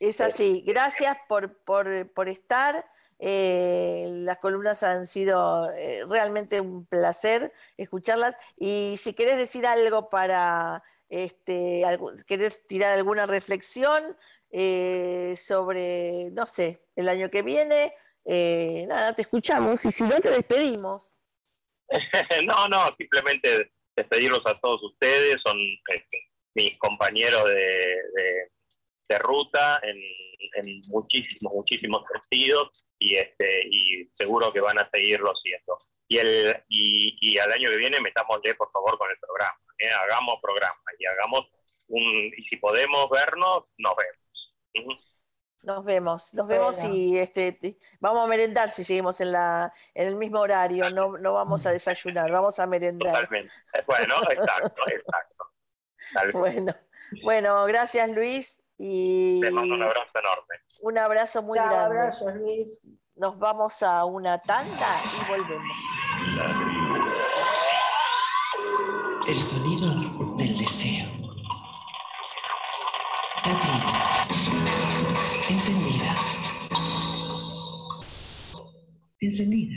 Es 0.00 0.20
así. 0.20 0.62
Gracias 0.66 1.18
por, 1.28 1.58
por, 1.64 2.12
por 2.12 2.28
estar. 2.28 2.84
Eh, 3.18 4.06
las 4.10 4.38
columnas 4.38 4.82
han 4.82 5.06
sido 5.06 5.70
eh, 5.72 6.04
realmente 6.08 6.60
un 6.60 6.86
placer 6.86 7.52
escucharlas. 7.76 8.36
Y 8.56 8.96
si 8.98 9.12
querés 9.14 9.38
decir 9.38 9.66
algo 9.66 10.08
para, 10.08 10.82
este, 11.08 11.84
querés 12.26 12.66
tirar 12.66 12.94
alguna 12.94 13.26
reflexión 13.26 14.16
eh, 14.50 15.34
sobre, 15.36 16.30
no 16.30 16.46
sé, 16.46 16.84
el 16.96 17.08
año 17.08 17.30
que 17.30 17.42
viene, 17.42 17.94
nada, 18.86 19.14
te 19.14 19.22
escuchamos 19.22 19.84
y 19.84 19.92
si 19.92 20.04
no, 20.04 20.20
te 20.20 20.30
despedimos. 20.30 21.14
no, 22.44 22.68
no, 22.68 22.94
simplemente 22.98 23.72
despedirlos 23.96 24.42
a 24.46 24.58
todos 24.60 24.82
ustedes, 24.82 25.36
son 25.44 25.58
este, 25.88 26.30
mis 26.54 26.78
compañeros 26.78 27.44
de 27.46 28.50
ruta 29.16 29.80
en 29.82 29.96
en 30.54 30.80
muchísimos, 30.88 31.52
muchísimos 31.52 32.02
sentidos 32.12 32.88
y, 32.98 33.14
este, 33.16 33.62
y 33.70 34.10
seguro 34.16 34.52
que 34.52 34.60
van 34.60 34.78
a 34.78 34.88
seguirlo 34.90 35.34
siendo. 35.36 35.76
Y, 36.06 36.18
el, 36.18 36.64
y, 36.68 37.38
al 37.38 37.52
año 37.52 37.70
que 37.70 37.76
viene 37.76 38.00
metámosle, 38.00 38.54
por 38.54 38.70
favor, 38.70 38.96
con 38.98 39.10
el 39.10 39.18
programa. 39.18 39.58
¿eh? 39.78 39.90
Hagamos 40.04 40.36
programa 40.40 40.80
y 40.98 41.06
hagamos 41.06 41.48
un... 41.88 42.02
Y 42.36 42.42
si 42.48 42.56
podemos 42.56 43.08
vernos, 43.10 43.64
nos 43.76 43.94
vemos. 43.96 45.14
Nos 45.62 45.84
vemos, 45.84 46.34
nos 46.34 46.46
vemos 46.46 46.84
y 46.84 47.18
este, 47.18 47.58
vamos 47.98 48.24
a 48.24 48.28
merendar 48.28 48.70
si 48.70 48.84
seguimos 48.84 49.20
en, 49.20 49.32
la, 49.32 49.72
en 49.92 50.06
el 50.06 50.16
mismo 50.16 50.38
horario, 50.38 50.88
no, 50.88 51.18
no 51.18 51.32
vamos 51.32 51.66
a 51.66 51.72
desayunar, 51.72 52.30
vamos 52.30 52.58
a 52.60 52.66
merendar. 52.66 53.12
Totalmente. 53.12 53.52
Bueno, 53.86 54.14
exacto, 54.30 54.82
exacto. 54.86 55.34
Bueno, 56.38 56.76
bueno, 57.24 57.64
gracias 57.64 58.08
Luis. 58.10 58.62
Y 58.78 59.40
Te 59.40 59.50
mando 59.50 59.74
un 59.74 59.82
abrazo 59.82 60.12
enorme. 60.14 60.54
Un 60.82 60.98
abrazo 60.98 61.42
muy 61.42 61.58
grande. 61.58 61.76
Abrazo, 61.76 62.30
Luis. 62.30 62.78
Nos 63.16 63.36
vamos 63.36 63.82
a 63.82 64.04
una 64.04 64.38
tanda 64.40 64.86
y 65.20 65.28
volvemos. 65.28 65.76
El 69.26 69.40
sonido 69.40 69.94
del 70.36 70.56
deseo. 70.56 71.08
La 73.44 73.60
trina. 73.60 74.26
Encendida. 75.50 76.14
Encendida. 79.18 79.74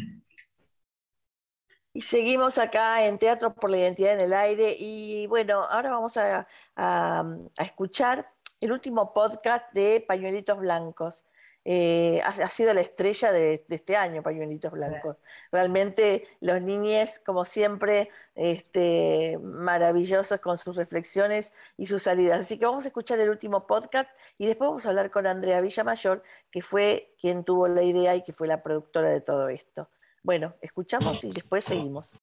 Y 1.94 2.02
seguimos 2.02 2.60
acá 2.60 3.04
en 3.08 3.18
Teatro 3.18 3.56
por 3.56 3.72
la 3.72 3.80
Identidad 3.80 4.14
en 4.14 4.22
el 4.22 4.34
Aire. 4.34 4.76
Y 4.78 5.26
bueno, 5.26 5.64
ahora 5.64 5.90
vamos 5.90 6.16
a, 6.18 6.48
a, 6.76 7.24
a 7.58 7.64
escuchar 7.64 8.32
el 8.62 8.71
último 8.71 9.13
podcast 9.13 9.71
de 9.74 10.06
Pañuelitos 10.08 10.58
Blancos. 10.60 11.26
Eh, 11.63 12.21
ha, 12.24 12.47
sido 12.47 12.74
la 12.74 12.82
estrella 12.82 13.32
de, 13.32 13.63
este 13.69 13.95
año, 13.95 14.24
Pañuelitos 14.24 14.71
Blancos. 14.71 15.17
Realmente 15.52 16.28
los 16.39 16.62
niñes, 16.62 17.19
como 17.24 17.43
siempre, 17.43 18.10
este, 18.36 19.38
maravillosos 19.41 20.39
con 20.39 20.58
sus 20.58 20.76
reflexiones 20.76 21.54
y 21.78 21.88
sus 21.88 22.04
salidas. 22.04 22.39
Así 22.39 22.58
que 22.58 22.65
vamos 22.65 22.86
a 22.86 22.88
escuchar 22.88 23.19
el 23.19 23.30
último 23.30 23.67
podcast 23.67 24.10
y 24.38 24.47
después 24.47 24.69
vamos 24.69 24.86
a 24.86 24.89
hablar 24.89 25.12
con 25.12 25.28
Andrea 25.28 25.62
Villamayor, 25.62 26.24
que 26.50 26.62
fue 26.62 27.13
quien 27.19 27.43
tuvo 27.43 27.67
la 27.67 27.84
idea 27.84 28.15
y 28.15 28.24
que 28.24 28.34
fue 28.34 28.47
la 28.47 28.63
productora 28.63 29.10
de 29.10 29.21
todo 29.21 29.50
esto. 29.50 29.89
Bueno, 30.24 30.54
escuchamos 30.62 31.24
y 31.24 31.32
después 31.32 31.65
seguimos. 31.65 32.15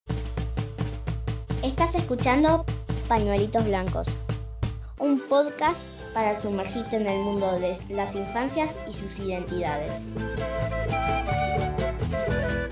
Estás 1.63 1.95
escuchando 1.95 2.65
Pañuelitos 3.09 3.65
Blancos, 3.65 4.15
un 4.99 5.19
podcast 5.19 5.83
para 6.13 6.35
sumergirte 6.35 6.95
en 6.95 7.07
el 7.07 7.19
mundo 7.19 7.59
de 7.59 7.77
las 7.89 8.15
infancias 8.15 8.75
y 8.87 8.93
sus 8.93 9.19
identidades. 9.19 10.09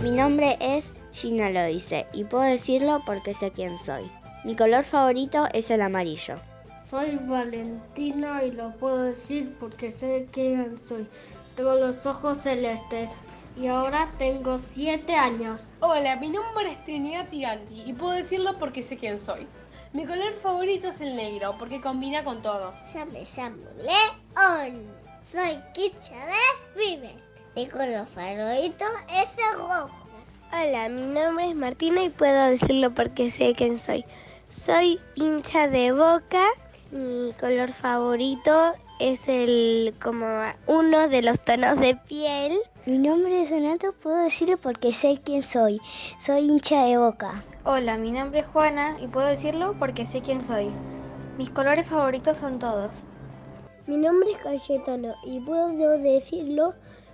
Mi 0.02 0.12
nombre 0.12 0.58
es 0.60 0.94
Gina 1.12 1.50
Loice 1.50 2.08
y 2.14 2.24
puedo 2.24 2.44
decirlo 2.44 3.02
porque 3.06 3.34
sé 3.34 3.52
quién 3.52 3.78
soy. 3.78 4.10
Mi 4.44 4.56
color 4.56 4.84
favorito 4.84 5.48
es 5.54 5.72
el 5.72 5.82
amarillo. 5.82 6.36
Soy 6.84 7.18
Valentina 7.18 8.44
y 8.44 8.52
lo 8.52 8.72
puedo 8.78 9.02
decir 9.04 9.54
porque 9.60 9.92
sé 9.92 10.28
quién 10.32 10.80
soy. 10.84 11.06
Tengo 11.56 11.76
los 11.76 12.06
ojos 12.06 12.38
celestes 12.38 13.12
y 13.60 13.68
ahora 13.68 14.10
tengo 14.18 14.58
7 14.58 15.16
años. 15.16 15.68
Hola, 15.80 16.16
mi 16.18 16.30
nombre 16.30 16.72
es 16.72 16.84
Trinidad 16.84 17.28
Tiranti 17.30 17.84
y 17.86 17.94
puedo 17.94 18.14
decirlo 18.14 18.58
porque 18.60 18.84
sé 18.84 18.98
quién 18.98 19.20
soy. 19.20 19.48
Mi 19.94 20.06
color 20.06 20.34
favorito 20.36 20.90
es 20.90 21.02
el 21.02 21.16
negro 21.16 21.56
porque 21.58 21.82
combina 21.82 22.24
con 22.24 22.42
todo. 22.42 22.74
Yo 22.94 23.06
me 23.08 23.24
llamo 23.24 23.64
León. 23.78 24.84
Soy 25.32 25.60
Kitcha 25.74 26.16
de 26.26 26.78
Vive. 26.78 27.16
Mi 27.56 27.68
color 27.68 28.06
favorito 28.06 28.86
es 29.10 29.30
el 29.52 29.60
rojo. 29.60 29.90
Hola, 30.54 30.90
mi 30.90 31.02
nombre 31.02 31.50
es 31.50 31.56
Martina 31.56 32.04
y 32.04 32.10
puedo 32.10 32.50
decirlo 32.50 32.94
porque 32.94 33.32
sé 33.32 33.56
quién 33.56 33.80
soy. 33.80 34.06
Soy 34.50 35.00
hincha 35.16 35.68
de 35.68 35.92
boca. 35.92 36.46
Mi 36.92 37.34
color 37.40 37.74
favorito 37.74 38.74
es 39.00 39.28
el 39.28 39.94
como 40.02 40.26
uno 40.66 41.08
de 41.10 41.22
los 41.22 41.40
tonos 41.40 41.80
de 41.80 41.96
piel. 41.96 42.58
Mi 42.86 42.98
nombre 42.98 43.44
es 43.44 43.50
Donato, 43.50 43.94
puedo 43.94 44.18
decirlo 44.18 44.58
porque 44.58 44.94
sé 44.94 45.20
quién 45.24 45.44
soy. 45.44 45.80
Soy 46.18 46.48
hincha 46.48 46.86
de 46.86 46.98
boca. 46.98 47.44
Hola, 47.64 47.98
mi 47.98 48.12
nombre 48.12 48.40
es 48.40 48.48
Juana 48.48 48.98
y 49.00 49.08
puedo 49.08 49.28
decirlo 49.28 49.76
porque 49.78 50.06
sé 50.06 50.22
quién 50.22 50.44
soy. 50.44 50.72
Mis 51.38 51.50
colores 51.50 51.88
favoritos 51.88 52.38
son 52.38 52.60
todos. 52.60 53.06
Mi 53.86 53.98
nombre 53.98 54.32
es 54.32 54.38
Cayetano 54.38 55.16
y 55.24 55.40
puedo 55.42 55.98
decirlo 55.98 56.74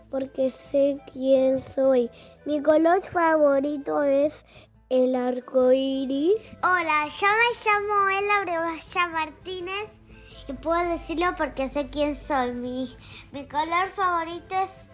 porque 0.09 0.51
sé 0.51 0.99
quién 1.11 1.61
soy. 1.61 2.09
Mi 2.45 2.61
color 2.61 3.01
favorito 3.01 4.03
es 4.03 4.45
el 4.89 5.15
arco 5.15 5.71
iris. 5.71 6.55
Hola, 6.61 7.07
yo 7.07 7.27
me 7.27 7.65
llamo 7.65 8.09
Ela 8.09 8.41
Brebaya 8.41 9.07
Martínez 9.07 10.02
y 10.47 10.53
puedo 10.53 10.83
decirlo 10.89 11.35
porque 11.37 11.67
sé 11.69 11.89
quién 11.89 12.15
soy. 12.15 12.51
Mi, 12.51 12.95
mi 13.31 13.47
color 13.47 13.89
favorito 13.95 14.55
es, 14.55 14.89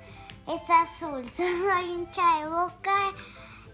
es 0.47 0.69
azul. 0.69 1.29
Soy 1.35 1.91
hincha 1.91 2.41
de 2.41 2.49
boca 2.49 3.13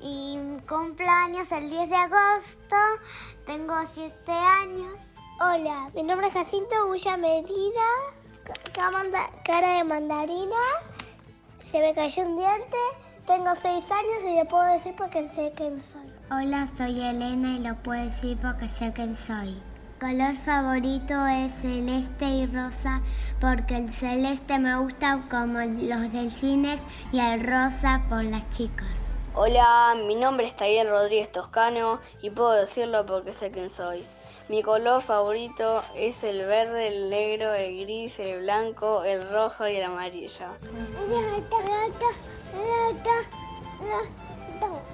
y 0.02 0.38
cumpleaños 0.68 1.52
el 1.52 1.70
10 1.70 1.90
de 1.90 1.96
agosto. 1.96 2.76
Tengo 3.46 3.76
7 3.94 4.32
años. 4.32 5.00
Hola, 5.42 5.90
mi 5.94 6.04
nombre 6.04 6.28
es 6.28 6.34
Jacinto 6.34 6.88
Bulla 6.88 7.18
Medina, 7.18 7.82
cara 9.44 9.78
de 9.78 9.84
mandarina, 9.84 10.56
se 11.62 11.82
me 11.82 11.94
cayó 11.94 12.24
un 12.24 12.38
diente, 12.38 12.78
tengo 13.28 13.54
6 13.54 13.66
años 13.92 14.24
y 14.26 14.40
lo 14.40 14.46
puedo 14.46 14.64
decir 14.72 14.96
porque 14.98 15.30
sé 15.36 15.52
quién 15.58 15.84
soy. 15.92 16.10
Hola, 16.32 16.70
soy 16.78 17.02
Elena 17.02 17.50
y 17.50 17.60
lo 17.60 17.76
puedo 17.84 18.02
decir 18.06 18.38
porque 18.42 18.70
sé 18.70 18.94
quién 18.94 19.18
soy. 19.18 19.62
Color 20.00 20.36
favorito 20.36 21.26
es 21.26 21.54
celeste 21.54 22.26
y 22.26 22.46
rosa 22.48 23.02
porque 23.40 23.78
el 23.78 23.88
celeste 23.88 24.60
me 24.60 24.78
gusta 24.78 25.24
como 25.32 25.60
los 25.60 26.12
del 26.12 26.34
cine 26.34 26.78
y 27.14 27.20
el 27.22 27.42
rosa 27.42 28.04
por 28.10 28.26
las 28.26 28.48
chicas. 28.50 28.90
Hola, 29.36 29.96
mi 30.06 30.16
nombre 30.16 30.48
es 30.48 30.58
Tayel 30.58 30.90
Rodríguez 30.90 31.32
Toscano 31.32 32.02
y 32.22 32.30
puedo 32.30 32.52
decirlo 32.52 33.06
porque 33.06 33.32
sé 33.32 33.52
quién 33.52 33.70
soy. 33.70 34.06
Mi 34.50 34.62
color 34.64 35.02
favorito 35.02 35.82
es 35.96 36.26
el 36.26 36.46
verde, 36.46 36.88
el 36.88 37.10
negro, 37.10 37.54
el 37.54 37.86
gris, 37.86 38.20
el 38.20 38.42
blanco, 38.42 39.06
el 39.06 39.30
rojo 39.32 39.66
y 39.66 39.78
el 39.78 39.84
amarillo. 39.86 40.48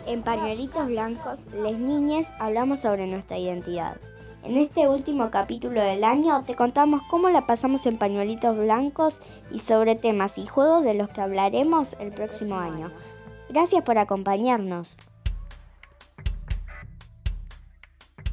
En 0.05 0.21
Pañuelitos 0.21 0.87
Blancos, 0.87 1.39
les 1.55 1.77
niñas 1.79 2.31
hablamos 2.39 2.81
sobre 2.81 3.07
nuestra 3.07 3.39
identidad. 3.39 3.97
En 4.43 4.57
este 4.57 4.87
último 4.87 5.29
capítulo 5.29 5.81
del 5.81 6.03
año 6.03 6.41
te 6.41 6.55
contamos 6.55 7.01
cómo 7.09 7.29
la 7.29 7.45
pasamos 7.45 7.85
en 7.85 7.97
pañuelitos 7.97 8.57
blancos 8.57 9.19
y 9.51 9.59
sobre 9.59 9.95
temas 9.95 10.39
y 10.39 10.47
juegos 10.47 10.83
de 10.83 10.95
los 10.95 11.09
que 11.09 11.21
hablaremos 11.21 11.95
el 11.99 12.11
próximo 12.11 12.55
año. 12.55 12.91
Gracias 13.49 13.83
por 13.83 13.99
acompañarnos. 13.99 14.95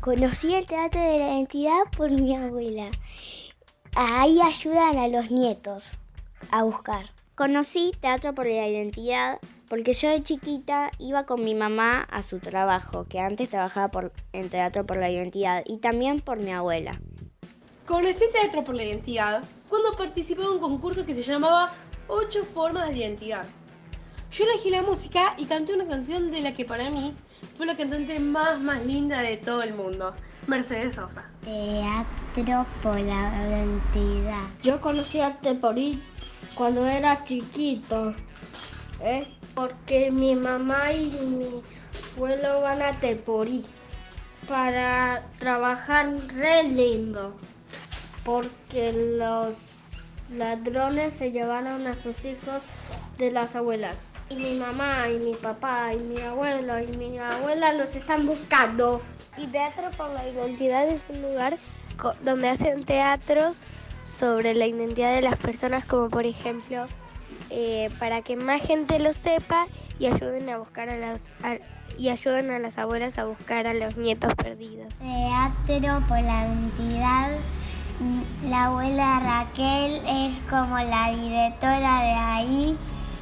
Conocí 0.00 0.54
el 0.54 0.64
Teatro 0.64 1.00
de 1.00 1.18
la 1.18 1.34
Identidad 1.34 1.82
por 1.94 2.10
mi 2.10 2.34
abuela. 2.34 2.90
Ahí 3.94 4.40
ayudan 4.40 4.96
a 4.96 5.08
los 5.08 5.30
nietos 5.30 5.98
a 6.50 6.62
buscar. 6.62 7.10
Conocí 7.34 7.92
Teatro 8.00 8.34
por 8.34 8.46
la 8.46 8.66
Identidad 8.66 9.38
porque 9.68 9.92
yo 9.92 10.08
de 10.08 10.22
chiquita 10.22 10.90
iba 10.98 11.26
con 11.26 11.44
mi 11.44 11.54
mamá 11.54 12.02
a 12.10 12.22
su 12.22 12.38
trabajo, 12.38 13.06
que 13.08 13.20
antes 13.20 13.50
trabajaba 13.50 13.90
por, 13.90 14.12
en 14.32 14.48
Teatro 14.48 14.86
por 14.86 14.96
la 14.96 15.10
Identidad, 15.10 15.62
y 15.66 15.78
también 15.78 16.20
por 16.20 16.38
mi 16.38 16.52
abuela. 16.52 17.00
Conocí 17.86 18.24
Teatro 18.32 18.64
por 18.64 18.74
la 18.74 18.84
Identidad 18.84 19.42
cuando 19.68 19.96
participé 19.96 20.42
en 20.42 20.48
un 20.48 20.58
concurso 20.58 21.04
que 21.04 21.14
se 21.14 21.22
llamaba 21.22 21.74
Ocho 22.06 22.44
Formas 22.44 22.88
de 22.88 22.96
Identidad. 22.96 23.46
Yo 24.30 24.44
elegí 24.44 24.70
la 24.70 24.82
música 24.82 25.34
y 25.38 25.46
canté 25.46 25.74
una 25.74 25.86
canción 25.86 26.30
de 26.30 26.42
la 26.42 26.52
que 26.52 26.64
para 26.64 26.90
mí 26.90 27.14
fue 27.56 27.64
la 27.64 27.76
cantante 27.76 28.20
más 28.20 28.60
más 28.60 28.84
linda 28.84 29.20
de 29.20 29.38
todo 29.38 29.62
el 29.62 29.72
mundo, 29.72 30.14
Mercedes 30.46 30.96
Sosa. 30.96 31.24
Teatro 31.44 32.66
por 32.82 33.00
la 33.00 33.48
identidad. 33.48 34.44
Yo 34.62 34.80
conocí 34.80 35.20
a 35.20 35.34
Teporí 35.38 36.02
cuando 36.54 36.86
era 36.86 37.24
chiquito, 37.24 38.14
¿eh? 39.00 39.37
Porque 39.58 40.12
mi 40.12 40.36
mamá 40.36 40.92
y 40.92 41.10
mi 41.10 41.62
abuelo 42.14 42.62
van 42.62 42.80
a 42.80 42.92
Teporí 43.00 43.66
para 44.48 45.24
trabajar 45.40 46.12
re 46.32 46.62
lindo, 46.62 47.34
porque 48.24 48.92
los 49.18 49.72
ladrones 50.32 51.12
se 51.14 51.32
llevaron 51.32 51.88
a 51.88 51.96
sus 51.96 52.24
hijos 52.24 52.62
de 53.18 53.32
las 53.32 53.56
abuelas. 53.56 53.98
Y 54.30 54.36
mi 54.36 54.54
mamá 54.60 55.08
y 55.08 55.18
mi 55.18 55.34
papá 55.34 55.92
y 55.92 55.98
mi 55.98 56.20
abuelo 56.20 56.78
y 56.78 56.96
mi 56.96 57.18
abuela 57.18 57.72
los 57.72 57.96
están 57.96 58.28
buscando. 58.28 59.02
Y 59.36 59.48
Teatro 59.48 59.90
por 59.96 60.10
la 60.10 60.28
Identidad 60.28 60.86
es 60.86 61.04
un 61.08 61.20
lugar 61.20 61.58
donde 62.22 62.48
hacen 62.48 62.84
teatros 62.84 63.56
sobre 64.06 64.54
la 64.54 64.66
identidad 64.66 65.16
de 65.16 65.22
las 65.22 65.36
personas, 65.36 65.84
como 65.84 66.10
por 66.10 66.26
ejemplo, 66.26 66.86
eh, 67.50 67.90
para 67.98 68.22
que 68.22 68.36
más 68.36 68.62
gente 68.62 68.98
lo 68.98 69.12
sepa 69.12 69.66
y 69.98 70.06
ayuden 70.06 70.48
a 70.50 70.58
buscar 70.58 70.88
a 70.88 70.96
las 70.96 71.30
y 71.96 72.10
ayuden 72.10 72.50
a 72.50 72.58
las 72.58 72.78
abuelas 72.78 73.18
a 73.18 73.24
buscar 73.24 73.66
a 73.66 73.74
los 73.74 73.96
nietos 73.96 74.32
perdidos. 74.34 74.94
Teatro 75.66 76.06
por 76.06 76.20
la 76.20 76.46
Identidad. 76.46 77.30
La 78.44 78.66
abuela 78.66 79.18
Raquel 79.18 80.00
es 80.06 80.38
como 80.48 80.78
la 80.78 81.10
directora 81.10 82.02
de 82.02 82.12
ahí 82.12 82.78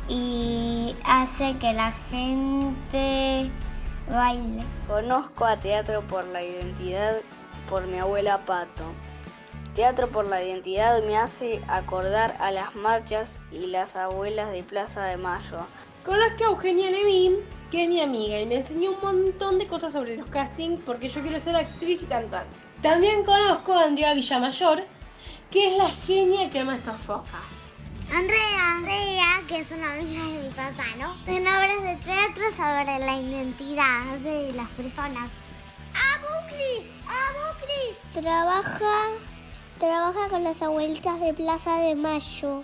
y 0.09 0.95
hace 1.05 1.57
que 1.57 1.73
la 1.73 1.93
gente 2.11 3.51
baile. 4.11 4.65
Conozco 4.87 5.47
a 5.47 5.57
Teatro 5.57 6.03
por 6.03 6.27
la 6.27 6.43
Identidad 6.43 7.17
por 7.71 7.87
mi 7.87 7.99
abuela 7.99 8.45
Pato. 8.45 8.93
Teatro 9.77 10.09
por 10.09 10.27
la 10.27 10.43
Identidad 10.43 11.03
me 11.03 11.19
hace 11.19 11.62
acordar 11.69 12.35
a 12.41 12.51
las 12.51 12.75
marchas 12.75 13.39
y 13.53 13.67
las 13.67 13.95
abuelas 13.95 14.51
de 14.51 14.62
Plaza 14.62 15.05
de 15.05 15.19
Mayo. 15.19 15.67
Conozco 16.03 16.45
a 16.45 16.47
Eugenia 16.47 16.91
Levin, 16.91 17.37
que 17.71 17.83
es 17.83 17.89
mi 17.91 18.01
amiga, 18.01 18.41
y 18.41 18.47
me 18.47 18.55
enseñó 18.55 18.93
un 18.93 19.01
montón 19.03 19.59
de 19.59 19.67
cosas 19.67 19.93
sobre 19.93 20.17
los 20.17 20.31
castings 20.31 20.81
porque 20.81 21.11
yo 21.11 21.21
quiero 21.21 21.39
ser 21.39 21.57
actriz 21.57 22.03
y 22.03 22.07
cantante. 22.07 22.57
También 22.81 23.23
conozco 23.23 23.75
a 23.75 23.85
Andrea 23.85 24.15
Villamayor, 24.15 24.83
que 25.51 25.67
es 25.67 25.77
la 25.77 25.91
genia 26.07 26.49
que 26.49 26.61
ama 26.61 26.77
estos 26.77 26.99
podcasts. 27.03 27.55
Andrea, 28.11 28.77
Andrea, 28.79 29.43
que 29.47 29.59
es 29.59 29.71
una 29.71 29.93
amiga 29.93 30.25
de 30.25 30.43
mi 30.43 30.49
papá, 30.55 30.87
¿no? 30.99 31.17
En 31.27 31.47
obras 31.47 31.83
de 31.83 31.97
teatro 31.97 32.51
sobre 32.57 32.99
la 32.99 33.21
identidad 33.21 34.05
de 34.23 34.53
las 34.53 34.71
personas. 34.71 35.31
¡Abuclis! 35.93 36.89
¡Abuclis! 37.05 38.23
Trabaja, 38.23 39.09
trabaja 39.79 40.29
con 40.31 40.43
las 40.43 40.62
abuelitas 40.62 41.21
de 41.21 41.35
Plaza 41.35 41.79
de 41.79 41.95
Mayo. 41.95 42.62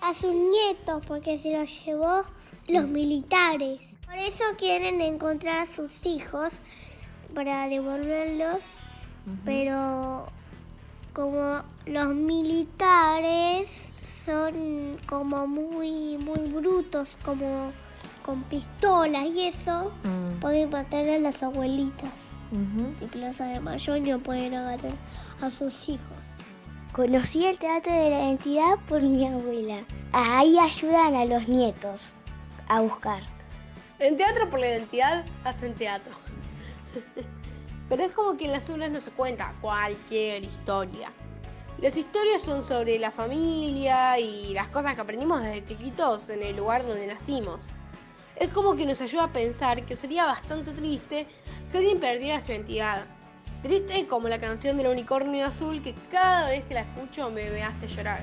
A 0.00 0.14
sus 0.14 0.32
nietos, 0.32 1.02
porque 1.06 1.38
se 1.38 1.56
los 1.56 1.84
llevó 1.84 2.24
los 2.68 2.88
militares. 2.88 3.80
Por 4.04 4.16
eso 4.16 4.44
quieren 4.58 5.00
encontrar 5.00 5.60
a 5.60 5.66
sus 5.66 6.04
hijos 6.04 6.52
para 7.34 7.68
devolverlos, 7.68 8.60
pero 9.44 10.26
como 11.12 11.62
los 11.86 12.08
militares 12.14 13.68
son 14.24 14.98
como 15.06 15.46
muy 15.46 16.16
muy 16.18 16.52
brutos 16.52 17.16
como 17.24 17.72
con 18.24 18.42
pistolas 18.44 19.26
y 19.26 19.48
eso 19.48 19.92
pueden 20.40 20.70
matar 20.70 21.08
a 21.08 21.18
las 21.18 21.42
abuelitas. 21.42 22.12
Y 23.00 23.06
Plaza 23.06 23.46
de 23.46 23.60
Mayo 23.60 23.98
no 23.98 24.18
pueden 24.18 24.54
agarrar 24.54 24.92
a 25.40 25.48
sus 25.48 25.88
hijos 25.88 26.22
Conocí 26.92 27.46
el 27.46 27.58
Teatro 27.58 27.90
de 27.90 28.10
la 28.10 28.18
Identidad 28.18 28.76
por 28.86 29.00
mi 29.00 29.26
abuela. 29.26 29.82
Ahí 30.12 30.58
ayudan 30.58 31.14
a 31.14 31.24
los 31.24 31.48
nietos 31.48 32.12
a 32.68 32.82
buscar. 32.82 33.22
En 33.98 34.18
Teatro 34.18 34.50
por 34.50 34.60
la 34.60 34.68
Identidad 34.68 35.24
hacen 35.44 35.72
teatro. 35.72 36.12
Pero 37.88 38.04
es 38.04 38.12
como 38.12 38.36
que 38.36 38.44
en 38.44 38.52
las 38.52 38.68
obras 38.68 38.90
no 38.90 39.00
se 39.00 39.10
cuenta 39.10 39.54
cualquier 39.62 40.44
historia. 40.44 41.10
Las 41.80 41.96
historias 41.96 42.42
son 42.42 42.60
sobre 42.60 42.98
la 42.98 43.10
familia 43.10 44.18
y 44.18 44.52
las 44.52 44.68
cosas 44.68 44.94
que 44.94 45.00
aprendimos 45.00 45.40
desde 45.40 45.64
chiquitos 45.64 46.28
en 46.28 46.42
el 46.42 46.56
lugar 46.56 46.86
donde 46.86 47.06
nacimos. 47.06 47.70
Es 48.36 48.50
como 48.50 48.76
que 48.76 48.84
nos 48.84 49.00
ayuda 49.00 49.24
a 49.24 49.32
pensar 49.32 49.82
que 49.86 49.96
sería 49.96 50.26
bastante 50.26 50.72
triste 50.72 51.26
que 51.70 51.78
alguien 51.78 52.00
perdiera 52.00 52.38
su 52.42 52.52
identidad. 52.52 53.06
Triste 53.62 54.08
como 54.08 54.28
la 54.28 54.40
canción 54.40 54.76
del 54.76 54.88
unicornio 54.88 55.46
azul 55.46 55.80
que 55.82 55.94
cada 56.10 56.48
vez 56.48 56.64
que 56.64 56.74
la 56.74 56.80
escucho 56.80 57.30
me, 57.30 57.62
hace 57.62 57.86
llorar. 57.86 58.20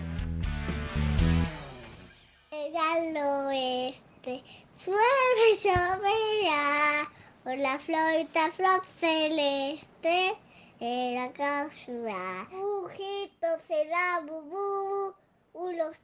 al 2.52 3.16
oeste, 3.16 4.44
suave 4.76 5.56
lloverá, 5.64 7.10
por 7.46 7.58
la 7.58 7.80
florita 7.80 8.52
flor 8.52 8.82
celeste 9.00 10.38
en 10.82 11.16
la 11.16 11.32
casa. 11.32 12.48
Ujito 12.52 13.48
será 13.66 14.20
bubú, 14.20 15.14
unos 15.54 16.02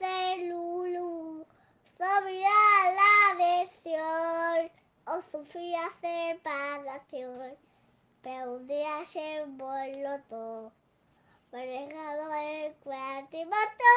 el 0.00 0.48
lulu. 0.50 1.46
Sofía 1.96 2.50
la 2.98 3.32
adhesión, 3.32 4.70
o 5.06 5.22
Sofía 5.22 5.88
separación. 6.02 7.56
Pero 8.24 8.56
un 8.56 8.66
día 8.66 9.04
se 9.06 9.44
voló 9.58 10.18
todo, 10.30 10.72
manejado 11.52 12.32
el 12.42 12.72
cuarto 12.82 13.36
y 13.36 13.44
mató. 13.44 13.94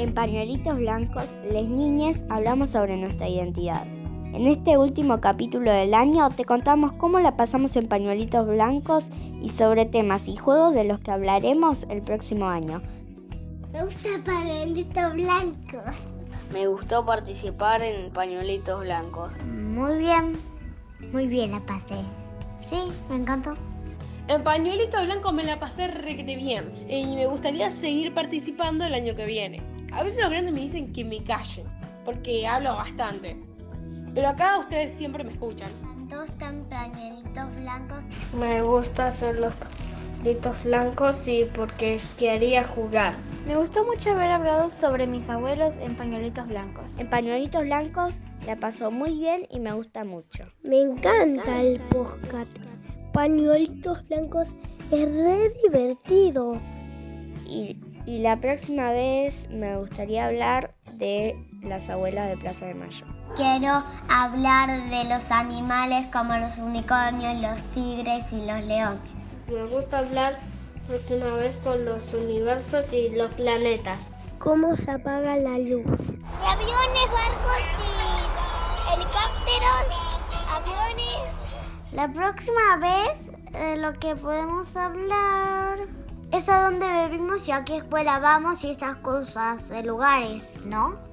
En 0.00 0.14
Pañuelitos 0.14 0.76
Blancos, 0.76 1.28
les 1.50 1.68
niñas 1.68 2.24
hablamos 2.28 2.70
sobre 2.70 2.96
nuestra 2.96 3.28
identidad. 3.28 3.84
En 3.86 4.46
este 4.46 4.78
último 4.78 5.20
capítulo 5.20 5.72
del 5.72 5.94
año 5.94 6.28
te 6.30 6.44
contamos 6.44 6.92
cómo 6.92 7.18
la 7.18 7.36
pasamos 7.36 7.74
en 7.74 7.88
pañuelitos 7.88 8.46
blancos 8.46 9.06
y 9.42 9.48
sobre 9.48 9.84
temas 9.84 10.28
y 10.28 10.36
juegos 10.36 10.74
de 10.74 10.84
los 10.84 11.00
que 11.00 11.10
hablaremos 11.10 11.86
el 11.90 12.02
próximo 12.02 12.46
año. 12.46 12.80
Me 13.72 13.84
gusta 13.84 14.10
pañuelitos 14.24 15.12
blancos. 15.14 15.96
Me 16.52 16.68
gustó 16.68 17.04
participar 17.04 17.82
en 17.82 18.12
pañuelitos 18.12 18.78
blancos. 18.78 19.32
Muy 19.44 19.98
bien, 19.98 20.36
muy 21.12 21.26
bien 21.26 21.52
la 21.52 21.60
pasé. 21.60 21.96
Sí, 22.68 22.92
me 23.08 23.16
encantó. 23.16 23.54
En 24.28 24.42
pañuelitos 24.42 25.04
blancos 25.04 25.32
me 25.32 25.44
la 25.44 25.60
pasé 25.60 25.88
requete 25.88 26.36
bien 26.36 26.72
y 26.90 27.14
me 27.14 27.26
gustaría 27.26 27.70
seguir 27.70 28.12
participando 28.12 28.84
el 28.84 28.94
año 28.94 29.14
que 29.14 29.24
viene. 29.24 29.62
A 29.92 30.02
veces 30.02 30.20
los 30.20 30.30
grandes 30.30 30.52
me 30.52 30.60
dicen 30.60 30.92
que 30.92 31.04
me 31.04 31.22
callen, 31.22 31.66
porque 32.04 32.46
hablo 32.46 32.74
bastante. 32.74 33.36
Pero 34.14 34.28
acá 34.28 34.58
ustedes 34.58 34.92
siempre 34.92 35.22
me 35.22 35.32
escuchan. 35.32 35.70
Dos 36.08 36.28
pañuelitos 36.32 37.54
blancos. 37.60 37.98
Me 38.38 38.62
gusta 38.62 39.08
hacer 39.08 39.38
los 39.38 39.52
pañuelitos 39.54 40.64
blancos 40.64 41.28
y 41.28 41.44
porque 41.44 42.00
quería 42.18 42.64
jugar. 42.64 43.14
Me 43.46 43.56
gustó 43.56 43.84
mucho 43.84 44.10
haber 44.10 44.30
hablado 44.32 44.70
sobre 44.70 45.06
mis 45.06 45.28
abuelos 45.28 45.78
en 45.78 45.94
pañuelitos 45.94 46.48
blancos. 46.48 46.84
En 46.98 47.08
pañuelitos 47.08 47.62
blancos 47.62 48.16
la 48.46 48.56
pasó 48.56 48.90
muy 48.90 49.18
bien 49.18 49.46
y 49.50 49.58
me 49.58 49.72
gusta 49.72 50.04
mucho. 50.04 50.44
Me 50.62 50.80
encanta 50.80 51.60
el 51.60 51.80
podcast. 51.80 52.56
Pañuelitos 53.12 54.06
blancos 54.08 54.48
es 54.90 55.14
re 55.16 55.52
divertido. 55.64 56.60
Y, 57.44 57.78
y 58.06 58.18
la 58.18 58.36
próxima 58.36 58.92
vez 58.92 59.48
me 59.50 59.76
gustaría 59.76 60.26
hablar 60.26 60.74
de 60.94 61.36
las 61.62 61.90
abuelas 61.90 62.28
de 62.28 62.36
Plaza 62.36 62.66
de 62.66 62.74
Mayo. 62.74 63.04
Quiero 63.34 63.82
hablar 64.08 64.90
de 64.90 65.04
los 65.04 65.30
animales 65.30 66.06
como 66.12 66.36
los 66.36 66.56
unicornios, 66.58 67.40
los 67.40 67.60
tigres 67.72 68.32
y 68.32 68.46
los 68.46 68.64
leones. 68.64 69.00
Me 69.48 69.64
gusta 69.66 69.98
hablar 69.98 70.38
una 71.10 71.34
vez 71.34 71.56
con 71.56 71.84
los 71.84 72.14
universos 72.14 72.92
y 72.92 73.10
los 73.10 73.32
planetas. 73.32 74.08
¿Cómo 74.38 74.76
se 74.76 74.90
apaga 74.90 75.36
la 75.36 75.58
luz? 75.58 76.08
De 76.08 76.46
aviones, 76.46 77.10
barcos 77.10 77.62
y 77.80 78.94
helicópteros, 78.94 79.86
aviones. 80.48 81.32
La 81.92 82.12
próxima 82.12 82.76
vez 82.76 83.32
eh, 83.54 83.76
lo 83.78 83.94
que 83.94 84.14
podemos 84.14 84.76
hablar 84.76 85.78
es 86.32 86.48
a 86.48 86.62
dónde 86.62 86.86
vivimos 87.08 87.48
y 87.48 87.52
a 87.52 87.64
qué 87.64 87.78
escuela 87.78 88.18
vamos 88.18 88.62
y 88.64 88.70
esas 88.70 88.96
cosas, 88.96 89.68
de 89.68 89.82
lugares, 89.82 90.60
¿no? 90.64 91.06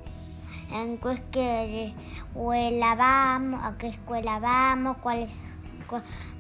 en 0.74 1.00
qué 1.32 1.94
escuela 2.18 2.96
vamos, 2.96 3.64
a 3.64 3.78
qué 3.78 3.88
escuela 3.88 4.40
vamos, 4.40 4.98
cuáles, 4.98 5.40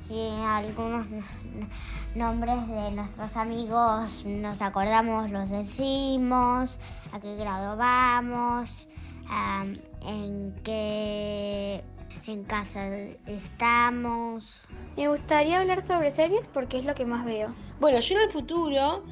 si 0.07 0.29
algunos 0.43 1.05
nombres 2.15 2.67
de 2.67 2.91
nuestros 2.91 3.35
amigos 3.37 4.23
nos 4.25 4.61
acordamos, 4.61 5.31
los 5.31 5.49
decimos, 5.49 6.77
a 7.11 7.19
qué 7.19 7.35
grado 7.35 7.75
vamos, 7.75 8.87
en 10.01 10.53
qué 10.63 11.83
en 12.27 12.43
casa 12.43 12.87
estamos. 13.25 14.61
Me 14.95 15.07
gustaría 15.07 15.59
hablar 15.59 15.81
sobre 15.81 16.11
series 16.11 16.47
porque 16.47 16.77
es 16.77 16.85
lo 16.85 16.93
que 16.95 17.05
más 17.05 17.25
veo. 17.25 17.53
Bueno, 17.79 17.99
yo 17.99 18.15
en 18.15 18.23
el 18.23 18.29
futuro 18.29 19.03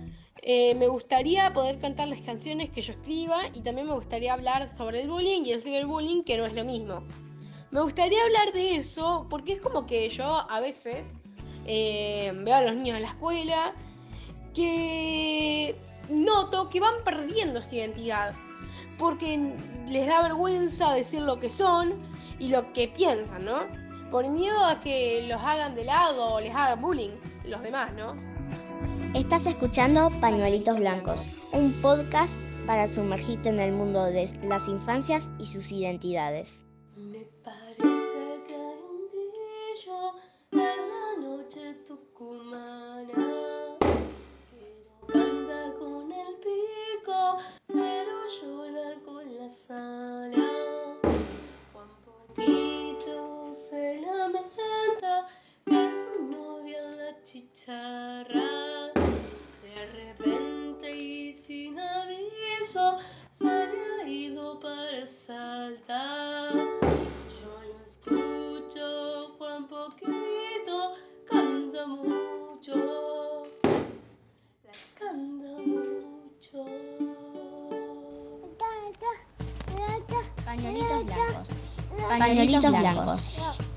eh, 0.41 0.75
me 0.75 0.87
gustaría 0.87 1.51
poder 1.53 1.79
cantar 1.79 2.07
las 2.07 2.21
canciones 2.21 2.69
que 2.69 2.81
yo 2.81 2.93
escriba 2.93 3.47
y 3.53 3.61
también 3.61 3.87
me 3.87 3.95
gustaría 3.95 4.33
hablar 4.33 4.75
sobre 4.75 5.01
el 5.01 5.09
bullying 5.09 5.41
y 5.43 5.51
el 5.51 5.61
ciberbullying, 5.61 6.23
que 6.23 6.37
no 6.37 6.45
es 6.45 6.53
lo 6.53 6.63
mismo. 6.63 7.03
Me 7.71 7.81
gustaría 7.81 8.21
hablar 8.23 8.53
de 8.53 8.75
eso 8.75 9.27
porque 9.29 9.53
es 9.53 9.61
como 9.61 9.85
que 9.85 10.07
yo 10.09 10.25
a 10.49 10.59
veces 10.59 11.11
eh, 11.65 12.31
veo 12.35 12.55
a 12.55 12.61
los 12.61 12.75
niños 12.75 12.97
en 12.97 13.03
la 13.03 13.09
escuela 13.09 13.73
que 14.53 15.75
noto 16.09 16.69
que 16.69 16.79
van 16.79 17.03
perdiendo 17.03 17.59
esta 17.59 17.75
identidad 17.75 18.35
porque 18.97 19.55
les 19.87 20.07
da 20.07 20.21
vergüenza 20.21 20.93
decir 20.93 21.21
lo 21.21 21.39
que 21.39 21.49
son 21.49 21.95
y 22.37 22.49
lo 22.49 22.71
que 22.71 22.87
piensan, 22.87 23.45
¿no? 23.45 23.65
Por 24.11 24.29
miedo 24.29 24.63
a 24.63 24.79
que 24.81 25.25
los 25.27 25.41
hagan 25.41 25.75
de 25.75 25.85
lado 25.85 26.35
o 26.35 26.39
les 26.39 26.53
hagan 26.53 26.81
bullying 26.81 27.11
los 27.45 27.63
demás, 27.63 27.91
¿no? 27.93 28.15
Estás 29.15 29.47
escuchando 29.47 30.11
Pañuelitos 30.21 30.77
Blancos, 30.77 31.27
un 31.51 31.73
podcast 31.81 32.39
para 32.65 32.87
sumergirte 32.87 33.49
en 33.49 33.59
el 33.59 33.71
mundo 33.71 34.05
de 34.05 34.31
las 34.43 34.67
infancias 34.67 35.29
y 35.39 35.47
sus 35.47 35.71
identidades. 35.71 36.63
Me 36.95 37.25
parece 37.43 38.10
chicharra. 57.31 58.91
De 59.63 59.85
repente 59.93 60.93
y 60.93 61.33
sin 61.33 61.79
aviso 61.79 62.97
se 63.31 63.45
le 63.45 64.03
ha 64.03 64.07
ido 64.07 64.59
para 64.59 65.07
saltar. 65.07 66.53
Yo 66.53 67.53
lo 67.69 67.83
escucho, 67.85 69.33
Juan 69.37 69.65
Poquito 69.67 70.95
canta 71.25 71.87
mucho, 71.87 73.43
la 74.65 74.73
canta 74.99 75.51
mucho. 75.65 76.65
Pañuelitos 80.43 81.05
blancos. 81.05 81.47
Pañuelitos 82.09 82.71
blancos. 82.71 83.70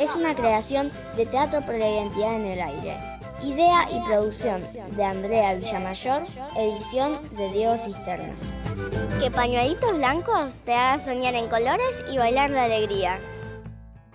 Es 0.00 0.16
una 0.16 0.34
creación 0.34 0.90
de 1.16 1.24
Teatro 1.24 1.60
por 1.60 1.76
la 1.76 1.88
Identidad 1.88 2.34
en 2.34 2.46
el 2.46 2.60
Aire. 2.60 2.98
Idea 3.44 3.86
y 3.92 4.00
producción 4.00 4.60
de 4.90 5.04
Andrea 5.04 5.54
Villamayor, 5.54 6.22
edición 6.56 7.20
de 7.36 7.52
Diego 7.52 7.78
Cisternas. 7.78 8.52
Que 9.20 9.30
Pañuelitos 9.30 9.96
Blancos 9.96 10.56
te 10.64 10.74
haga 10.74 10.98
soñar 10.98 11.34
en 11.34 11.48
colores 11.48 12.02
y 12.10 12.18
bailar 12.18 12.50
de 12.50 12.58
alegría. 12.58 13.20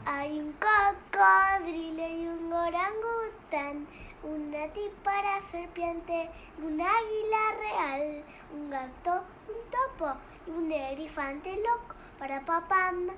Hay 0.05 0.39
un 0.39 0.53
cocodrilo 0.53 2.07
y 2.07 2.27
un 2.27 2.51
orangután, 2.51 3.87
una 4.23 4.67
típara 4.73 5.39
serpiente, 5.49 6.29
un 6.61 6.81
águila 6.81 7.41
real, 7.57 8.23
un 8.53 8.69
gato, 8.69 9.23
un 9.47 9.71
topo 9.71 10.11
y 10.45 10.51
un 10.51 10.71
elefante 10.71 11.55
loco 11.55 11.95
para 12.19 12.41
papam, 12.41 13.11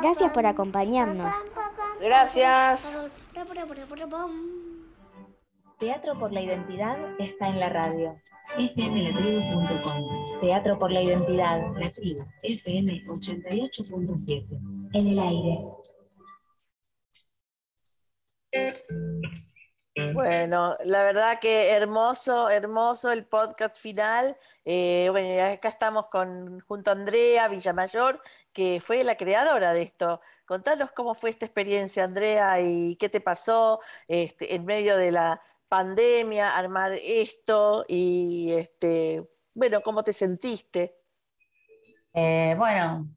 Gracias 0.00 0.32
por 0.32 0.46
acompañarnos. 0.46 1.34
Gracias. 2.00 2.98
Teatro 5.78 6.18
por 6.18 6.32
la 6.32 6.42
Identidad 6.42 6.98
está 7.18 7.48
en 7.48 7.60
la 7.60 7.70
radio. 7.70 8.20
fmlatribu.com 8.56 10.40
Teatro 10.40 10.78
por 10.78 10.92
la 10.92 11.02
Identidad. 11.02 11.74
La 11.76 11.90
tribu. 11.90 12.22
FM 12.42 13.06
88.7. 13.06 14.90
En 14.92 15.06
el 15.06 15.18
aire. 15.18 15.58
Bueno, 19.96 20.76
la 20.84 21.02
verdad 21.02 21.40
que 21.40 21.72
hermoso, 21.72 22.48
hermoso 22.48 23.10
el 23.10 23.26
podcast 23.26 23.76
final. 23.76 24.36
Eh, 24.64 25.08
bueno, 25.10 25.44
acá 25.44 25.68
estamos 25.68 26.06
con, 26.06 26.60
junto 26.60 26.90
a 26.90 26.94
Andrea 26.94 27.48
Villamayor, 27.48 28.20
que 28.52 28.80
fue 28.80 29.02
la 29.02 29.16
creadora 29.16 29.72
de 29.72 29.82
esto. 29.82 30.20
Contanos 30.46 30.92
cómo 30.92 31.14
fue 31.14 31.30
esta 31.30 31.46
experiencia, 31.46 32.04
Andrea, 32.04 32.60
y 32.60 32.96
qué 32.96 33.08
te 33.08 33.20
pasó 33.20 33.80
este, 34.06 34.54
en 34.54 34.64
medio 34.64 34.96
de 34.96 35.10
la 35.10 35.42
pandemia, 35.68 36.56
armar 36.56 36.92
esto 36.92 37.84
y, 37.88 38.52
este, 38.52 39.28
bueno, 39.54 39.80
cómo 39.82 40.04
te 40.04 40.12
sentiste. 40.12 40.96
Eh, 42.14 42.54
bueno, 42.56 43.08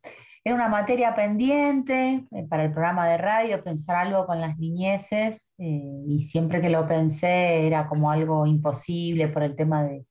era 0.46 0.56
una 0.56 0.68
materia 0.68 1.16
pendiente 1.16 2.26
eh, 2.32 2.48
para 2.50 2.66
el 2.66 2.72
programa 2.74 3.08
de 3.08 3.18
radio, 3.18 3.64
pensar 3.64 3.96
algo 3.96 4.26
con 4.26 4.42
las 4.42 4.58
niñeces, 4.58 5.54
eh, 5.58 6.04
y 6.08 6.24
siempre 6.24 6.62
que 6.62 6.70
lo 6.70 6.88
pensé 6.88 7.66
era 7.66 7.88
como 7.88 8.12
algo 8.12 8.46
imposible 8.46 9.30
por 9.30 9.44
el 9.44 9.56
tema 9.56 9.84
de 9.84 10.06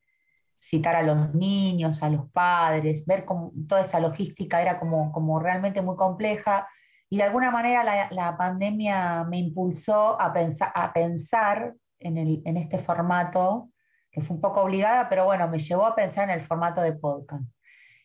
citar 0.60 0.96
a 0.96 1.02
los 1.02 1.34
niños, 1.34 2.02
a 2.02 2.08
los 2.08 2.30
padres, 2.30 3.04
ver 3.06 3.24
cómo 3.26 3.52
toda 3.68 3.82
esa 3.82 4.00
logística 4.00 4.62
era 4.62 4.78
como, 4.80 5.12
como 5.12 5.38
realmente 5.38 5.82
muy 5.82 5.96
compleja. 5.96 6.68
Y 7.10 7.18
de 7.18 7.24
alguna 7.24 7.50
manera 7.50 7.84
la, 7.84 8.08
la 8.10 8.36
pandemia 8.38 9.24
me 9.24 9.38
impulsó 9.38 10.20
a 10.20 10.32
pensar, 10.32 10.72
a 10.74 10.92
pensar 10.92 11.74
en, 11.98 12.16
el, 12.16 12.42
en 12.46 12.56
este 12.56 12.78
formato, 12.78 13.68
que 14.10 14.22
fue 14.22 14.36
un 14.36 14.42
poco 14.42 14.62
obligada, 14.62 15.08
pero 15.08 15.24
bueno, 15.26 15.48
me 15.48 15.58
llevó 15.58 15.86
a 15.86 15.94
pensar 15.94 16.30
en 16.30 16.40
el 16.40 16.46
formato 16.46 16.80
de 16.80 16.92
podcast. 16.94 17.44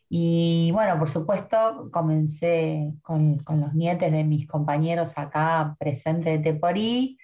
Y 0.10 0.72
bueno, 0.72 0.98
por 0.98 1.10
supuesto, 1.10 1.90
comencé 1.92 2.94
con, 3.02 3.38
con 3.40 3.62
los 3.62 3.74
nietes 3.74 4.12
de 4.12 4.24
mis 4.24 4.48
compañeros 4.48 5.12
acá 5.18 5.76
presentes 5.80 6.42
de 6.42 6.54
Teporí 6.54 7.18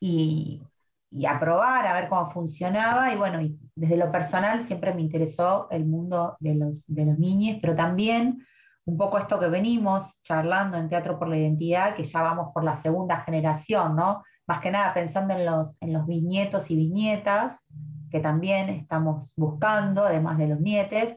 y, 0.00 0.60
y 1.10 1.26
a 1.26 1.38
probar, 1.38 1.86
a 1.86 1.94
ver 1.94 2.08
cómo 2.08 2.30
funcionaba. 2.32 3.12
Y 3.12 3.16
bueno, 3.16 3.38
desde 3.76 3.96
lo 3.96 4.10
personal 4.10 4.62
siempre 4.62 4.92
me 4.92 5.02
interesó 5.02 5.68
el 5.70 5.84
mundo 5.84 6.36
de 6.40 6.54
los, 6.56 6.84
de 6.86 7.06
los 7.06 7.18
niños, 7.18 7.58
pero 7.60 7.76
también 7.76 8.44
un 8.86 8.98
poco 8.98 9.18
esto 9.18 9.38
que 9.38 9.48
venimos 9.48 10.04
charlando 10.24 10.76
en 10.76 10.88
Teatro 10.88 11.18
por 11.18 11.28
la 11.28 11.38
Identidad, 11.38 11.94
que 11.94 12.04
ya 12.04 12.20
vamos 12.20 12.52
por 12.52 12.64
la 12.64 12.76
segunda 12.76 13.20
generación, 13.20 13.96
¿no? 13.96 14.22
Más 14.46 14.60
que 14.60 14.70
nada 14.70 14.92
pensando 14.92 15.34
en 15.34 15.46
los, 15.46 15.68
en 15.80 15.92
los 15.92 16.06
bisnietos 16.06 16.70
y 16.70 16.76
bisnietas, 16.76 17.58
que 18.10 18.20
también 18.20 18.68
estamos 18.68 19.26
buscando, 19.36 20.04
además 20.04 20.36
de 20.36 20.48
los 20.48 20.60
nietes. 20.60 21.16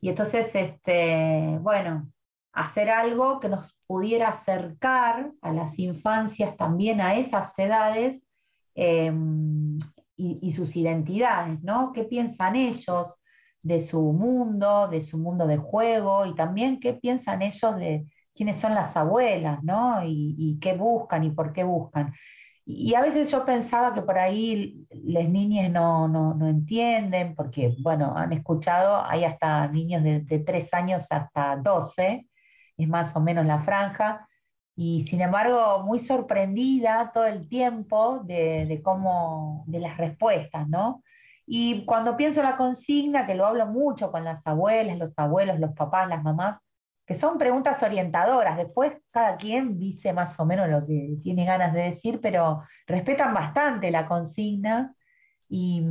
Y 0.00 0.10
entonces, 0.10 0.54
este, 0.54 1.58
bueno, 1.60 2.10
hacer 2.52 2.90
algo 2.90 3.40
que 3.40 3.48
nos 3.48 3.74
pudiera 3.86 4.28
acercar 4.28 5.32
a 5.40 5.52
las 5.52 5.78
infancias 5.78 6.56
también 6.56 7.00
a 7.00 7.16
esas 7.16 7.52
edades 7.58 8.22
eh, 8.74 9.12
y, 10.16 10.52
sus 10.52 10.74
identidades, 10.76 11.62
¿no? 11.62 11.92
¿Qué 11.92 12.04
piensan 12.04 12.56
ellos 12.56 13.06
de 13.62 13.80
su 13.80 14.00
mundo, 14.00 14.88
de 14.88 15.02
su 15.04 15.18
mundo 15.18 15.46
de 15.46 15.56
juego 15.56 16.26
y 16.26 16.34
también 16.34 16.80
qué 16.80 16.94
piensan 16.94 17.42
ellos 17.42 17.76
de 17.76 18.06
quiénes 18.34 18.58
son 18.58 18.74
las 18.74 18.96
abuelas, 18.96 19.62
¿no? 19.62 20.00
Y 20.04 20.58
qué 20.60 20.74
buscan 20.74 21.24
y 21.24 21.30
por 21.30 21.52
qué 21.52 21.64
buscan. 21.64 22.12
Y 22.70 22.94
a 22.94 23.00
veces 23.00 23.30
yo 23.30 23.46
pensaba 23.46 23.94
que 23.94 24.02
por 24.02 24.18
ahí 24.18 24.86
las 24.90 25.26
niñas 25.26 25.70
no, 25.72 26.06
no, 26.06 26.34
no, 26.34 26.48
entienden, 26.48 27.34
porque, 27.34 27.74
bueno, 27.80 28.14
han 28.14 28.34
escuchado, 28.34 29.02
hay 29.06 29.24
hasta 29.24 29.68
niños 29.68 30.02
de, 30.02 30.20
de 30.20 30.38
3 30.40 30.74
años 30.74 31.04
hasta 31.08 31.56
12, 31.56 32.28
es 32.76 32.88
más 32.88 33.16
o 33.16 33.20
menos 33.20 33.46
la 33.46 33.62
franja, 33.62 34.28
y 34.76 35.04
sin 35.04 35.22
embargo 35.22 35.82
muy 35.84 35.98
sorprendida 35.98 37.10
todo 37.14 37.24
el 37.26 37.48
tiempo 37.48 38.20
de, 38.24 38.66
de 38.66 38.82
cómo, 38.82 39.64
de 39.66 39.80
las 39.80 39.96
respuestas, 39.96 40.68
¿no? 40.68 41.02
Y 41.46 41.86
cuando 41.86 42.18
pienso 42.18 42.42
la 42.42 42.58
consigna, 42.58 43.26
que 43.26 43.34
lo 43.34 43.46
hablo 43.46 43.66
mucho 43.66 44.12
con 44.12 44.24
las 44.24 44.46
abuelas, 44.46 44.98
los 44.98 45.12
abuelos, 45.18 45.58
los 45.58 45.72
papás, 45.74 46.08
las 46.08 46.22
mamás, 46.22 46.58
que 47.08 47.14
son 47.14 47.38
preguntas 47.38 47.82
orientadoras. 47.82 48.58
Después 48.58 48.92
cada 49.10 49.38
quien 49.38 49.78
dice 49.78 50.12
más 50.12 50.38
o 50.38 50.44
menos 50.44 50.68
lo 50.68 50.86
que 50.86 51.16
tiene 51.22 51.46
ganas 51.46 51.72
de 51.72 51.84
decir, 51.84 52.20
pero 52.20 52.62
respetan 52.86 53.32
bastante 53.32 53.90
la 53.90 54.06
consigna 54.06 54.94
y, 55.48 55.82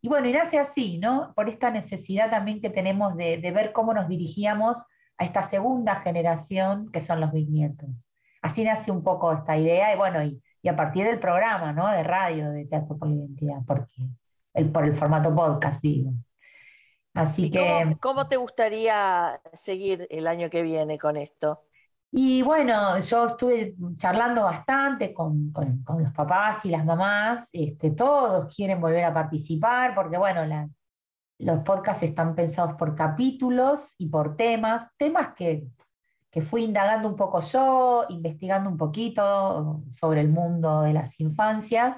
y 0.00 0.08
bueno, 0.08 0.28
y 0.28 0.32
nace 0.32 0.60
así, 0.60 0.98
¿no? 0.98 1.32
Por 1.34 1.48
esta 1.48 1.72
necesidad 1.72 2.30
también 2.30 2.60
que 2.60 2.70
tenemos 2.70 3.16
de, 3.16 3.38
ver 3.52 3.72
cómo 3.72 3.92
nos 3.92 4.08
dirigíamos 4.08 4.78
a 5.18 5.24
esta 5.24 5.42
segunda 5.42 5.96
generación 6.02 6.88
que 6.92 7.00
son 7.00 7.20
los 7.20 7.32
bisnietos. 7.32 7.88
Así 8.40 8.62
nace 8.62 8.92
un 8.92 9.02
poco 9.02 9.32
esta 9.32 9.58
idea, 9.58 9.92
y 9.92 9.96
bueno, 9.96 10.22
y, 10.22 10.40
a 10.68 10.76
partir 10.76 11.04
del 11.04 11.18
programa, 11.18 11.72
¿no? 11.72 11.90
De 11.90 12.04
radio, 12.04 12.50
de 12.50 12.66
Teatro 12.66 12.96
por 12.96 13.08
la 13.08 13.16
Identidad, 13.16 13.58
porque 13.66 14.02
el, 14.54 14.70
por 14.70 14.84
el 14.84 14.96
formato 14.96 15.34
podcast, 15.34 15.82
digo. 15.82 16.12
Así 17.18 17.50
que. 17.50 17.96
¿Cómo 18.00 18.28
te 18.28 18.36
gustaría 18.36 19.40
seguir 19.52 20.06
el 20.08 20.28
año 20.28 20.48
que 20.50 20.62
viene 20.62 20.98
con 20.98 21.16
esto? 21.16 21.64
Y 22.12 22.42
bueno, 22.42 22.98
yo 23.00 23.26
estuve 23.26 23.74
charlando 23.96 24.44
bastante 24.44 25.12
con, 25.12 25.52
los 25.52 26.12
papás 26.12 26.64
y 26.64 26.70
las 26.70 26.84
mamás, 26.84 27.48
este, 27.52 27.90
todos 27.90 28.54
quieren 28.54 28.80
volver 28.80 29.04
a 29.04 29.12
participar, 29.12 29.94
porque 29.96 30.16
bueno, 30.16 30.70
los 31.38 31.58
podcasts 31.64 32.04
están 32.04 32.36
pensados 32.36 32.74
por 32.74 32.94
capítulos 32.94 33.80
y 33.98 34.08
por 34.08 34.36
temas, 34.36 34.88
temas 34.96 35.34
que, 35.34 35.66
fui 36.48 36.62
indagando 36.62 37.08
un 37.08 37.16
poco 37.16 37.40
yo, 37.40 38.04
investigando 38.10 38.70
un 38.70 38.76
poquito 38.76 39.82
sobre 39.90 40.20
el 40.20 40.28
mundo 40.28 40.82
de 40.82 40.92
las 40.92 41.18
infancias, 41.18 41.96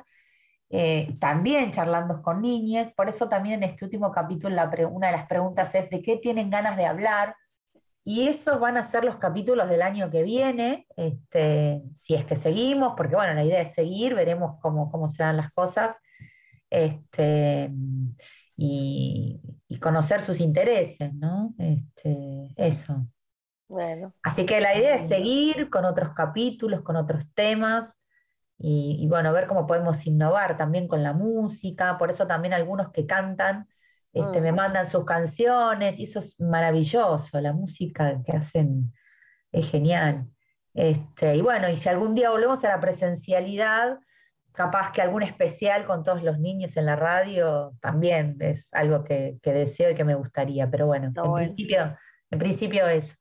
eh, 0.70 1.16
también 1.20 1.72
charlando 1.72 2.22
con 2.22 2.40
niñas, 2.40 2.92
por 2.92 3.08
eso 3.08 3.28
también 3.28 3.62
en 3.62 3.70
este 3.70 3.84
último 3.84 4.12
capítulo 4.12 4.56
una 4.90 5.06
de 5.08 5.12
las 5.12 5.26
preguntas 5.26 5.74
es 5.74 5.90
de 5.90 6.00
qué 6.00 6.16
tienen 6.16 6.48
ganas 6.48 6.76
de 6.76 6.86
hablar 6.86 7.34
y 8.04 8.28
esos 8.28 8.58
van 8.58 8.76
a 8.76 8.84
ser 8.84 9.04
los 9.04 9.16
capítulos 9.16 9.68
del 9.68 9.82
año 9.82 10.10
que 10.10 10.22
viene, 10.22 10.86
este, 10.96 11.82
si 11.92 12.14
es 12.14 12.24
que 12.24 12.36
seguimos, 12.36 12.94
porque 12.96 13.14
bueno, 13.14 13.34
la 13.34 13.44
idea 13.44 13.60
es 13.60 13.74
seguir, 13.74 14.14
veremos 14.14 14.58
cómo, 14.60 14.90
cómo 14.90 15.10
se 15.10 15.22
dan 15.22 15.36
las 15.36 15.52
cosas, 15.52 15.96
este, 16.70 17.70
y, 18.56 19.40
conocer 19.80 20.22
sus 20.22 20.40
intereses, 20.40 21.14
¿no? 21.14 21.54
Este, 21.58 22.52
eso. 22.56 23.06
Bueno. 23.68 24.12
Así 24.22 24.44
que 24.44 24.60
la 24.60 24.76
idea 24.76 24.96
es 24.96 25.08
seguir 25.08 25.70
con 25.70 25.84
otros 25.84 26.12
capítulos, 26.14 26.82
con 26.82 26.96
otros 26.96 27.24
temas, 27.34 27.96
y, 28.60 28.98
y 29.00 29.08
bueno, 29.08 29.32
ver 29.32 29.48
cómo 29.48 29.66
podemos 29.66 30.06
innovar 30.06 30.56
también 30.56 30.86
con 30.86 31.02
la 31.02 31.12
música, 31.12 31.98
por 31.98 32.10
eso 32.10 32.26
también 32.26 32.54
algunos 32.54 32.92
que 32.92 33.06
cantan 33.06 33.66
este, 34.12 34.40
me 34.40 34.52
mandan 34.52 34.90
sus 34.90 35.04
canciones, 35.04 35.98
y 35.98 36.04
eso 36.04 36.18
es 36.18 36.38
maravilloso, 36.40 37.40
la 37.40 37.52
música 37.52 38.20
que 38.24 38.36
hacen 38.36 38.92
es 39.52 39.70
genial. 39.70 40.26
Este, 40.74 41.36
y 41.36 41.40
bueno, 41.42 41.68
y 41.68 41.78
si 41.78 41.88
algún 41.88 42.14
día 42.14 42.30
volvemos 42.30 42.64
a 42.64 42.68
la 42.68 42.80
presencialidad, 42.80 43.98
capaz 44.52 44.92
que 44.92 45.02
algún 45.02 45.22
especial 45.22 45.86
con 45.86 46.02
todos 46.02 46.22
los 46.22 46.38
niños 46.40 46.76
en 46.76 46.86
la 46.86 46.96
radio 46.96 47.72
también 47.80 48.36
es 48.40 48.68
algo 48.72 49.04
que, 49.04 49.38
deseo 49.44 49.90
y 49.90 49.94
que 49.94 50.04
me 50.04 50.14
gustaría, 50.14 50.68
pero 50.68 50.86
bueno, 50.86 51.06
en, 51.06 51.12
Principio, 51.12 51.96
en 52.30 52.38
principio 52.38 52.88
es 52.88 53.16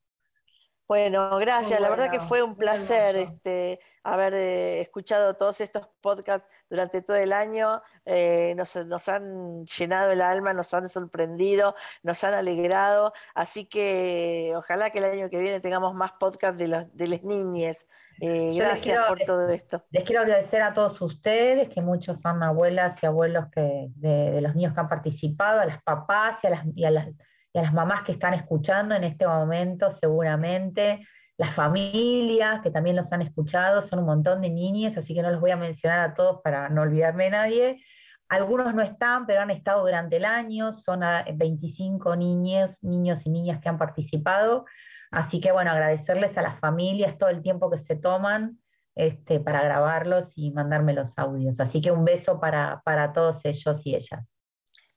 bueno, 0.89 1.37
gracias. 1.37 1.79
La 1.79 1.87
verdad 1.87 2.09
que 2.09 2.19
fue 2.19 2.41
un 2.41 2.55
placer 2.55 3.15
este, 3.15 3.79
haber 4.03 4.33
eh, 4.33 4.81
escuchado 4.81 5.35
todos 5.35 5.61
estos 5.61 5.87
podcasts 6.01 6.49
durante 6.67 7.03
todo 7.03 7.17
el 7.17 7.31
año. 7.31 7.79
Eh, 8.07 8.55
nos, 8.57 8.75
han 9.07 9.67
llenado 9.67 10.11
el 10.11 10.19
alma, 10.19 10.51
nos 10.51 10.73
han 10.73 10.89
sorprendido, 10.89 11.75
nos 12.01 12.23
han 12.23 12.33
alegrado. 12.33 13.13
Así 13.35 13.65
que 13.65 14.51
ojalá 14.55 14.89
que 14.89 14.97
el 14.97 15.05
año 15.05 15.29
que 15.29 15.37
viene 15.37 15.59
tengamos 15.59 15.93
más 15.93 16.13
podcasts 16.13 16.57
de, 16.57 16.67
los, 16.67 16.97
de 16.97 17.07
las 17.07 17.23
niñas. 17.23 17.87
Eh, 18.19 18.53
gracias 18.55 18.97
por 19.07 19.19
todo 19.19 19.47
esto. 19.47 19.85
Les 19.91 20.03
quiero 20.03 20.23
agradecer 20.23 20.63
a 20.63 20.73
todos 20.73 20.99
ustedes, 21.01 21.69
que 21.69 21.81
muchos 21.81 22.19
son 22.19 22.41
abuelas 22.41 22.97
y 23.03 23.05
abuelos 23.05 23.45
que, 23.51 23.89
de, 23.95 24.41
los 24.41 24.55
niños 24.55 24.73
que 24.73 24.79
han 24.79 24.89
participado, 24.89 25.59
a 25.59 25.67
las 25.67 25.83
papás 25.83 26.39
y 26.41 26.47
a 26.47 26.49
las, 26.49 26.65
y 26.75 26.83
a 26.83 26.89
las 26.89 27.07
y 27.53 27.59
a 27.59 27.63
las 27.63 27.73
mamás 27.73 28.03
que 28.03 28.11
están 28.11 28.33
escuchando 28.33 28.95
en 28.95 29.03
este 29.03 29.25
momento 29.27 29.91
seguramente, 29.91 31.05
las 31.37 31.55
familias 31.55 32.61
que 32.61 32.69
también 32.69 32.95
los 32.97 33.11
han 33.13 33.21
escuchado, 33.21 33.81
son 33.83 33.99
un 33.99 34.05
montón 34.05 34.41
de 34.41 34.49
niñas, 34.49 34.97
así 34.97 35.13
que 35.13 35.21
no 35.21 35.31
los 35.31 35.39
voy 35.39 35.51
a 35.51 35.55
mencionar 35.55 35.99
a 36.01 36.13
todos 36.13 36.41
para 36.43 36.67
no 36.69 36.81
olvidarme 36.81 37.25
de 37.25 37.29
nadie. 37.29 37.83
Algunos 38.27 38.75
no 38.75 38.81
están, 38.81 39.25
pero 39.25 39.41
han 39.41 39.49
estado 39.49 39.81
durante 39.81 40.17
el 40.17 40.25
año, 40.25 40.73
son 40.73 40.99
25 41.33 42.15
niños, 42.17 42.83
niños 42.83 43.25
y 43.25 43.29
niñas 43.29 43.61
que 43.61 43.69
han 43.69 43.77
participado, 43.77 44.65
así 45.11 45.39
que 45.39 45.51
bueno, 45.51 45.71
agradecerles 45.71 46.37
a 46.37 46.41
las 46.41 46.59
familias 46.59 47.17
todo 47.17 47.29
el 47.29 47.41
tiempo 47.41 47.71
que 47.71 47.79
se 47.79 47.95
toman 47.95 48.59
este, 48.95 49.39
para 49.39 49.63
grabarlos 49.63 50.33
y 50.35 50.51
mandarme 50.51 50.93
los 50.93 51.17
audios. 51.17 51.59
Así 51.61 51.81
que 51.81 51.91
un 51.91 52.03
beso 52.03 52.39
para, 52.41 52.81
para 52.83 53.13
todos 53.13 53.39
ellos 53.45 53.81
y 53.85 53.95
ellas. 53.95 54.27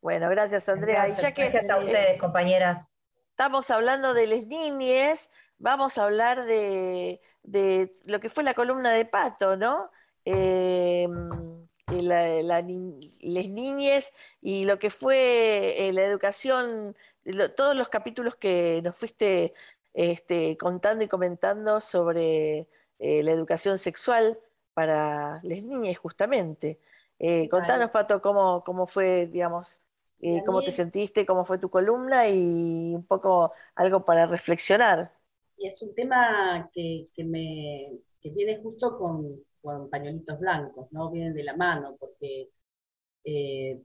Bueno, 0.03 0.29
gracias 0.29 0.69
Andrea. 0.69 1.07
Gracias, 1.07 1.71
a 1.71 1.79
ustedes, 1.79 2.21
compañeras. 2.21 2.89
Estamos 3.31 3.71
hablando 3.71 4.15
de 4.15 4.27
las 4.27 4.47
niñes, 4.47 5.31
vamos 5.59 5.97
a 5.97 6.05
hablar 6.05 6.45
de, 6.45 7.21
lo 8.05 8.19
que 8.19 8.29
fue 8.29 8.43
la 8.43 8.55
columna 8.55 8.91
de 8.91 9.05
Pato, 9.05 9.57
¿no? 9.57 9.93
Em, 10.25 11.67
las 11.87 12.65
niñes 12.65 14.13
y 14.41 14.65
lo 14.65 14.81
que 14.81 14.91
fue 14.91 15.87
eh, 15.87 15.93
la 15.93 16.03
educación, 16.03 16.97
todos 17.57 17.77
los 17.77 17.89
capítulos 17.89 18.35
que 18.35 18.81
nos 18.83 18.99
fuiste 18.99 19.55
este, 19.95 20.57
contando 20.57 21.05
y 21.05 21.09
comentando 21.09 21.81
sobre 21.81 22.67
eh, 22.99 23.23
la 23.23 23.31
educación 23.31 23.79
sexual 23.79 24.37
para 24.75 25.41
las 25.45 25.63
niñas, 25.63 25.97
justamente. 25.97 26.81
Eh, 27.21 27.49
contanos, 27.49 27.91
Pato, 27.93 28.21
cómo, 28.21 28.65
cómo 28.65 28.89
fue, 28.89 29.29
digamos, 29.29 29.79
eh, 30.23 30.45
cómo 30.47 30.63
te 30.63 30.71
sentiste, 30.71 31.27
cómo 31.27 31.45
fue 31.45 31.59
tu 31.59 31.69
columna 31.69 32.29
y 32.29 32.95
un 32.95 33.05
poco 33.05 33.53
algo 33.75 34.05
para 34.05 34.29
reflexionar. 34.29 35.13
Y 35.57 35.67
es 35.67 35.83
un 35.83 35.93
tema 35.97 36.71
que, 36.73 37.09
me, 37.25 37.99
viene 38.23 38.63
justo 38.63 38.97
con, 38.97 39.43
pañuelitos 39.91 40.39
blancos, 40.39 40.87
¿no? 40.93 41.11
Vienen 41.11 41.35
de 41.35 41.43
la 41.43 41.57
mano, 41.57 41.97
porque 41.99 42.51
eh, 43.25 43.83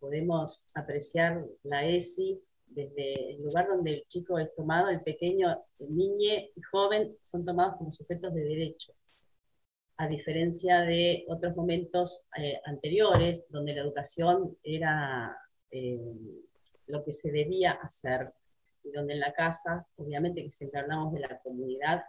podemos 0.00 0.66
apreciar 0.74 1.44
la 1.62 1.86
ESI 1.86 2.40
desde 2.66 3.36
el 3.36 3.42
lugar 3.42 3.68
donde 3.68 3.94
el 3.94 4.04
chico 4.08 4.36
es 4.36 4.52
tomado, 4.56 4.88
el 4.88 5.02
pequeño, 5.02 5.64
el 5.78 5.96
niño 5.96 6.34
y 6.56 6.62
joven 6.72 7.16
son 7.22 7.44
tomados 7.44 7.76
como 7.76 7.92
sujetos 7.92 8.34
de 8.34 8.42
derecho, 8.42 8.94
a 9.96 10.08
diferencia 10.08 10.80
de 10.80 11.24
otros 11.28 11.54
momentos 11.54 12.26
eh, 12.36 12.60
anteriores 12.64 13.46
donde 13.48 13.74
la 13.74 13.82
educación 13.82 14.56
era 14.64 15.36
eh, 15.70 16.00
lo 16.86 17.04
que 17.04 17.12
se 17.12 17.30
debía 17.30 17.72
hacer, 17.72 18.32
y 18.82 18.90
donde 18.90 19.14
en 19.14 19.20
la 19.20 19.32
casa, 19.32 19.86
obviamente 19.96 20.42
que 20.42 20.50
siempre 20.50 20.80
hablamos 20.80 21.12
de 21.12 21.20
la 21.20 21.38
comunidad 21.40 22.04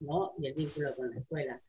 ¿no? 0.00 0.34
y 0.38 0.46
el 0.46 0.54
vínculo 0.54 0.94
con 0.94 1.10
la 1.10 1.18
escuela, 1.18 1.60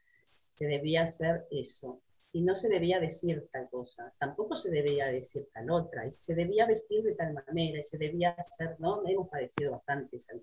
se 0.53 0.65
debía 0.65 1.03
hacer 1.03 1.47
eso. 1.49 2.01
Y 2.33 2.43
no 2.43 2.55
se 2.55 2.69
debía 2.69 2.99
decir 2.99 3.49
tal 3.51 3.69
cosa, 3.69 4.13
tampoco 4.17 4.55
se 4.55 4.71
debía 4.71 5.07
decir 5.07 5.49
tal 5.53 5.69
otra, 5.69 6.07
y 6.07 6.13
se 6.13 6.33
debía 6.33 6.65
vestir 6.65 7.03
de 7.03 7.13
tal 7.13 7.33
manera, 7.33 7.79
y 7.79 7.83
se 7.83 7.97
debía 7.97 8.31
hacer, 8.31 8.79
¿no? 8.79 9.05
Hemos 9.05 9.27
padecido 9.27 9.71
bastante 9.71 10.15
esa 10.15 10.33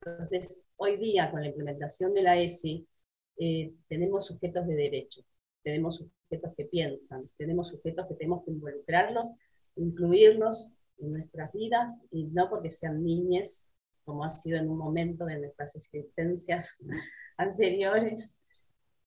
Entonces, 0.00 0.64
hoy 0.76 0.96
día, 0.96 1.30
con 1.30 1.42
la 1.42 1.48
implementación 1.48 2.14
de 2.14 2.22
la 2.22 2.38
ESI, 2.38 2.88
eh, 3.36 3.74
tenemos 3.86 4.26
sujetos 4.26 4.66
de 4.66 4.74
derecho, 4.74 5.22
tenemos 5.62 5.96
sujetos 5.96 6.54
que 6.56 6.64
piensan, 6.64 7.26
tenemos 7.36 7.68
sujetos 7.68 8.06
que 8.06 8.14
tenemos 8.14 8.42
que 8.44 8.52
involucrarlos 8.52 9.34
incluirlos 9.76 10.72
en 10.98 11.12
nuestras 11.12 11.52
vidas 11.52 12.04
y 12.10 12.24
no 12.26 12.48
porque 12.48 12.70
sean 12.70 13.02
niñas, 13.02 13.68
como 14.04 14.24
ha 14.24 14.30
sido 14.30 14.58
en 14.58 14.68
un 14.68 14.78
momento 14.78 15.24
de 15.24 15.38
nuestras 15.38 15.76
existencias 15.76 16.76
anteriores, 17.36 18.38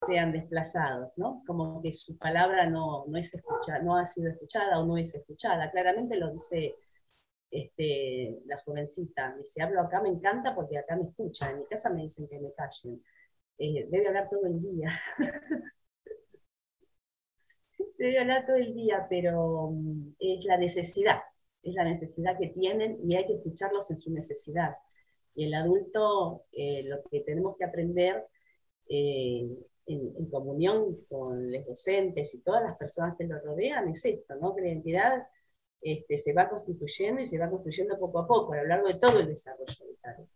sean 0.05 0.31
desplazados, 0.31 1.11
¿no? 1.15 1.43
Como 1.47 1.81
que 1.81 1.91
su 1.91 2.17
palabra 2.17 2.69
no, 2.69 3.05
no, 3.07 3.17
es 3.17 3.33
escuchada, 3.33 3.79
no 3.81 3.97
ha 3.97 4.05
sido 4.05 4.29
escuchada 4.29 4.79
o 4.79 4.85
no 4.85 4.97
es 4.97 5.15
escuchada. 5.15 5.71
Claramente 5.71 6.17
lo 6.17 6.31
dice 6.31 6.75
este, 7.49 8.41
la 8.45 8.57
jovencita, 8.63 9.35
dice, 9.37 9.63
hablo 9.63 9.81
acá, 9.81 10.01
me 10.01 10.09
encanta 10.09 10.53
porque 10.53 10.77
acá 10.77 10.95
me 10.95 11.05
escuchan, 11.05 11.51
en 11.51 11.59
mi 11.59 11.65
casa 11.65 11.89
me 11.89 12.03
dicen 12.03 12.27
que 12.27 12.39
me 12.39 12.53
callen. 12.53 13.01
Eh, 13.57 13.87
debe 13.89 14.07
hablar 14.07 14.27
todo 14.29 14.45
el 14.47 14.61
día. 14.61 14.89
debe 17.97 18.19
hablar 18.19 18.45
todo 18.45 18.55
el 18.57 18.73
día, 18.73 19.05
pero 19.09 19.71
mm, 19.71 20.15
es 20.19 20.45
la 20.45 20.57
necesidad, 20.57 21.19
es 21.63 21.75
la 21.75 21.83
necesidad 21.83 22.37
que 22.37 22.47
tienen 22.47 22.99
y 23.03 23.15
hay 23.15 23.25
que 23.25 23.33
escucharlos 23.33 23.89
en 23.91 23.97
su 23.97 24.11
necesidad. 24.11 24.75
Y 25.35 25.45
el 25.45 25.53
adulto, 25.53 26.45
eh, 26.51 26.83
lo 26.87 27.03
que 27.09 27.21
tenemos 27.21 27.57
que 27.57 27.65
aprender 27.65 28.25
eh, 28.89 29.47
en, 29.85 30.29
comunión 30.29 30.95
con 31.09 31.51
los 31.51 31.65
docentes 31.65 32.33
y 32.35 32.41
todas 32.41 32.63
las 32.63 32.77
personas 32.77 33.15
que 33.17 33.25
lo 33.25 33.39
rodean 33.39 33.89
es 33.89 34.05
esto, 34.05 34.35
¿no? 34.35 34.55
que 34.55 34.61
la 34.61 34.69
identidad 34.69 35.27
este, 35.81 36.17
se 36.17 36.33
va 36.33 36.49
constituyendo 36.49 37.21
y 37.21 37.25
se 37.25 37.37
va 37.39 37.49
construyendo 37.49 37.97
poco 37.97 38.19
a 38.19 38.27
poco 38.27 38.53
a 38.53 38.57
lo 38.57 38.65
largo 38.65 38.87
de 38.87 38.95
todo 38.95 39.19
el 39.19 39.27
desarrollo 39.27 39.87
vital. 39.87 40.27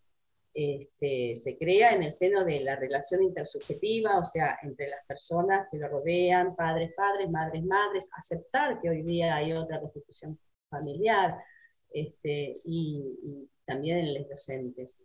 Este, 0.54 1.36
se 1.36 1.58
crea 1.58 1.94
en 1.94 2.04
el 2.04 2.12
seno 2.12 2.44
de 2.44 2.62
la 2.62 2.76
relación 2.76 3.24
intersubjetiva, 3.24 4.18
o 4.18 4.24
sea, 4.24 4.58
entre 4.64 4.90
las 4.90 5.06
personas 5.06 5.68
que 5.72 5.78
lo 5.78 5.88
rodean, 5.88 6.56
padres, 6.56 6.92
padres, 6.96 7.30
madres, 7.30 7.64
madres, 7.64 8.10
aceptar 8.16 8.82
que 8.82 8.90
hoy 8.90 9.04
día 9.04 9.36
hay 9.36 9.54
otra 9.54 9.80
constitución 9.80 10.40
familiar 10.70 11.36
este, 11.92 12.54
y, 12.66 13.48
también 13.66 14.00
en 14.00 14.16
los 14.16 14.30
docentes. 14.30 15.04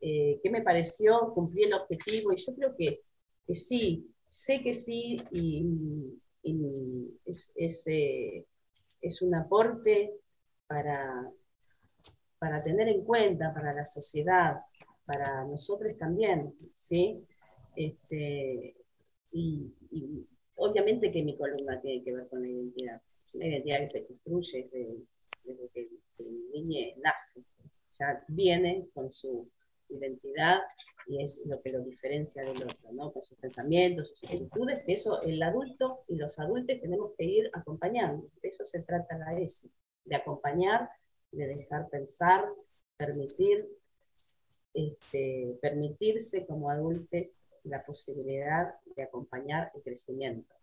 Eh, 0.00 0.38
¿Qué 0.42 0.50
me 0.50 0.62
pareció? 0.62 1.32
Cumplí 1.34 1.64
el 1.64 1.74
objetivo 1.74 2.32
y 2.32 2.36
yo 2.36 2.54
creo 2.54 2.76
que, 2.76 3.02
sí, 3.52 4.14
sé 4.28 4.62
que 4.62 4.72
sí 4.72 5.16
y, 5.32 5.66
es, 7.24 7.86
eh, 7.88 8.46
es 9.00 9.22
un 9.22 9.34
aporte 9.34 10.14
para, 10.68 11.30
para 12.40 12.56
tener 12.58 12.88
en 12.88 13.04
cuenta 13.04 13.52
para 13.52 13.74
la 13.74 13.84
sociedad, 13.84 14.62
para 15.04 15.44
nosotros 15.44 15.96
también, 15.98 16.54
¿sí? 16.72 17.22
Este, 17.76 18.74
y, 19.32 19.72
obviamente 20.56 21.12
que 21.12 21.22
mi 21.22 21.36
columna 21.36 21.80
tiene 21.80 22.02
que 22.02 22.12
ver 22.14 22.28
con 22.28 22.42
la 22.42 22.48
identidad, 22.48 23.02
una 23.34 23.46
identidad 23.46 23.80
que 23.80 23.88
se 23.88 24.06
construye 24.06 24.68
desde, 25.44 25.68
que 25.68 25.88
el 26.18 26.50
niño 26.52 26.94
nace, 27.02 27.44
ya 27.92 28.24
viene 28.28 28.88
con 28.94 29.10
su 29.10 29.46
identidad 29.90 30.60
y 31.08 31.22
es 31.22 31.42
lo 31.46 31.60
que 31.60 31.72
lo 31.72 31.80
diferencia 31.80 32.42
del 32.42 32.56
otro, 32.62 32.92
¿no? 32.92 33.12
Con 33.12 33.22
sus 33.22 33.36
pensamientos, 33.38 34.08
sus 34.08 34.30
actitudes, 34.30 34.80
que 34.86 34.94
eso 34.94 35.20
el 35.22 35.42
adulto 35.42 36.04
y 36.08 36.16
los 36.16 36.38
adultos 36.38 36.80
tenemos 36.80 37.12
que 37.18 37.24
ir 37.24 37.50
acompañando. 37.52 38.26
De 38.40 38.48
eso 38.48 38.64
se 38.64 38.82
trata 38.82 39.18
la 39.18 39.38
ESI, 39.38 39.70
de 40.04 40.16
acompañar 40.16 40.88
de 41.32 41.46
dejar 41.46 41.88
pensar, 41.88 42.44
permitir, 42.96 43.68
este, 44.74 45.58
permitirse 45.60 46.46
como 46.46 46.70
adultos 46.70 47.40
la 47.64 47.82
posibilidad 47.84 48.74
de 48.96 49.02
acompañar 49.02 49.70
el 49.74 49.82
crecimiento 49.82 50.54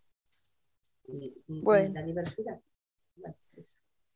y, 1.06 1.34
la 1.92 2.02
diversidad. 2.02 2.60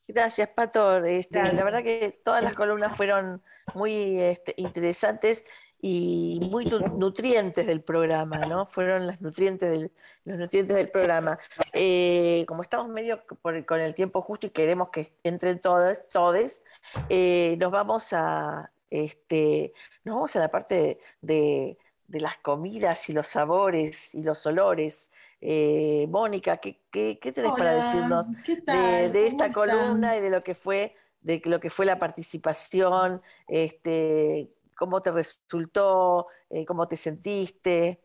Gracias, 0.09 0.49
Pato. 0.49 1.05
Este, 1.05 1.53
la 1.53 1.65
verdad 1.65 1.83
que 1.83 2.21
todas 2.25 2.43
las 2.43 2.55
columnas 2.55 2.97
fueron 2.97 3.43
muy 3.75 4.21
este, 4.21 4.55
interesantes 4.57 5.45
y 5.85 6.39
muy 6.49 6.65
nutrientes 6.65 7.67
del 7.67 7.83
programa, 7.83 8.39
¿no? 8.47 8.67
Fueron 8.67 9.05
las 9.05 9.21
nutrientes 9.21 9.69
del, 9.69 9.93
los 10.25 10.39
nutrientes 10.39 10.77
del 10.77 10.89
programa. 10.91 11.41
Eh, 11.73 12.45
como 12.47 12.63
estamos 12.63 12.89
medio 12.89 13.21
con 13.67 13.81
el 13.81 13.95
tiempo 13.97 14.23
justo 14.23 14.47
y 14.47 14.51
queremos 14.51 14.91
que 14.91 15.19
entren 15.25 15.61
todas, 15.61 16.09
todes, 16.09 16.65
eh, 17.09 17.57
nos 17.59 17.73
vamos 17.73 18.13
a 18.13 18.71
este, 18.91 19.73
nos 20.05 20.15
vamos 20.15 20.37
a 20.37 20.39
la 20.39 20.51
parte 20.51 21.01
de, 21.21 21.79
las 22.07 22.37
comidas 22.39 23.09
y 23.09 23.13
los 23.13 23.27
sabores 23.27 24.15
y 24.15 24.23
los 24.23 24.47
olores. 24.47 25.11
Eh, 25.41 26.07
Mónica, 26.11 26.59
¿qué, 26.59 26.79
qué, 26.93 27.17
tenés 27.33 27.53
para 27.59 27.73
decirnos 27.73 28.27
de, 28.47 29.27
esta 29.27 29.51
columna 29.51 30.17
y 30.17 30.21
de 30.21 30.31
lo 30.31 30.45
que 30.45 30.55
fue, 30.55 30.95
de 31.23 31.43
lo 31.47 31.59
que 31.59 31.71
fue 31.71 31.87
la 31.87 31.99
participación? 31.99 33.21
Este, 33.49 34.53
¿Cómo 34.77 35.01
te 35.01 35.11
resultó? 35.11 36.27
Eh, 36.51 36.65
¿Cómo 36.65 36.87
te 36.87 36.97
sentiste? 36.97 38.03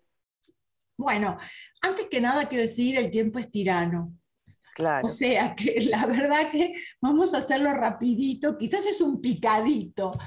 Bueno, 0.97 1.38
antes 1.82 2.07
que 2.07 2.20
nada 2.20 2.47
quiero 2.47 2.63
decir, 2.63 2.97
el 2.97 3.11
tiempo 3.11 3.39
es 3.39 3.51
tirano. 3.51 4.13
Claro. 4.74 5.05
O 5.05 5.09
sea 5.09 5.55
que 5.55 5.82
la 5.91 6.05
verdad 6.05 6.51
que 6.51 6.74
vamos 7.01 7.34
a 7.34 7.39
hacerlo 7.39 7.74
rapidito, 7.74 8.57
quizás 8.57 8.86
es 8.86 9.01
un 9.01 9.22
picadito. 9.22 10.18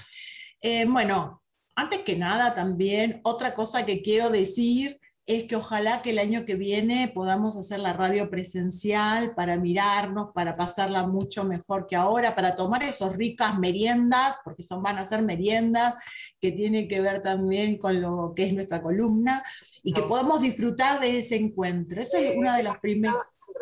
Eh, 0.61 0.84
bueno, 0.86 1.43
antes 1.74 2.01
que 2.01 2.16
nada 2.16 2.55
también, 2.55 3.20
otra 3.24 3.55
cosa 3.55 3.86
que 3.86 4.03
quiero 4.03 4.30
decir 4.30 4.99
es 5.37 5.45
que 5.45 5.55
ojalá 5.55 6.03
que 6.03 6.11
el 6.11 6.18
año 6.18 6.45
que 6.45 6.57
viene 6.57 7.07
podamos 7.14 7.57
hacer 7.57 7.78
la 7.78 7.93
radio 7.93 8.28
presencial 8.31 9.33
para 9.37 9.57
mirarnos, 9.57 10.31
para 10.35 10.57
pasarla 10.57 11.07
mucho 11.07 11.45
mejor 11.45 11.87
que 11.87 11.95
ahora, 11.95 12.35
para 12.35 12.57
tomar 12.57 12.83
esas 12.83 13.14
ricas 13.14 13.57
meriendas, 13.57 14.39
porque 14.43 14.64
son, 14.64 14.83
van 14.83 14.99
a 14.99 15.05
ser 15.05 15.22
meriendas 15.22 15.95
que 16.41 16.51
tienen 16.51 16.89
que 16.89 17.01
ver 17.01 17.22
también 17.22 17.78
con 17.78 18.01
lo 18.01 18.33
que 18.35 18.47
es 18.47 18.55
nuestra 18.55 18.83
columna, 18.83 19.45
y 19.85 19.93
que 19.93 20.03
podamos 20.03 20.41
disfrutar 20.41 20.99
de 20.99 21.20
ese 21.20 21.37
encuentro. 21.37 22.01
Esa 22.01 22.18
es 22.18 22.37
una 22.37 22.57
de 22.57 22.64
las 22.64 22.78
primeras 22.78 23.16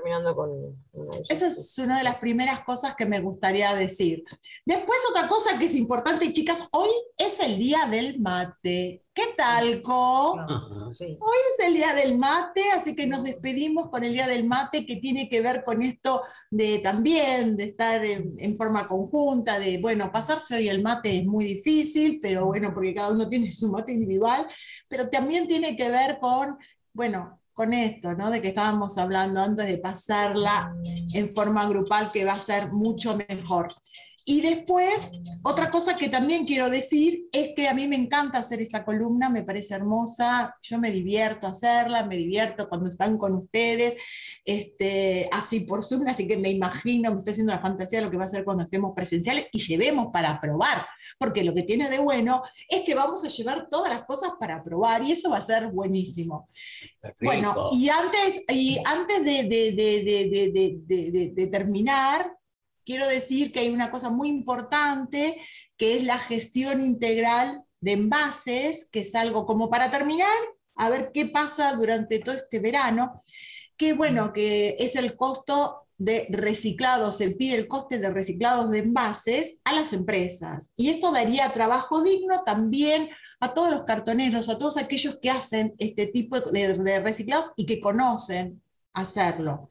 terminando 0.09 0.35
con... 0.35 0.51
Esa 1.29 1.47
es 1.47 1.79
una 1.79 1.99
de 1.99 2.05
las 2.05 2.17
primeras 2.17 2.65
cosas 2.65 2.97
que 2.97 3.07
me 3.07 3.21
gustaría 3.21 3.75
decir. 3.75 4.25
Después 4.65 4.99
otra 5.11 5.29
cosa 5.29 5.59
que 5.59 5.67
es 5.67 5.77
importante, 5.77 6.33
chicas, 6.33 6.69
hoy 6.73 6.89
es 7.17 7.41
el 7.41 7.59
día 7.59 7.87
del 7.91 8.19
mate. 8.21 9.05
¿Qué 9.13 9.25
tal, 9.37 9.83
Co? 9.83 10.33
Hoy 10.33 11.39
es 11.51 11.67
el 11.67 11.75
día 11.75 11.93
del 11.93 12.19
mate, 12.19 12.63
así 12.75 12.95
que 12.95 13.07
nos 13.07 13.25
despedimos 13.25 13.91
con 13.91 14.05
el 14.05 14.13
día 14.13 14.27
del 14.27 14.47
mate 14.47 14.87
que 14.87 14.97
tiene 14.97 15.29
que 15.29 15.41
ver 15.41 15.65
con 15.65 15.83
esto 15.83 16.23
de 16.51 16.79
también, 16.79 17.57
de 17.57 17.65
estar 17.65 18.05
en, 18.05 18.35
en 18.39 18.57
forma 18.57 18.87
conjunta, 18.87 19.59
de, 19.59 19.79
bueno, 19.79 20.11
pasarse 20.13 20.55
hoy 20.55 20.69
el 20.69 20.83
mate 20.83 21.19
es 21.19 21.27
muy 21.27 21.45
difícil, 21.45 22.21
pero 22.23 22.47
bueno, 22.47 22.73
porque 22.73 22.95
cada 22.95 23.11
uno 23.11 23.29
tiene 23.29 23.51
su 23.51 23.71
mate 23.71 23.93
individual, 23.93 24.47
pero 24.89 25.09
también 25.11 25.49
tiene 25.49 25.77
que 25.77 25.91
ver 25.91 26.19
con, 26.21 26.57
bueno, 26.93 27.41
con 27.59 27.75
esto, 27.75 28.15
¿no? 28.15 28.31
De 28.31 28.41
que 28.41 28.49
estábamos 28.49 28.99
hablando 28.99 29.43
antes 29.43 29.67
de 29.67 29.79
pasarla 29.79 30.73
en 31.13 31.29
forma 31.29 31.69
grupal, 31.69 32.09
que 32.09 32.25
va 32.25 32.35
a 32.35 32.39
ser 32.39 32.71
mucho 32.71 33.17
mejor. 33.17 33.67
Y 34.31 34.43
después, 34.43 35.13
otra 35.43 35.71
cosa 35.71 35.97
que 35.97 36.11
también 36.11 36.45
quiero 36.45 36.69
decir 36.69 37.29
es 37.33 37.55
que 37.57 37.67
a 37.67 37.73
mí 37.73 37.89
me 37.89 37.97
encanta 37.97 38.39
hacer 38.39 38.61
esta 38.61 38.85
columna, 38.85 39.31
me 39.31 39.43
parece 39.43 39.75
hermosa, 39.75 40.55
yo 40.61 40.79
me 40.79 40.91
divierto 40.91 41.47
hacerla, 41.47 42.05
me 42.05 42.19
divierto 42.19 42.69
cuando 42.69 42.91
están 42.91 43.17
con 43.17 43.33
ustedes, 43.33 43.97
este, 44.45 45.31
así 45.33 45.61
por 45.61 45.83
Zoom, 45.83 46.07
así 46.09 46.29
que 46.29 46.37
me 46.37 46.51
imagino, 46.51 47.11
me 47.11 47.19
estoy 47.21 47.33
haciendo 47.33 47.55
la 47.55 47.59
fantasía 47.59 48.01
de 48.01 48.05
lo 48.05 48.11
que 48.11 48.19
va 48.19 48.27
a 48.27 48.29
ser 48.29 48.45
cuando 48.45 48.65
estemos 48.65 48.93
presenciales 48.95 49.47
y 49.51 49.61
llevemos 49.61 50.09
para 50.13 50.39
probar, 50.43 50.85
porque 51.19 51.43
lo 51.43 51.55
que 51.55 51.63
tiene 51.63 51.89
de 51.89 51.99
bueno 51.99 52.43
es 52.69 52.83
que 52.83 52.95
vamos 52.95 53.25
a 53.25 53.29
llevar 53.29 53.71
todas 53.71 53.89
las 53.89 54.05
cosas 54.05 54.33
para 54.39 54.63
probar 54.63 55.03
y 55.05 55.13
eso 55.13 55.31
va 55.31 55.39
a 55.39 55.41
ser 55.41 55.69
buenísimo. 55.69 56.51
Bueno, 57.23 57.71
y 57.73 57.89
antes, 57.89 58.45
y 58.53 58.79
antes 58.85 59.25
de, 59.25 59.45
de, 60.87 61.33
de 61.35 61.47
terminar, 61.47 62.38
quiero 62.89 63.07
decir 63.07 63.53
que 63.53 63.61
hay 63.61 63.69
una 63.69 63.91
cosa 63.91 64.09
muy 64.09 64.31
importante 64.31 65.39
que 65.77 65.99
es 65.99 66.05
la 66.05 66.19
gestión 66.19 66.81
integral 66.81 67.63
de 67.83 67.93
envases, 67.93 68.89
que 68.91 69.01
es 69.01 69.15
algo 69.15 69.45
como 69.45 69.69
para 69.69 69.91
terminar, 69.91 70.35
a 70.75 70.89
ver 70.89 71.11
qué 71.13 71.27
pasa 71.27 71.75
durante 71.75 72.19
todo 72.19 72.35
este 72.35 72.61
verano, 72.61 73.21
que 73.77 73.93
bueno, 73.93 74.33
que 74.33 74.75
es 74.79 74.97
el 74.97 75.17
costo 75.17 75.83
de 75.99 76.29
reciclados, 76.31 77.19
se 77.19 77.29
pide 77.33 77.57
el 77.57 77.69
coste 77.69 77.99
de 77.99 78.09
reciclados 78.09 78.71
de 78.71 78.79
envases 78.79 79.59
a 79.65 79.75
las 79.75 79.93
empresas. 79.93 80.73
Y 80.75 80.89
esto 80.89 81.13
daría 81.13 81.53
trabajo 81.53 82.03
digno 82.03 82.43
también 82.45 83.11
a 83.41 83.53
todos 83.53 83.71
los 83.71 83.85
cartoneros, 83.85 84.49
a 84.49 84.57
todos 84.57 84.79
aquellos 84.79 85.21
que 85.21 85.29
hacen 85.29 85.75
este 85.79 86.07
tipo 86.07 86.41
de, 86.41 87.01
reciclados 87.01 87.53
y 87.55 87.67
que 87.67 87.83
conocen 87.83 88.63
hacerlo 88.95 89.69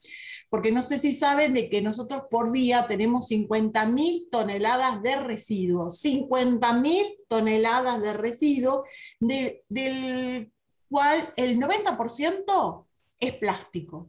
porque 0.50 0.72
no 0.72 0.82
sé 0.82 0.98
si 0.98 1.14
saben 1.14 1.54
de 1.54 1.70
que 1.70 1.82
nosotros 1.82 2.24
por 2.30 2.52
día 2.52 2.88
tenemos 2.88 3.30
50.000 3.30 4.30
toneladas 4.32 5.02
de 5.02 5.16
residuos, 5.18 6.02
50.000 6.04 7.18
toneladas 7.28 8.02
de 8.02 8.14
residuos, 8.14 8.88
del 9.20 10.52
cual 10.90 11.34
el 11.36 11.60
90% 11.60 12.86
es 13.20 13.34
plástico 13.38 14.08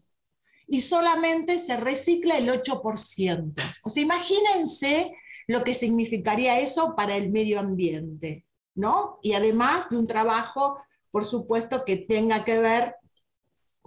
y 0.68 0.82
solamente 0.82 1.58
se 1.58 1.76
recicla 1.78 2.36
el 2.36 2.48
8%. 2.50 3.54
O 3.82 3.90
sea, 3.90 4.02
imagínense 4.02 5.12
lo 5.46 5.64
que 5.64 5.74
significaría 5.74 6.60
eso 6.60 6.94
para 6.94 7.16
el 7.16 7.30
medio 7.30 7.58
ambiente, 7.58 8.44
¿no? 8.74 9.18
Y 9.22 9.32
además 9.32 9.88
de 9.88 9.96
un 9.96 10.06
trabajo, 10.06 10.78
por 11.10 11.24
supuesto, 11.24 11.84
que 11.86 11.96
tenga 11.96 12.44
que 12.44 12.58
ver 12.58 12.96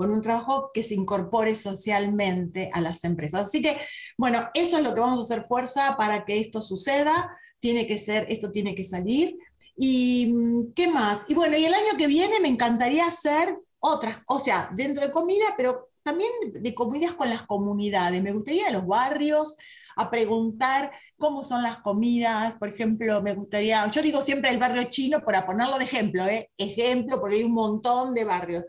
con 0.02 0.10
un 0.10 0.24
trabajo 0.24 0.72
que 0.74 0.82
se 0.82 0.96
incorpore 0.96 1.56
socialmente 1.56 2.72
a 2.74 2.82
las 2.82 3.04
empresas. 3.04 3.42
Así 3.42 3.62
que, 3.62 3.78
bueno, 4.18 4.40
eso 4.56 4.78
es 4.78 4.84
lo 4.84 4.96
que 4.96 5.00
vamos 5.00 5.20
a 5.20 5.22
hacer 5.22 5.46
fuerza 5.46 5.96
para 5.96 6.26
que 6.26 6.40
esto 6.40 6.60
suceda. 6.60 7.30
Tiene 7.60 7.86
que 7.86 8.00
ser, 8.00 8.26
esto 8.28 8.50
tiene 8.50 8.74
que 8.74 8.84
salir. 8.84 9.38
¿Y 9.78 10.34
mm, 10.34 10.74
qué 10.74 10.88
más? 10.88 11.26
Y 11.28 11.36
bueno, 11.36 11.56
y 11.56 11.66
el 11.66 11.74
año 11.76 11.96
que 12.00 12.08
viene 12.08 12.40
me 12.40 12.48
encantaría 12.48 13.06
hacer 13.06 13.56
otras, 13.78 14.24
o 14.26 14.40
sea, 14.40 14.72
dentro 14.74 15.06
de 15.06 15.12
comida, 15.12 15.54
pero 15.56 15.92
también 16.02 16.32
de 16.52 16.74
comidas 16.74 17.14
con 17.14 17.30
las 17.30 17.44
comunidades. 17.44 18.24
Me 18.24 18.34
gustaría 18.34 18.70
a 18.70 18.72
los 18.72 18.88
barrios 18.88 19.56
a 19.98 20.10
preguntar 20.10 20.92
cómo 21.16 21.44
son 21.44 21.62
las 21.62 21.78
comidas, 21.78 22.56
por 22.56 22.70
ejemplo, 22.70 23.22
me 23.22 23.36
gustaría, 23.36 23.86
yo 23.92 24.02
digo 24.02 24.24
siempre 24.24 24.50
el 24.50 24.58
barrio 24.58 24.82
chino 24.90 25.20
para 25.20 25.46
ponerlo 25.46 25.78
de 25.78 25.84
ejemplo, 25.84 26.26
¿eh? 26.26 26.50
ejemplo, 26.58 27.22
porque 27.22 27.36
hay 27.36 27.44
un 27.44 27.54
montón 27.54 28.16
de 28.16 28.24
barrios. 28.24 28.64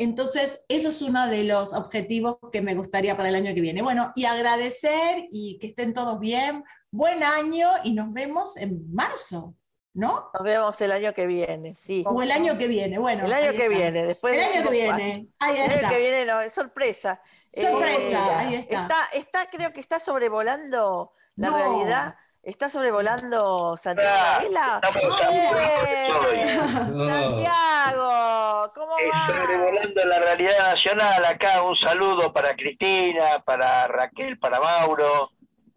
Entonces, 0.00 0.64
eso 0.68 0.88
es 0.88 1.02
uno 1.02 1.26
de 1.26 1.44
los 1.44 1.74
objetivos 1.74 2.38
que 2.52 2.62
me 2.62 2.74
gustaría 2.74 3.16
para 3.16 3.28
el 3.28 3.34
año 3.34 3.52
que 3.54 3.60
viene. 3.60 3.82
Bueno, 3.82 4.12
y 4.14 4.24
agradecer 4.26 5.26
y 5.30 5.58
que 5.58 5.66
estén 5.66 5.92
todos 5.92 6.20
bien. 6.20 6.64
Buen 6.90 7.22
año 7.22 7.68
y 7.84 7.92
nos 7.92 8.12
vemos 8.12 8.56
en 8.56 8.90
marzo. 8.94 9.54
¿no? 9.94 10.30
Nos 10.32 10.44
vemos 10.44 10.80
el 10.80 10.92
año 10.92 11.12
que 11.12 11.26
viene, 11.26 11.74
sí. 11.74 12.04
O 12.06 12.22
el 12.22 12.30
año 12.30 12.56
que 12.56 12.68
viene, 12.68 12.98
bueno. 13.00 13.24
El 13.26 13.32
año 13.32 13.50
ahí 13.50 13.56
que 13.56 13.64
está. 13.64 13.76
viene, 13.76 14.04
después 14.06 14.36
El 14.36 14.42
año 14.44 14.62
que 14.62 14.70
viene, 14.70 15.28
ahí 15.40 15.56
El 15.56 15.62
año 15.62 15.74
está. 15.74 15.88
que 15.88 15.98
viene 15.98 16.24
no, 16.26 16.40
es 16.40 16.52
sorpresa. 16.52 17.20
Sorpresa, 17.52 18.38
ahí 18.38 18.54
está. 18.54 18.82
está. 18.82 18.96
Está, 19.14 19.50
creo 19.50 19.72
que 19.72 19.80
está 19.80 19.98
sobrevolando 19.98 21.12
la 21.34 21.50
No. 21.50 21.56
realidad. 21.56 22.14
Está 22.42 22.68
sobrevolando 22.68 23.76
Santiago 23.76 24.10
Ah, 24.16 24.38
Varela. 24.38 24.80
estamos- 24.84 26.32
¡Bien! 26.32 26.60
Santiago, 27.06 28.72
¿cómo 28.74 28.98
Eh, 28.98 29.08
va? 29.12 29.26
sobrevolando 29.26 30.04
la 30.04 30.18
realidad 30.20 30.58
nacional 30.74 31.24
acá, 31.26 31.62
un 31.62 31.76
saludo 31.76 32.32
para 32.32 32.54
Cristina, 32.56 33.40
para 33.44 33.86
Raquel, 33.88 34.38
para 34.38 34.60
Mauro. 34.60 35.30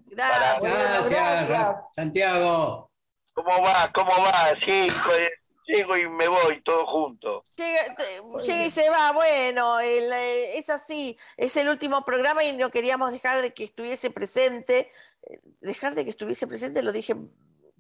Gracias. 0.08 0.62
Gracias, 1.10 1.50
Ra- 1.50 1.82
Santiago. 1.94 2.90
¿Cómo 3.34 3.62
va? 3.64 3.90
¿Cómo 3.94 4.12
va? 4.24 4.50
Sí, 4.66 4.88
pues, 5.06 5.30
llego 5.66 5.98
y 5.98 6.08
me 6.08 6.28
voy, 6.28 6.62
todo 6.64 6.86
junto. 6.86 7.44
Llega, 7.58 8.66
y 8.66 8.70
se 8.70 8.90
va, 8.90 9.12
bueno, 9.14 9.80
el, 9.80 10.12
eh, 10.12 10.58
es 10.58 10.70
así, 10.70 11.18
es 11.38 11.56
el 11.58 11.70
último 11.70 12.04
programa 12.06 12.44
y 12.44 12.54
no 12.54 12.70
queríamos 12.70 13.12
dejar 13.12 13.42
de 13.42 13.54
que 13.54 13.64
estuviese 13.66 14.10
presente, 14.12 14.80
Eh, 14.80 14.92
dejar 15.62 15.96
de 15.96 16.04
que 16.04 16.10
estuviese 16.12 16.48
presente 16.48 16.82
lo 16.84 16.92
dije 16.92 17.16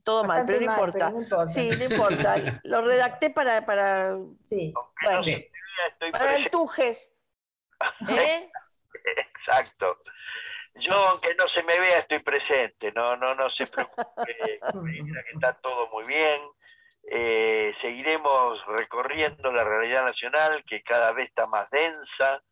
todo 0.03 0.23
mal, 0.23 0.45
pero 0.45 0.59
no 0.61 0.65
mal, 0.67 0.75
importa. 0.75 1.07
pero 1.07 1.11
no 1.17 1.23
importa. 1.23 1.47
Sí, 1.47 1.69
no 1.69 1.83
importa, 1.85 2.35
lo 2.63 2.81
redacté 2.81 3.29
para, 3.29 3.65
para, 3.65 4.17
Sí. 4.49 4.73
bueno, 5.03 5.21
Estoy 5.89 6.11
para 6.11 6.35
el 6.35 6.49
Tujes. 6.51 7.11
¿Eh? 8.09 8.51
Exacto. 9.17 9.97
Yo, 10.75 10.93
aunque 10.93 11.33
no 11.35 11.47
se 11.49 11.63
me 11.63 11.79
vea, 11.79 11.99
estoy 11.99 12.19
presente. 12.19 12.91
No, 12.93 13.15
no, 13.17 13.35
no 13.35 13.49
se 13.49 13.67
preocupe. 13.67 14.05
Que 14.41 15.33
está 15.33 15.53
todo 15.61 15.89
muy 15.89 16.05
bien. 16.05 16.41
Eh, 17.09 17.73
seguiremos 17.81 18.63
recorriendo 18.67 19.51
la 19.51 19.63
realidad 19.63 20.05
nacional, 20.05 20.63
que 20.67 20.83
cada 20.83 21.11
vez 21.13 21.29
está 21.29 21.43
más 21.49 21.69
densa. 21.71 22.43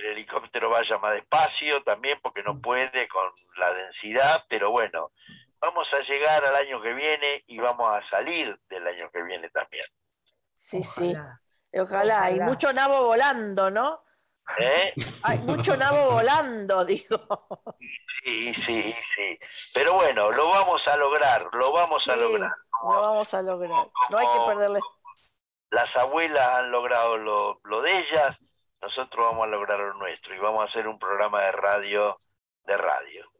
Que 0.00 0.06
el 0.06 0.12
helicóptero 0.12 0.70
vaya 0.70 0.98
más 0.98 1.14
despacio 1.14 1.82
también, 1.82 2.18
porque 2.22 2.42
no 2.42 2.60
puede 2.60 3.08
con 3.08 3.32
la 3.56 3.72
densidad, 3.72 4.44
pero 4.48 4.70
bueno, 4.70 5.12
vamos 5.60 5.88
a 5.92 6.00
llegar 6.00 6.44
al 6.44 6.56
año 6.56 6.80
que 6.80 6.92
viene 6.92 7.44
y 7.46 7.58
vamos 7.58 7.88
a 7.90 8.08
salir 8.08 8.58
del 8.68 8.86
año 8.86 9.10
que 9.10 9.22
viene 9.22 9.48
también. 9.50 9.84
Sí, 10.54 10.82
sí. 10.82 11.14
Ojalá, 11.72 12.24
hay 12.24 12.40
mucho 12.40 12.72
nabo 12.72 13.06
volando, 13.06 13.70
¿no? 13.70 14.02
¿Eh? 14.58 14.94
Hay 15.24 15.38
mucho 15.40 15.76
nabo 15.76 16.12
volando, 16.12 16.84
digo. 16.84 17.76
Sí, 18.24 18.54
sí, 18.54 18.94
sí. 19.14 19.72
Pero 19.74 19.94
bueno, 19.94 20.30
lo 20.32 20.48
vamos 20.50 20.80
a 20.86 20.96
lograr, 20.96 21.48
lo 21.52 21.72
vamos 21.72 22.08
a 22.08 22.16
lograr. 22.16 22.50
Lo 22.82 22.88
vamos 22.88 23.34
a 23.34 23.42
lograr. 23.42 23.86
No 24.10 24.18
hay 24.18 24.26
que 24.26 24.46
perderle. 24.46 24.80
Las 25.70 25.94
abuelas 25.96 26.48
han 26.50 26.70
logrado 26.70 27.18
lo, 27.18 27.60
lo 27.64 27.82
de 27.82 27.98
ellas, 27.98 28.38
nosotros 28.80 29.26
vamos 29.26 29.44
a 29.44 29.48
lograr 29.50 29.78
lo 29.78 29.94
nuestro 29.94 30.34
y 30.34 30.38
vamos 30.38 30.62
a 30.62 30.70
hacer 30.70 30.86
un 30.86 30.98
programa 30.98 31.42
de 31.42 31.52
radio, 31.52 32.16
de 32.64 32.76
radio. 32.76 33.30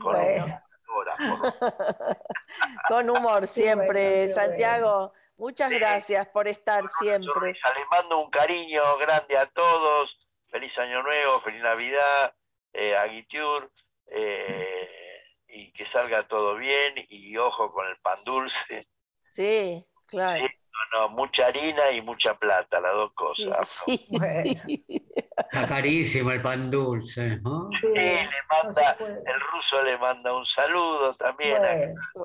Con 0.00 0.14
Bueno. 0.14 0.62
hora, 0.88 1.16
por- 1.16 2.16
Con 2.88 3.10
humor 3.10 3.46
siempre, 3.46 4.18
bueno, 4.26 4.34
Santiago. 4.34 5.12
Muchas 5.36 5.70
gracias 5.70 6.28
por 6.28 6.46
estar 6.48 6.86
siempre. 6.86 7.52
Les 7.52 7.86
mando 7.90 8.18
un 8.18 8.30
cariño 8.30 8.82
grande 8.98 9.36
a 9.38 9.46
todos. 9.46 10.16
Feliz 10.50 10.76
Año 10.78 11.02
Nuevo, 11.02 11.40
feliz 11.40 11.62
Navidad, 11.62 12.34
eh, 12.74 12.94
a 12.96 13.04
Guitiur, 13.06 13.70
eh, 14.06 15.22
y 15.48 15.72
que 15.72 15.84
salga 15.90 16.20
todo 16.22 16.56
bien. 16.56 16.94
Y 17.08 17.36
ojo 17.38 17.72
con 17.72 17.86
el 17.86 17.96
pan 17.98 18.16
dulce. 18.24 18.80
Sí, 19.32 19.84
claro. 20.06 20.44
No, 20.94 21.08
mucha 21.10 21.46
harina 21.46 21.90
y 21.90 22.02
mucha 22.02 22.34
plata, 22.38 22.80
las 22.80 22.92
dos 22.92 23.12
cosas. 23.14 23.82
Sí, 23.86 24.08
sí. 24.66 24.84
Está 25.36 25.66
carísimo 25.66 26.30
el 26.30 26.42
pan 26.42 26.70
dulce. 26.70 27.38
¿no? 27.42 27.70
Sí, 27.80 27.86
le 27.94 28.28
manda, 28.50 28.96
el 29.00 29.40
ruso 29.40 29.82
le 29.84 29.98
manda 29.98 30.32
un 30.34 30.46
saludo 30.46 31.12
también. 31.12 31.64
a- 31.64 32.22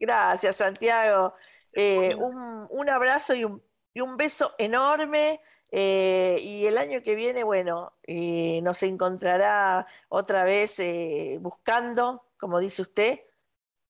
Gracias, 0.00 0.56
Santiago. 0.56 1.34
Eh, 1.72 2.14
un, 2.16 2.66
un 2.70 2.88
abrazo 2.90 3.34
y 3.34 3.44
un, 3.44 3.62
y 3.94 4.00
un 4.00 4.16
beso 4.16 4.54
enorme. 4.58 5.40
eh, 5.70 6.36
y 6.40 6.66
el 6.66 6.78
año 6.78 7.02
que 7.02 7.14
viene, 7.14 7.42
bueno, 7.44 7.92
eh, 8.04 8.60
nos 8.62 8.82
encontrará 8.84 9.86
otra 10.08 10.44
vez 10.44 10.78
eh, 10.80 11.36
buscando, 11.40 12.24
como 12.38 12.58
dice 12.58 12.82
usted, 12.82 13.20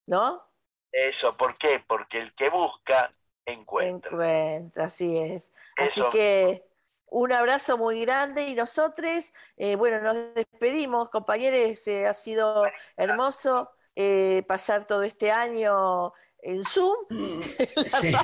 ¿no? 0.07 0.43
Eso, 0.91 1.37
¿por 1.37 1.55
qué? 1.55 1.85
Porque 1.87 2.19
el 2.19 2.35
que 2.35 2.49
busca, 2.51 3.11
encuentra. 3.53 4.11
Encuentra, 4.11 4.84
así 4.84 5.16
es. 5.16 5.53
Así 5.76 6.03
que 6.11 6.64
un 7.11 7.32
abrazo 7.32 7.78
muy 7.78 8.01
grande 8.03 8.49
y 8.49 8.55
nosotros, 8.55 9.32
eh, 9.57 9.76
bueno, 9.76 10.01
nos 10.01 10.34
despedimos, 10.34 11.09
compañeros, 11.11 11.86
eh, 11.86 12.07
ha 12.07 12.14
sido 12.14 12.64
hermoso 12.96 13.70
eh, 13.96 14.42
pasar 14.46 14.86
todo 14.86 15.03
este 15.03 15.30
año 15.30 16.12
en 16.43 16.64
Zoom. 16.64 16.97
la 17.11 17.89
Sí. 18.01 18.14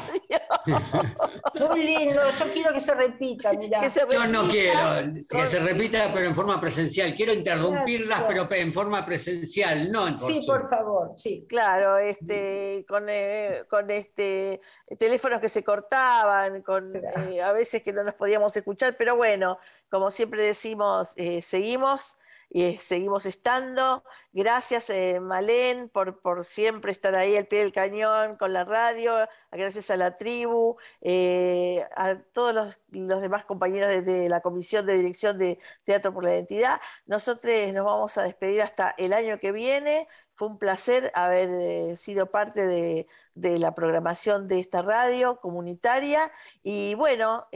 Muy 1.68 1.82
lindo, 1.84 2.20
yo 2.38 2.52
quiero 2.52 2.72
que 2.72 2.80
se 2.80 2.94
repita. 2.94 3.50
Que 3.80 3.90
se 3.90 4.00
Yo 4.10 4.26
no 4.26 4.48
quiero 4.48 4.80
que 5.28 5.46
se 5.46 5.60
repita, 5.60 6.10
pero 6.14 6.26
en 6.26 6.34
forma 6.34 6.60
presencial. 6.60 7.14
Quiero 7.14 7.32
interrumpirlas, 7.32 8.22
pero 8.22 8.46
en 8.52 8.72
forma 8.72 9.04
presencial, 9.04 9.90
no 9.90 10.06
en 10.08 10.18
por 10.18 10.30
Sí, 10.30 10.42
Zoom. 10.44 10.46
por 10.46 10.70
favor, 10.70 11.10
sí. 11.16 11.46
Claro, 11.48 11.98
este, 11.98 12.84
con, 12.88 13.06
eh, 13.08 13.64
con 13.68 13.90
este 13.90 14.60
teléfonos 14.98 15.40
que 15.40 15.48
se 15.48 15.64
cortaban, 15.64 16.62
con 16.62 16.94
eh, 16.96 17.42
a 17.42 17.52
veces 17.52 17.82
que 17.82 17.92
no 17.92 18.04
nos 18.04 18.14
podíamos 18.14 18.56
escuchar, 18.56 18.96
pero 18.96 19.16
bueno, 19.16 19.58
como 19.90 20.10
siempre 20.10 20.42
decimos, 20.44 21.12
eh, 21.16 21.42
seguimos 21.42 22.16
y 22.54 22.62
eh, 22.62 22.78
seguimos 22.80 23.26
estando. 23.26 24.04
Gracias, 24.32 24.88
eh, 24.90 25.18
Malén, 25.18 25.88
por, 25.88 26.20
por 26.20 26.44
siempre 26.44 26.92
estar 26.92 27.16
ahí 27.16 27.36
al 27.36 27.48
pie 27.48 27.58
del 27.60 27.72
cañón 27.72 28.36
con 28.36 28.52
la 28.52 28.64
radio, 28.64 29.16
gracias 29.50 29.90
a 29.90 29.96
la 29.96 30.16
tribu, 30.16 30.76
eh, 31.00 31.84
a 31.96 32.16
todos 32.32 32.54
los, 32.54 32.78
los 32.90 33.20
demás 33.22 33.44
compañeros 33.44 34.04
de, 34.04 34.28
la 34.28 34.40
Comisión 34.40 34.86
de 34.86 34.94
Dirección 34.96 35.36
de 35.36 35.58
Teatro 35.82 36.14
por 36.14 36.22
la 36.22 36.32
Identidad. 36.32 36.80
Nosotros 37.06 37.52
nos 37.72 37.84
vamos 37.84 38.16
a 38.18 38.22
despedir 38.22 38.62
hasta 38.62 38.94
el 38.98 39.14
año 39.14 39.40
que 39.40 39.50
viene. 39.50 40.06
Fue 40.34 40.46
un 40.46 40.58
placer 40.58 41.10
haber 41.14 41.48
eh, 41.60 41.96
sido 41.96 42.30
parte 42.30 42.66
de, 42.68 43.08
de 43.34 43.58
la 43.58 43.74
programación 43.74 44.46
de 44.46 44.60
esta 44.60 44.80
radio 44.82 45.40
comunitaria. 45.40 46.30
Y 46.62 46.94
bueno, 46.94 47.48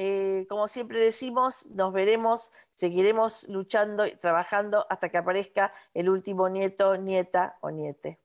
como 0.48 0.66
siempre 0.66 1.00
decimos, 1.00 1.66
nos 1.66 1.92
veremos, 1.92 2.52
seguiremos 2.78 3.48
luchando 3.48 4.06
y 4.06 4.14
trabajando 4.14 4.86
hasta 4.88 5.08
que 5.08 5.18
aparezca 5.18 5.72
el 5.94 6.08
último 6.08 6.48
nieto, 6.48 6.96
nieta 6.96 7.58
o 7.60 7.72
niete. 7.72 8.20